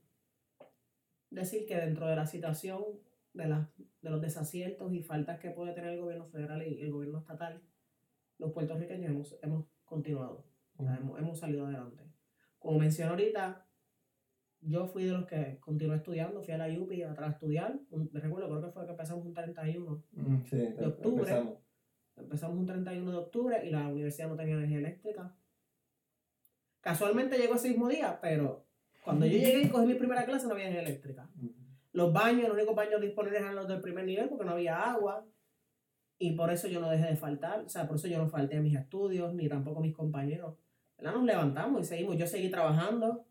decir 1.30 1.66
que 1.66 1.76
dentro 1.76 2.06
de 2.06 2.14
la 2.14 2.26
situación 2.26 2.84
de, 3.38 3.48
las, 3.48 3.68
de 3.76 4.10
los 4.10 4.20
desaciertos 4.20 4.92
y 4.92 5.02
faltas 5.02 5.38
que 5.38 5.50
puede 5.50 5.72
tener 5.72 5.94
el 5.94 6.00
gobierno 6.00 6.26
federal 6.26 6.62
y 6.66 6.80
el 6.80 6.90
gobierno 6.90 7.20
estatal, 7.20 7.62
los 8.38 8.52
puertorriqueños 8.52 9.10
hemos, 9.10 9.38
hemos 9.42 9.66
continuado, 9.84 10.46
hemos, 10.78 11.18
hemos, 11.18 11.38
salido 11.38 11.66
adelante. 11.66 12.04
Como 12.58 12.78
mencioné 12.78 13.10
ahorita, 13.10 13.66
yo 14.60 14.86
fui 14.86 15.04
de 15.04 15.12
los 15.12 15.26
que 15.26 15.58
continué 15.60 15.96
estudiando, 15.96 16.42
fui 16.42 16.52
a 16.52 16.58
la 16.58 16.68
UPI 16.68 17.02
a, 17.02 17.26
estudiar, 17.28 17.80
me 17.90 18.20
recuerdo, 18.20 18.48
creo 18.48 18.62
que 18.62 18.72
fue 18.72 18.84
que 18.84 18.90
empezamos 18.90 19.24
un 19.24 19.34
31 19.34 20.04
mm, 20.12 20.42
de 20.50 20.86
octubre. 20.86 21.22
Empezamos. 21.22 21.58
empezamos 22.16 22.58
un 22.58 22.66
31 22.66 23.10
de 23.10 23.16
octubre 23.16 23.66
y 23.66 23.70
la 23.70 23.88
universidad 23.88 24.28
no 24.28 24.36
tenía 24.36 24.54
energía 24.54 24.78
eléctrica. 24.78 25.34
Casualmente 26.80 27.38
llegó 27.38 27.54
ese 27.54 27.68
mismo 27.68 27.88
día, 27.88 28.18
pero 28.20 28.66
cuando 29.04 29.26
yo 29.26 29.38
llegué 29.38 29.62
y 29.62 29.68
cogí 29.68 29.86
mi 29.86 29.94
primera 29.94 30.24
clase 30.24 30.46
no 30.46 30.54
había 30.54 30.68
energía 30.68 30.88
eléctrica. 30.88 31.30
Los 31.98 32.12
baños, 32.12 32.46
los 32.46 32.56
únicos 32.56 32.76
baños 32.76 33.00
disponibles 33.00 33.40
eran 33.40 33.56
los 33.56 33.66
del 33.66 33.80
primer 33.80 34.04
nivel 34.04 34.28
porque 34.28 34.44
no 34.44 34.52
había 34.52 34.78
agua. 34.78 35.26
Y 36.16 36.36
por 36.36 36.48
eso 36.52 36.68
yo 36.68 36.80
no 36.80 36.88
dejé 36.88 37.06
de 37.08 37.16
faltar. 37.16 37.64
O 37.64 37.68
sea, 37.68 37.88
por 37.88 37.96
eso 37.96 38.06
yo 38.06 38.18
no 38.18 38.28
falté 38.28 38.56
a 38.56 38.60
mis 38.60 38.76
estudios, 38.76 39.34
ni 39.34 39.48
tampoco 39.48 39.80
a 39.80 39.82
mis 39.82 39.96
compañeros. 39.96 40.54
¿verdad? 40.96 41.14
Nos 41.14 41.24
levantamos 41.24 41.80
y 41.80 41.84
seguimos. 41.84 42.16
Yo 42.16 42.28
seguí 42.28 42.50
trabajando. 42.50 43.26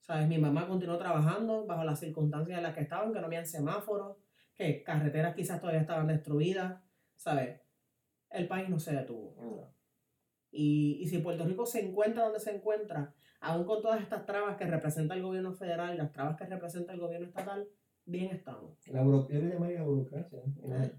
¿Sabes? 0.00 0.26
Mi 0.26 0.36
mamá 0.36 0.66
continuó 0.66 0.98
trabajando 0.98 1.64
bajo 1.64 1.84
las 1.84 2.00
circunstancias 2.00 2.56
en 2.56 2.64
las 2.64 2.74
que 2.74 2.80
estaban, 2.80 3.12
que 3.12 3.20
no 3.20 3.26
habían 3.26 3.46
semáforos, 3.46 4.16
que 4.56 4.82
carreteras 4.82 5.36
quizás 5.36 5.60
todavía 5.60 5.82
estaban 5.82 6.08
destruidas. 6.08 6.82
¿Sabes? 7.14 7.60
El 8.30 8.48
país 8.48 8.68
no 8.68 8.80
se 8.80 8.96
detuvo. 8.96 9.72
Y, 10.50 10.98
y 11.00 11.06
si 11.06 11.18
Puerto 11.18 11.44
Rico 11.44 11.64
se 11.64 11.86
encuentra 11.86 12.24
donde 12.24 12.40
se 12.40 12.50
encuentra, 12.50 13.14
aún 13.38 13.64
con 13.64 13.80
todas 13.80 14.00
estas 14.00 14.26
trabas 14.26 14.56
que 14.56 14.64
representa 14.64 15.14
el 15.14 15.22
gobierno 15.22 15.52
federal 15.52 15.94
y 15.94 15.98
las 15.98 16.10
trabas 16.10 16.36
que 16.36 16.46
representa 16.46 16.92
el 16.92 16.98
gobierno 16.98 17.28
estatal, 17.28 17.68
bien 18.06 18.34
estamos. 18.34 18.72
La 18.86 19.02
yo 19.02 19.26
le 19.28 19.48
llamaría 19.52 19.82
burocracia. 19.82 20.40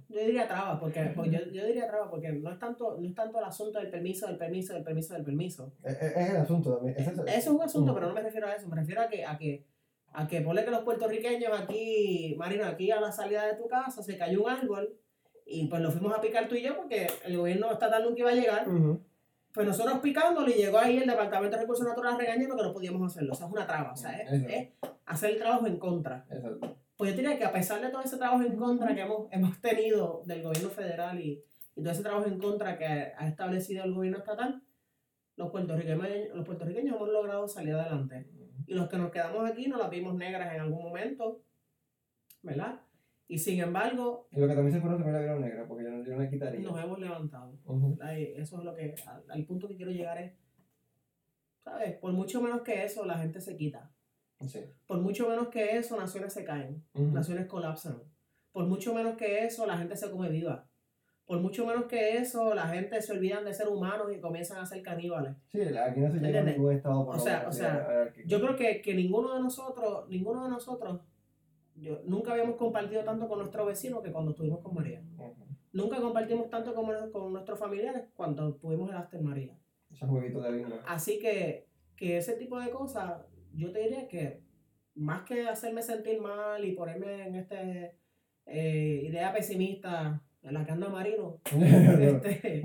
Yo 0.09 0.19
diría 0.19 0.47
trabas, 0.47 0.79
porque, 0.79 1.13
yo, 1.15 1.51
yo, 1.51 1.65
diría 1.65 1.87
trabas, 1.87 2.09
porque 2.09 2.31
no 2.33 2.51
es, 2.51 2.59
tanto, 2.59 2.97
no 2.99 3.07
es 3.07 3.15
tanto 3.15 3.39
el 3.39 3.45
asunto 3.45 3.79
del 3.79 3.89
permiso, 3.89 4.27
del 4.27 4.37
permiso, 4.37 4.73
del 4.73 4.83
permiso, 4.83 5.13
del 5.13 5.23
permiso. 5.23 5.73
Es, 5.83 6.01
es 6.01 6.29
el 6.29 6.37
asunto 6.37 6.75
también. 6.75 6.95
Es, 6.97 7.07
eso 7.07 7.25
es 7.25 7.47
un 7.47 7.61
asunto, 7.61 7.93
pero 7.93 8.07
no 8.07 8.13
me 8.13 8.21
refiero 8.21 8.47
a 8.47 8.53
eso, 8.53 8.67
me 8.67 8.75
refiero 8.75 9.01
a 9.01 9.07
que, 9.07 9.25
a 9.25 9.37
que, 9.37 9.65
a 10.11 10.27
que 10.27 10.41
ponle 10.41 10.65
que 10.65 10.71
los 10.71 10.83
puertorriqueños 10.83 11.59
aquí, 11.59 12.35
Marino, 12.37 12.65
aquí 12.65 12.91
a 12.91 12.99
la 12.99 13.11
salida 13.11 13.45
de 13.47 13.55
tu 13.55 13.67
casa 13.67 14.03
se 14.03 14.17
cayó 14.17 14.43
un 14.43 14.49
árbol 14.49 14.97
y 15.45 15.67
pues 15.67 15.81
lo 15.81 15.91
fuimos 15.91 16.13
a 16.13 16.21
picar 16.21 16.47
tú 16.49 16.55
y 16.55 16.63
yo 16.63 16.75
porque 16.75 17.07
el 17.25 17.37
gobierno 17.37 17.71
estatal 17.71 18.03
nunca 18.03 18.19
iba 18.19 18.31
a 18.31 18.35
llegar. 18.35 18.67
Pues 19.53 19.65
nosotros 19.65 19.99
picándole 19.99 20.53
llegó 20.53 20.77
ahí 20.77 20.97
el 20.97 21.07
Departamento 21.07 21.55
de 21.55 21.61
Recursos 21.61 21.87
Naturales 21.87 22.19
regañando 22.19 22.55
que 22.55 22.63
no 22.63 22.73
podíamos 22.73 23.11
hacerlo. 23.11 23.33
O 23.33 23.35
sea, 23.35 23.47
es 23.47 23.53
una 23.53 23.65
traba. 23.65 23.93
O 23.93 23.95
sea, 23.95 24.11
es, 24.19 24.69
hacer 25.05 25.31
el 25.31 25.37
trabajo 25.37 25.65
en 25.65 25.77
contra. 25.77 26.25
Exacto. 26.29 26.77
Pues 26.97 27.11
yo 27.11 27.17
diría 27.17 27.37
que 27.37 27.45
a 27.45 27.53
pesar 27.53 27.79
de 27.79 27.89
todo 27.89 28.01
ese 28.01 28.17
trabajo 28.17 28.43
en 28.43 28.57
contra 28.57 28.93
que 28.93 29.01
hemos, 29.01 29.31
hemos 29.31 29.61
tenido 29.61 30.23
del 30.25 30.41
gobierno 30.41 30.69
federal 30.69 31.19
y, 31.19 31.43
y 31.75 31.81
todo 31.81 31.91
ese 31.91 32.01
trabajo 32.01 32.27
en 32.27 32.39
contra 32.39 32.77
que 32.77 32.85
ha 32.85 33.27
establecido 33.27 33.83
el 33.83 33.93
gobierno 33.93 34.17
estatal, 34.17 34.63
los 35.35 35.51
puertorriqueños, 35.51 36.35
los 36.35 36.45
puertorriqueños 36.45 36.95
hemos 36.95 37.09
logrado 37.09 37.47
salir 37.47 37.75
adelante. 37.75 38.27
Y 38.65 38.73
los 38.73 38.89
que 38.89 38.97
nos 38.97 39.11
quedamos 39.11 39.49
aquí 39.49 39.67
no 39.67 39.77
las 39.77 39.89
vimos 39.89 40.15
negras 40.15 40.53
en 40.53 40.61
algún 40.61 40.83
momento, 40.83 41.43
¿verdad? 42.41 42.81
Y 43.27 43.37
sin 43.37 43.59
embargo. 43.59 44.27
Y 44.31 44.39
lo 44.39 44.47
que 44.47 44.55
también 44.55 44.73
se 44.73 44.81
fueron 44.81 44.97
también 44.97 45.13
la 45.13 45.19
vieron 45.19 45.41
negra, 45.41 45.67
porque 45.67 45.83
yo 45.83 45.91
no, 45.91 46.03
yo 46.03 46.29
quitaría. 46.29 46.59
Nos 46.61 46.83
hemos 46.83 46.99
levantado. 46.99 47.53
Eso 48.35 48.57
es 48.57 48.63
lo 48.63 48.75
que. 48.75 48.95
Al, 49.29 49.45
punto 49.45 49.67
que 49.67 49.75
quiero 49.75 49.91
llegar 49.91 50.17
es. 50.17 50.33
¿Sabes? 51.63 51.97
Por 51.97 52.13
mucho 52.13 52.41
menos 52.41 52.61
que 52.61 52.83
eso, 52.83 53.05
la 53.05 53.17
gente 53.17 53.39
se 53.41 53.55
quita. 53.55 53.91
Sí. 54.45 54.59
Por 54.85 55.01
mucho 55.01 55.27
menos 55.27 55.47
que 55.47 55.77
eso, 55.77 55.97
naciones 55.97 56.33
se 56.33 56.43
caen. 56.43 56.85
Naciones 56.93 57.47
colapsan. 57.47 58.01
Por 58.51 58.65
mucho 58.65 58.93
menos 58.93 59.17
que 59.17 59.45
eso, 59.45 59.65
la 59.65 59.77
gente 59.77 59.95
se 59.95 60.09
come 60.11 60.29
viva. 60.29 60.67
Por 61.25 61.39
mucho 61.41 61.65
menos 61.65 61.85
que 61.85 62.17
eso, 62.17 62.53
la 62.53 62.67
gente 62.67 63.01
se 63.01 63.11
olvidan 63.11 63.43
de 63.43 63.53
ser 63.53 63.67
humanos 63.67 64.07
y 64.15 64.21
comienzan 64.21 64.59
a 64.59 64.65
ser 64.65 64.81
caníbales. 64.81 65.35
Sí, 65.51 65.61
aquí 65.61 65.99
no 65.99 66.11
se 66.11 66.19
llega 66.19 66.39
a 66.39 66.43
ningún 66.43 66.73
estado 66.73 67.05
por 67.05 67.17
O 67.17 67.19
sea, 67.19 67.45
o 67.47 67.51
sea 67.51 68.13
yo 68.25 68.39
creo 68.39 68.55
que, 68.55 68.81
que 68.81 68.93
ninguno 68.93 69.33
de 69.33 69.41
nosotros, 69.41 70.07
ninguno 70.07 70.43
de 70.43 70.49
nosotros 70.49 71.01
yo, 71.75 72.01
nunca 72.05 72.31
habíamos 72.31 72.55
compartido 72.55 73.03
tanto 73.03 73.27
con 73.27 73.39
nuestro 73.39 73.65
vecino 73.65 74.01
que 74.01 74.11
cuando 74.11 74.31
estuvimos 74.31 74.61
con 74.61 74.73
María. 74.73 75.03
Nunca 75.73 76.01
compartimos 76.01 76.49
tanto 76.49 76.73
con, 76.73 77.11
con, 77.11 77.33
nuestros 77.33 77.59
familiares 77.59 78.05
cuando 78.15 78.55
tuvimos 78.55 78.89
el 78.89 78.95
Aster 78.95 79.21
María. 79.21 79.55
de 79.91 80.79
Así 80.87 81.19
que, 81.19 81.67
que 81.95 82.17
ese 82.17 82.33
tipo 82.33 82.59
de 82.59 82.71
cosas, 82.71 83.21
yo 83.57 83.71
te 83.71 83.79
diría 83.79 84.07
que 84.07 84.41
más 84.95 85.23
que 85.23 85.47
hacerme 85.47 85.81
sentir 85.81 86.21
mal 86.21 86.63
y 86.63 86.73
ponerme 86.73 87.27
en 87.27 87.35
esta 87.35 87.61
eh, 88.45 89.01
idea 89.03 89.33
pesimista 89.33 90.21
en 90.43 90.53
la 90.53 90.65
que 90.65 90.71
anda 90.71 90.87
Marino, 90.89 91.41
este, 91.51 92.63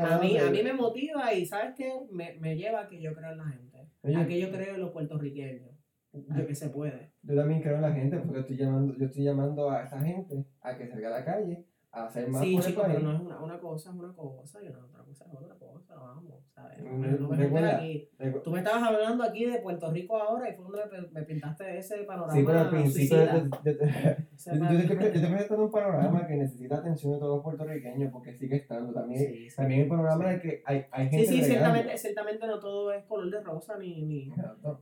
a, 0.00 0.18
mí, 0.18 0.36
a 0.36 0.50
mí 0.50 0.62
me 0.62 0.74
motiva 0.74 1.32
y 1.32 1.46
¿sabes 1.46 1.74
qué? 1.76 1.90
Me, 2.10 2.38
me 2.38 2.56
lleva 2.56 2.82
a 2.82 2.88
que 2.88 3.00
yo 3.00 3.14
creo 3.14 3.32
en 3.32 3.38
la 3.38 3.44
gente, 3.44 3.88
a 4.14 4.26
que 4.26 4.40
yo 4.40 4.50
creo 4.50 4.74
en 4.74 4.80
los 4.80 4.90
puertorriqueños 4.90 5.70
de 6.12 6.46
que 6.46 6.54
se 6.54 6.68
puede. 6.68 7.12
Yo 7.22 7.34
también 7.34 7.60
creo 7.60 7.76
en 7.76 7.82
la 7.82 7.92
gente, 7.92 8.18
porque 8.18 8.40
estoy 8.40 8.56
llamando, 8.56 8.94
yo 8.96 9.06
estoy 9.06 9.24
llamando 9.24 9.70
a 9.70 9.84
esa 9.84 10.00
gente 10.00 10.44
a 10.60 10.76
que 10.76 10.86
salga 10.86 11.08
a 11.08 11.18
la 11.18 11.24
calle 11.24 11.64
hacer 11.94 12.28
más 12.28 12.42
Sí, 12.42 12.58
chicos, 12.58 12.84
pero 12.86 13.00
no 13.00 13.12
es 13.12 13.20
una, 13.20 13.38
una 13.38 13.58
cosa, 13.58 13.90
es 13.90 13.96
una 13.96 14.12
cosa, 14.12 14.62
y 14.62 14.68
otra 14.68 14.82
cosa 15.04 15.24
es 15.24 15.34
otra 15.34 15.54
cosa, 15.54 15.94
vamos, 15.94 16.24
¿sabes? 16.52 16.82
No, 16.82 17.28
me 17.28 17.70
aquí. 17.70 18.08
Tú 18.42 18.50
me 18.50 18.58
estabas 18.58 18.82
hablando 18.82 19.22
aquí 19.22 19.44
de 19.44 19.58
Puerto 19.58 19.90
Rico 19.90 20.16
ahora 20.16 20.48
y 20.48 20.54
fue 20.54 20.64
donde 20.64 20.86
me, 20.86 21.08
me 21.08 21.22
pintaste 21.22 21.78
ese 21.78 21.98
panorama. 22.04 22.32
Sí, 22.32 22.42
pero 22.44 22.58
al 22.58 22.70
principio 22.70 23.16
yo, 23.24 23.62
te, 23.62 25.20
presentando 25.20 25.64
un 25.64 25.70
panorama 25.70 26.26
que 26.26 26.36
necesita 26.36 26.78
atención 26.78 27.12
de 27.12 27.18
todos 27.18 27.36
los 27.36 27.44
puertorriqueños 27.44 28.12
porque 28.12 28.34
sigue 28.34 28.56
estando. 28.56 28.92
También, 28.92 29.48
también 29.54 29.80
el 29.82 29.88
panorama 29.88 30.28
de 30.30 30.40
que 30.40 30.62
hay, 30.64 30.86
hay 30.90 31.08
gente. 31.08 31.26
Sí, 31.26 31.36
sí, 31.36 31.44
ciertamente, 31.44 31.96
ciertamente 31.96 32.46
no 32.46 32.58
todo 32.58 32.92
es 32.92 33.04
color 33.04 33.30
de 33.30 33.40
rosa 33.40 33.78
ni, 33.78 34.02
ni, 34.02 34.32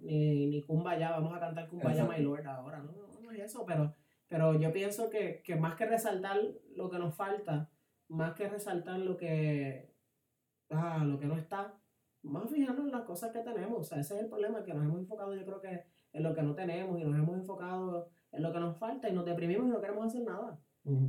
ni, 0.01 0.47
ni 0.47 0.63
Kumbaya, 0.63 1.11
vamos 1.11 1.37
a 1.37 1.41
cantar 1.41 1.69
Kumbaya 1.69 2.05
My 2.05 2.23
Lord 2.23 2.47
ahora, 2.47 2.79
no, 2.79 2.93
no 3.23 3.31
es 3.33 3.41
eso, 3.41 3.65
pero 3.67 3.95
pero 4.33 4.59
yo 4.59 4.73
pienso 4.73 5.11
que, 5.11 5.43
que, 5.45 5.57
más 5.57 5.75
que 5.75 5.85
resaltar 5.85 6.39
lo 6.75 6.89
que 6.89 6.99
nos 6.99 7.15
falta, 7.15 7.69
más 8.09 8.33
que 8.33 8.49
resaltar 8.49 8.99
lo 8.99 9.19
que, 9.19 9.95
ah, 10.71 11.05
lo 11.05 11.19
que 11.19 11.27
no 11.27 11.37
está, 11.37 11.79
más 12.23 12.49
fijarnos 12.49 12.87
en 12.87 12.93
las 12.93 13.03
cosas 13.03 13.31
que 13.31 13.41
tenemos. 13.41 13.79
O 13.79 13.85
sea, 13.85 14.01
ese 14.01 14.15
es 14.15 14.23
el 14.23 14.31
problema, 14.31 14.65
que 14.65 14.73
nos 14.73 14.87
hemos 14.87 15.01
enfocado 15.01 15.35
yo 15.35 15.45
creo 15.45 15.61
que 15.61 15.85
en 16.15 16.23
lo 16.23 16.35
que 16.35 16.43
no 16.43 16.55
tenemos 16.55 16.99
y 16.99 17.05
nos 17.05 17.19
hemos 17.19 17.37
enfocado 17.37 18.09
en 18.31 18.43
lo 18.43 18.51
que 18.55 18.61
nos 18.61 18.79
falta 18.79 19.07
y 19.07 19.13
nos 19.13 19.27
deprimimos 19.27 19.67
y 19.67 19.71
no 19.71 19.83
queremos 19.83 20.07
hacer 20.07 20.23
nada. 20.23 20.59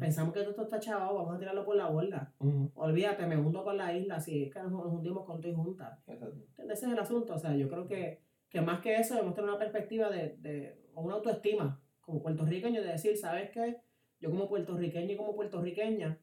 Pensamos 0.01 0.33
que 0.33 0.41
todo 0.41 0.49
esto 0.49 0.63
está 0.63 0.81
chavado, 0.81 1.15
vamos 1.15 1.35
a 1.35 1.39
tirarlo 1.39 1.63
por 1.63 1.77
la 1.77 1.89
borda. 1.89 2.33
Olvídate, 2.75 3.25
me 3.25 3.37
hundo 3.37 3.63
con 3.63 3.77
la 3.77 3.93
isla, 3.93 4.19
si 4.19 4.43
es 4.43 4.53
que 4.53 4.61
nos, 4.61 4.85
hundimos 4.85 5.25
con 5.25 5.39
tu 5.39 5.47
y 5.47 5.55
juntas. 5.55 5.97
Ese 6.57 6.73
es 6.73 6.83
el 6.83 6.99
asunto. 6.99 7.35
O 7.35 7.39
sea, 7.39 7.55
yo 7.55 7.69
creo 7.69 7.87
que 7.87 8.21
que 8.53 8.61
más 8.61 8.81
que 8.81 8.95
eso 8.95 9.15
debemos 9.15 9.33
tener 9.33 9.49
una 9.49 9.57
perspectiva 9.57 10.11
de, 10.11 10.37
de 10.37 10.77
una 10.93 11.15
autoestima 11.15 11.81
como 12.05 12.21
puertorriqueño 12.21 12.81
de 12.81 12.91
decir, 12.91 13.17
¿sabes 13.17 13.49
qué? 13.51 13.77
Yo 14.19 14.29
como 14.29 14.47
puertorriqueño 14.47 15.13
y 15.13 15.17
como 15.17 15.35
puertorriqueña, 15.35 16.19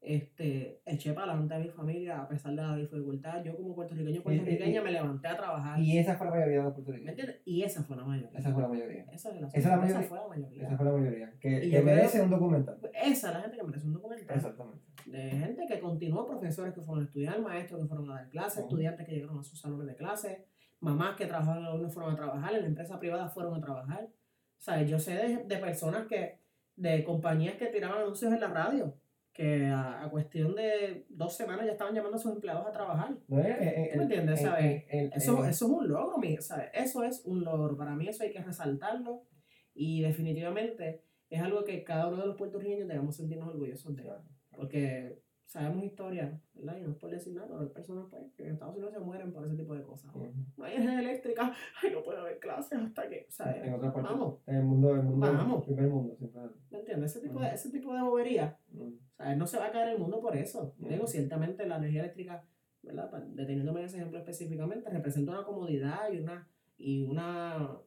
este, 0.00 0.82
eché 0.84 1.12
para 1.14 1.32
adelante 1.32 1.54
a 1.54 1.58
mi 1.58 1.68
familia 1.68 2.20
a 2.20 2.28
pesar 2.28 2.50
de 2.54 2.62
la 2.62 2.76
dificultad. 2.76 3.42
Yo 3.42 3.56
como 3.56 3.74
puertorriqueño 3.74 4.22
puertorriqueña 4.22 4.82
me 4.82 4.92
levanté 4.92 5.28
a 5.28 5.36
trabajar. 5.36 5.80
Y 5.80 5.98
esa 5.98 6.16
fue 6.16 6.26
la 6.26 6.32
mayoría 6.32 6.58
de 6.58 6.62
los 6.64 6.74
puertorriqueños. 6.74 7.06
¿Me 7.06 7.10
entiendes? 7.12 7.42
Y 7.46 7.62
esa 7.62 7.82
fue 7.82 7.96
la 7.96 8.04
mayoría. 8.04 8.38
Esa 8.38 8.52
fue 8.52 8.62
la 8.62 8.68
mayoría. 8.68 9.04
Esa, 9.12 9.30
es 9.30 9.40
la, 9.40 9.48
esa, 9.48 9.68
la 9.70 9.76
mayoría, 9.76 10.00
esa 10.00 10.08
fue 10.08 10.18
la 10.18 10.28
mayoría. 10.28 10.62
Esa 10.62 10.76
fue 10.76 10.86
la 10.86 10.92
mayoría. 10.92 11.34
Que, 11.40 11.70
que 11.70 11.82
merece 11.82 12.22
un 12.22 12.30
documental. 12.30 12.78
Esa 12.92 13.28
es 13.28 13.34
la 13.34 13.40
gente 13.40 13.56
que 13.56 13.62
merece 13.62 13.86
un 13.86 13.92
documental. 13.94 14.36
Exactamente. 14.36 14.84
De 15.06 15.30
gente 15.30 15.66
que 15.66 15.80
continuó, 15.80 16.26
profesores 16.26 16.74
que 16.74 16.80
fueron 16.82 17.04
a 17.04 17.06
estudiar, 17.06 17.40
maestros 17.40 17.80
que 17.82 17.88
fueron 17.88 18.10
a 18.10 18.14
dar 18.14 18.30
clases, 18.30 18.64
estudiantes 18.64 19.06
que 19.06 19.12
llegaron 19.12 19.38
a 19.38 19.42
sus 19.42 19.60
salones 19.60 19.86
de 19.86 19.96
clase, 19.96 20.46
mamás 20.80 21.16
que 21.16 21.26
trabajaban 21.26 21.64
en 21.64 21.82
la 21.82 21.88
fueron 21.88 22.12
a 22.12 22.16
trabajar, 22.16 22.54
en 22.54 22.60
la 22.60 22.68
empresa 22.68 22.98
privada 22.98 23.28
fueron 23.28 23.54
a 23.54 23.60
trabajar. 23.60 24.08
O 24.58 24.62
sea, 24.62 24.82
yo 24.82 24.98
sé 24.98 25.14
de, 25.14 25.44
de 25.44 25.56
personas 25.58 26.06
que, 26.06 26.38
de 26.76 27.04
compañías 27.04 27.56
que 27.56 27.66
tiraban 27.66 28.02
anuncios 28.02 28.32
en 28.32 28.40
la 28.40 28.48
radio 28.48 28.94
que 29.34 29.66
a, 29.66 30.08
cuestión 30.10 30.54
de 30.54 31.06
dos 31.08 31.36
semanas 31.36 31.66
ya 31.66 31.72
estaban 31.72 31.92
llamando 31.92 32.16
a 32.16 32.20
sus 32.20 32.32
empleados 32.32 32.66
a 32.66 32.72
trabajar. 32.72 33.16
¿Tú 33.26 33.34
me 33.34 34.02
entiendes? 34.04 34.40
¿sabes? 34.40 34.84
eso, 34.88 35.44
eso 35.44 35.44
es 35.44 35.62
un 35.62 35.88
logro, 35.88 36.22
¿sabes? 36.40 36.70
Eso 36.72 37.02
es 37.02 37.22
un 37.24 37.44
logro. 37.44 37.76
Para 37.76 37.96
mí 37.96 38.08
eso 38.08 38.22
hay 38.22 38.30
que 38.30 38.40
resaltarlo 38.40 39.24
y 39.74 40.02
definitivamente 40.02 41.02
es 41.28 41.42
algo 41.42 41.64
que 41.64 41.82
cada 41.82 42.06
uno 42.06 42.18
de 42.18 42.26
los 42.28 42.36
puertorriqueños 42.36 42.86
debemos 42.86 43.16
sentirnos 43.16 43.48
orgullosos 43.48 43.96
de. 43.96 44.08
Porque 44.56 45.18
sabemos 45.46 45.84
historia, 45.84 46.40
¿verdad? 46.54 46.76
Y 46.78 46.82
no 46.82 46.90
es 46.90 46.96
por 46.96 47.10
decir 47.10 47.34
nada, 47.34 47.46
pero 47.46 47.60
hay 47.60 47.68
personas 47.68 48.06
pues, 48.10 48.22
que 48.36 48.44
en 48.44 48.52
Estados 48.52 48.74
Unidos 48.74 48.92
se 48.92 49.00
mueren 49.00 49.32
por 49.32 49.44
ese 49.44 49.56
tipo 49.56 49.74
de 49.74 49.82
cosas. 49.82 50.12
No 50.56 50.64
hay 50.64 50.76
energía 50.76 51.00
eléctrica, 51.00 51.52
ay, 51.82 51.90
no 51.92 52.02
puede 52.02 52.18
haber 52.18 52.38
clases 52.38 52.78
hasta 52.78 53.08
que, 53.08 53.26
¿sabes? 53.28 53.64
En 53.64 53.74
otra 53.74 53.92
parte, 53.92 54.10
vamos. 54.10 54.38
En 54.46 54.56
el 54.56 54.64
mundo, 54.64 54.94
el 54.94 55.02
mundo, 55.02 55.32
vamos. 55.32 55.58
El 55.68 55.74
primer 55.74 55.90
mundo, 55.90 56.16
siempre. 56.16 56.40
¿Me 56.70 56.78
entiendes? 56.78 57.16
Ese 57.16 57.26
tipo, 57.26 57.40
de, 57.40 57.48
ese 57.48 57.70
tipo 57.70 57.94
de 57.94 58.02
bobería, 58.02 58.58
¿sabes? 59.12 59.36
No 59.36 59.46
se 59.46 59.58
va 59.58 59.66
a 59.66 59.72
caer 59.72 59.90
el 59.90 59.98
mundo 59.98 60.20
por 60.20 60.36
eso. 60.36 60.74
Digo, 60.78 61.06
ciertamente 61.06 61.66
la 61.66 61.76
energía 61.76 62.00
eléctrica, 62.00 62.44
¿verdad? 62.82 63.10
Deteniéndome 63.28 63.80
en 63.80 63.86
ese 63.86 63.96
ejemplo 63.98 64.18
específicamente, 64.18 64.90
representa 64.90 65.32
una 65.32 65.44
comodidad 65.44 66.10
y 66.12 66.18
una, 66.18 66.48
y 66.76 67.04
una 67.04 67.78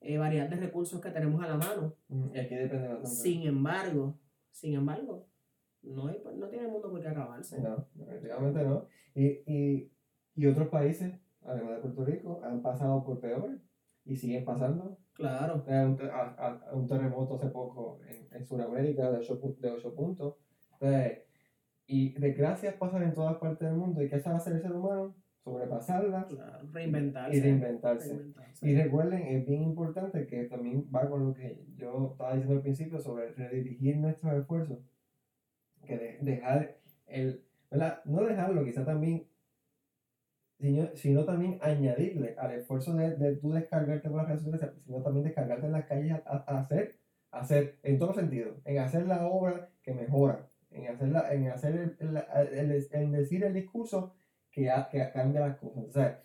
eh, 0.00 0.16
variedad 0.16 0.48
de 0.48 0.56
recursos 0.56 1.00
que 1.00 1.10
tenemos 1.10 1.42
a 1.42 1.48
la 1.48 1.56
mano. 1.56 1.94
Y 2.32 2.38
aquí 2.38 2.54
depende 2.54 2.88
bastante. 2.88 3.08
Sin 3.08 3.42
embargo, 3.46 4.18
sin 4.50 4.74
embargo, 4.74 5.28
no, 5.82 6.12
pues, 6.22 6.36
no 6.36 6.48
tiene 6.48 6.66
el 6.66 6.72
mundo 6.72 6.90
por 6.90 7.00
qué 7.00 7.08
acabarse. 7.08 7.60
No, 7.60 7.86
definitivamente 7.94 8.64
no. 8.64 8.86
Y, 9.14 9.26
y, 9.46 9.92
y 10.34 10.46
otros 10.46 10.68
países, 10.68 11.14
además 11.42 11.76
de 11.76 11.82
Puerto 11.82 12.04
Rico, 12.04 12.40
han 12.44 12.62
pasado 12.62 13.04
por 13.04 13.20
peor 13.20 13.58
y 14.04 14.16
siguen 14.16 14.44
pasando. 14.44 14.98
Claro. 15.14 15.64
Un, 15.66 15.98
a, 16.10 16.70
un 16.72 16.86
terremoto 16.86 17.36
hace 17.36 17.48
poco 17.48 18.00
en, 18.06 18.28
en 18.32 18.46
Sudamérica 18.46 19.10
de 19.10 19.18
8, 19.18 19.40
de 19.58 19.70
8 19.70 19.94
puntos. 19.94 20.36
Entonces, 20.72 21.24
y 21.86 22.12
desgracias 22.18 22.74
pasan 22.74 23.02
en 23.02 23.14
todas 23.14 23.38
partes 23.38 23.68
del 23.68 23.76
mundo. 23.76 24.02
¿Y 24.02 24.08
qué 24.08 24.20
sabe 24.20 24.36
hacer 24.36 24.54
el 24.54 24.62
ser 24.62 24.72
humano? 24.72 25.16
Sobrepasarlas. 25.42 26.26
Claro, 26.26 26.68
reinventarse. 26.70 27.36
Y 27.36 27.40
reinventarse. 27.40 28.32
Y 28.60 28.74
recuerden, 28.74 29.22
es 29.22 29.46
bien 29.46 29.62
importante 29.62 30.26
que 30.26 30.44
también 30.44 30.86
va 30.94 31.08
con 31.08 31.26
lo 31.26 31.34
que 31.34 31.64
yo 31.76 32.10
estaba 32.12 32.34
diciendo 32.34 32.56
al 32.56 32.62
principio 32.62 33.00
sobre 33.00 33.32
redirigir 33.32 33.96
nuestros 33.96 34.34
esfuerzos 34.34 34.78
que 35.88 36.18
dejar 36.20 36.76
el, 37.06 37.42
¿verdad? 37.70 38.00
No 38.04 38.22
dejarlo, 38.22 38.64
quizá 38.64 38.84
también, 38.84 39.26
sino, 40.58 40.88
sino 40.94 41.24
también 41.24 41.58
añadirle 41.62 42.34
al 42.38 42.52
esfuerzo 42.52 42.94
de, 42.94 43.16
de 43.16 43.36
tú 43.36 43.52
descargarte 43.52 44.08
por 44.08 44.18
las 44.18 44.28
redes 44.28 44.42
sociales, 44.42 44.76
sino 44.84 45.02
también 45.02 45.24
descargarte 45.24 45.66
en 45.66 45.72
las 45.72 45.86
calles 45.86 46.12
a, 46.24 46.58
hacer, 46.58 46.98
hacer, 47.30 47.78
en 47.82 47.98
todos 47.98 48.16
sentidos, 48.16 48.58
en 48.64 48.78
hacer 48.78 49.06
la 49.06 49.26
obra 49.26 49.70
que 49.82 49.94
mejora, 49.94 50.48
en, 50.70 50.88
hacerla, 50.88 51.32
en 51.32 51.48
hacer 51.48 51.96
el, 51.98 52.88
en 52.92 53.12
decir 53.12 53.44
el 53.44 53.54
discurso 53.54 54.14
que, 54.50 54.70
que 54.90 55.10
cambia 55.12 55.40
las 55.40 55.56
cosas. 55.58 55.84
O 55.84 55.92
sea, 55.92 56.20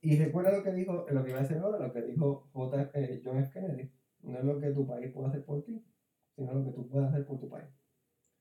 y 0.00 0.18
recuerda 0.18 0.56
lo 0.56 0.64
que 0.64 0.72
dijo, 0.72 1.06
lo 1.08 1.22
que 1.22 1.30
iba 1.30 1.38
a 1.38 1.42
decir 1.42 1.58
ahora, 1.58 1.78
lo 1.78 1.92
que 1.92 2.02
dijo 2.02 2.48
J, 2.52 2.90
eh, 2.94 3.22
John 3.24 3.38
F. 3.38 3.52
Kennedy, 3.52 3.88
no 4.22 4.38
es 4.38 4.44
lo 4.44 4.58
que 4.58 4.70
tu 4.70 4.86
país 4.86 5.12
puede 5.12 5.28
hacer 5.28 5.44
por 5.44 5.62
ti, 5.64 5.84
sino 6.34 6.52
lo 6.52 6.64
que 6.64 6.72
tú 6.72 6.88
puedes 6.88 7.08
hacer 7.08 7.24
por 7.24 7.38
tu 7.38 7.48
país. 7.48 7.68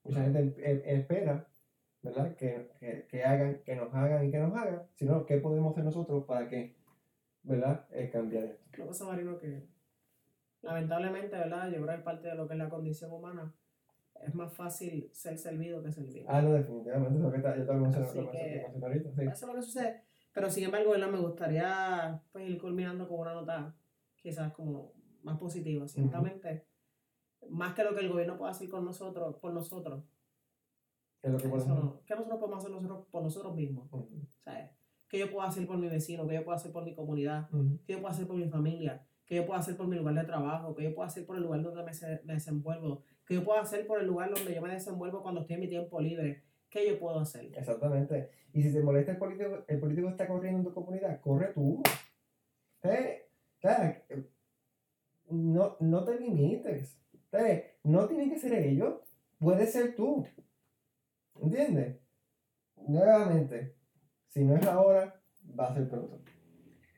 Mucha 0.03 0.23
gente 0.23 0.55
e, 0.57 0.95
espera, 0.95 1.47
¿verdad? 2.01 2.35
Que, 2.35 2.71
que, 2.79 3.07
que, 3.09 3.23
hagan, 3.23 3.61
que 3.63 3.75
nos 3.75 3.93
hagan 3.93 4.27
y 4.27 4.31
que 4.31 4.39
nos 4.39 4.55
hagan, 4.55 4.83
sino 4.95 5.25
qué 5.25 5.37
podemos 5.37 5.71
hacer 5.71 5.83
nosotros 5.83 6.25
para 6.25 6.49
que, 6.49 6.75
¿verdad? 7.43 7.85
Eh, 7.91 8.09
cambiar 8.09 8.45
esto. 8.45 8.63
Lo 8.71 8.83
que 8.83 8.87
pasa, 8.87 9.05
Marino, 9.05 9.37
que 9.37 9.67
lamentablemente, 10.61 11.35
¿verdad? 11.35 11.69
Yo 11.69 11.81
creo 11.81 11.97
que 11.97 12.03
parte 12.03 12.27
de 12.27 12.35
lo 12.35 12.47
que 12.47 12.53
es 12.53 12.59
la 12.59 12.69
condición 12.69 13.11
humana 13.11 13.53
es 14.25 14.35
más 14.35 14.53
fácil 14.53 15.09
ser 15.13 15.37
servido 15.37 15.81
que 15.83 15.91
servir. 15.91 16.25
Ah, 16.27 16.41
no, 16.41 16.53
definitivamente, 16.53 17.31
que 17.31 17.37
está, 17.37 17.57
yo 17.57 17.65
también 17.65 17.91
lo 17.91 18.31
que, 18.31 18.65
ahorita, 18.81 19.11
sí. 19.11 19.21
Eso 19.23 19.31
es 19.31 19.41
lo 19.41 19.55
que 19.55 19.61
sucede. 19.61 20.01
Pero 20.33 20.49
sin 20.49 20.63
embargo, 20.63 20.91
¿verdad? 20.91 21.09
Me 21.09 21.19
gustaría 21.19 22.21
pues, 22.31 22.49
ir 22.49 22.59
culminando 22.59 23.07
con 23.07 23.19
una 23.19 23.33
nota 23.33 23.75
quizás 24.15 24.53
como 24.53 24.93
más 25.23 25.37
positiva. 25.37 25.87
Ciertamente, 25.87 26.65
más 27.49 27.73
que 27.73 27.83
lo 27.83 27.93
que 27.95 28.01
el 28.01 28.09
gobierno 28.09 28.37
puede 28.37 28.51
hacer 28.51 28.69
con 28.69 28.85
nosotros, 28.85 29.35
por 29.37 29.53
nosotros. 29.53 30.03
¿Qué 31.21 31.27
es 31.27 31.33
lo 31.33 31.39
que 31.39 31.49
podemos 31.49 31.99
¿Qué 32.05 32.15
nosotros 32.15 32.39
podemos 32.39 32.59
hacer 32.59 32.71
nosotros 32.71 33.05
por 33.11 33.23
nosotros 33.23 33.55
mismos? 33.55 33.89
¿Sabes? 34.43 34.71
¿Qué 35.07 35.19
yo 35.19 35.31
puedo 35.31 35.45
hacer 35.45 35.67
por 35.67 35.77
mi 35.77 35.87
vecino? 35.87 36.27
¿Qué 36.27 36.35
yo 36.35 36.43
puedo 36.43 36.55
hacer 36.55 36.71
por 36.71 36.83
mi 36.83 36.95
comunidad? 36.95 37.49
¿Qué 37.85 37.93
yo 37.93 37.99
puedo 37.99 38.13
hacer 38.13 38.27
por 38.27 38.37
mi 38.37 38.47
familia? 38.47 39.05
¿Qué 39.25 39.35
yo 39.35 39.45
puedo 39.45 39.59
hacer 39.59 39.77
por 39.77 39.87
mi 39.87 39.97
lugar 39.97 40.15
de 40.15 40.23
trabajo? 40.23 40.73
¿Qué 40.73 40.83
yo 40.83 40.95
puedo 40.95 41.07
hacer 41.07 41.25
por 41.25 41.37
el 41.37 41.43
lugar 41.43 41.61
donde 41.61 41.83
me, 41.83 41.91
me 42.23 42.33
desenvuelvo? 42.33 43.03
¿Qué 43.25 43.35
yo 43.35 43.43
puedo 43.43 43.59
hacer 43.59 43.85
por 43.85 43.99
el 43.99 44.07
lugar 44.07 44.33
donde 44.33 44.55
yo 44.55 44.61
me 44.61 44.73
desenvuelvo 44.73 45.21
cuando 45.21 45.41
estoy 45.41 45.55
en 45.55 45.59
mi 45.59 45.67
tiempo 45.67 45.99
libre? 46.01 46.43
¿Qué 46.69 46.87
yo 46.87 46.97
puedo 46.97 47.19
hacer? 47.19 47.51
Exactamente. 47.55 48.29
Y 48.53 48.63
si 48.63 48.73
te 48.73 48.81
molesta 48.81 49.11
el 49.11 49.17
político, 49.17 49.63
el 49.67 49.79
político 49.79 50.09
está 50.09 50.27
corriendo 50.27 50.59
en 50.59 50.65
tu 50.65 50.73
comunidad, 50.73 51.19
corre 51.19 51.47
tú. 51.53 51.83
¿Eh? 52.83 53.27
no, 55.29 55.77
no 55.79 56.03
te 56.03 56.19
limites. 56.19 56.97
No 57.83 58.07
tiene 58.07 58.29
que 58.29 58.39
ser 58.39 58.53
ellos, 58.53 58.95
puede 59.39 59.65
ser 59.65 59.95
tú. 59.95 60.25
¿Entiendes? 61.41 61.97
Nuevamente, 62.87 63.75
si 64.29 64.43
no 64.43 64.55
es 64.55 64.65
ahora, 64.67 65.21
va 65.57 65.67
a 65.67 65.73
ser 65.73 65.89
pronto. 65.89 66.21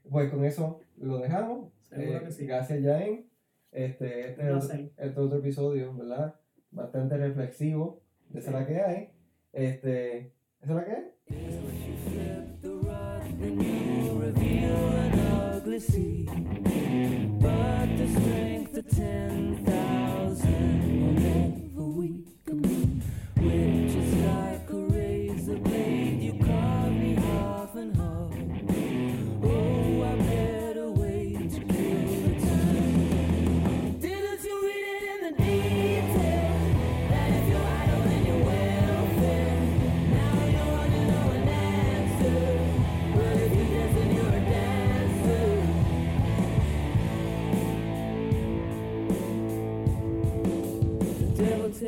Pues 0.10 0.30
con 0.32 0.44
eso 0.44 0.82
lo 0.98 1.20
dejamos. 1.20 1.72
Seguro 1.82 2.24
que 2.24 2.32
sí. 2.32 2.46
Gracias, 2.46 2.84
Jaén. 2.84 3.30
Este, 3.72 4.30
este, 4.30 4.52
otro, 4.52 4.74
este 4.98 5.20
otro 5.20 5.40
episodio, 5.40 5.96
¿verdad? 5.96 6.36
Bastante 6.72 7.18
reflexivo 7.18 8.04
de 8.30 8.40
esa 8.40 8.52
la 8.52 8.68
que 8.68 8.82
hay. 8.82 9.10
Este, 9.52 10.34
¿Esa 10.62 10.70
es 10.70 10.76
la 10.76 10.86
que 10.86 10.92
hay? 10.92 11.14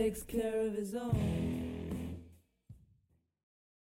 Takes 0.06 0.22
care 0.22 0.68
of 0.68 0.76
his 0.76 0.94
own. 0.94 1.45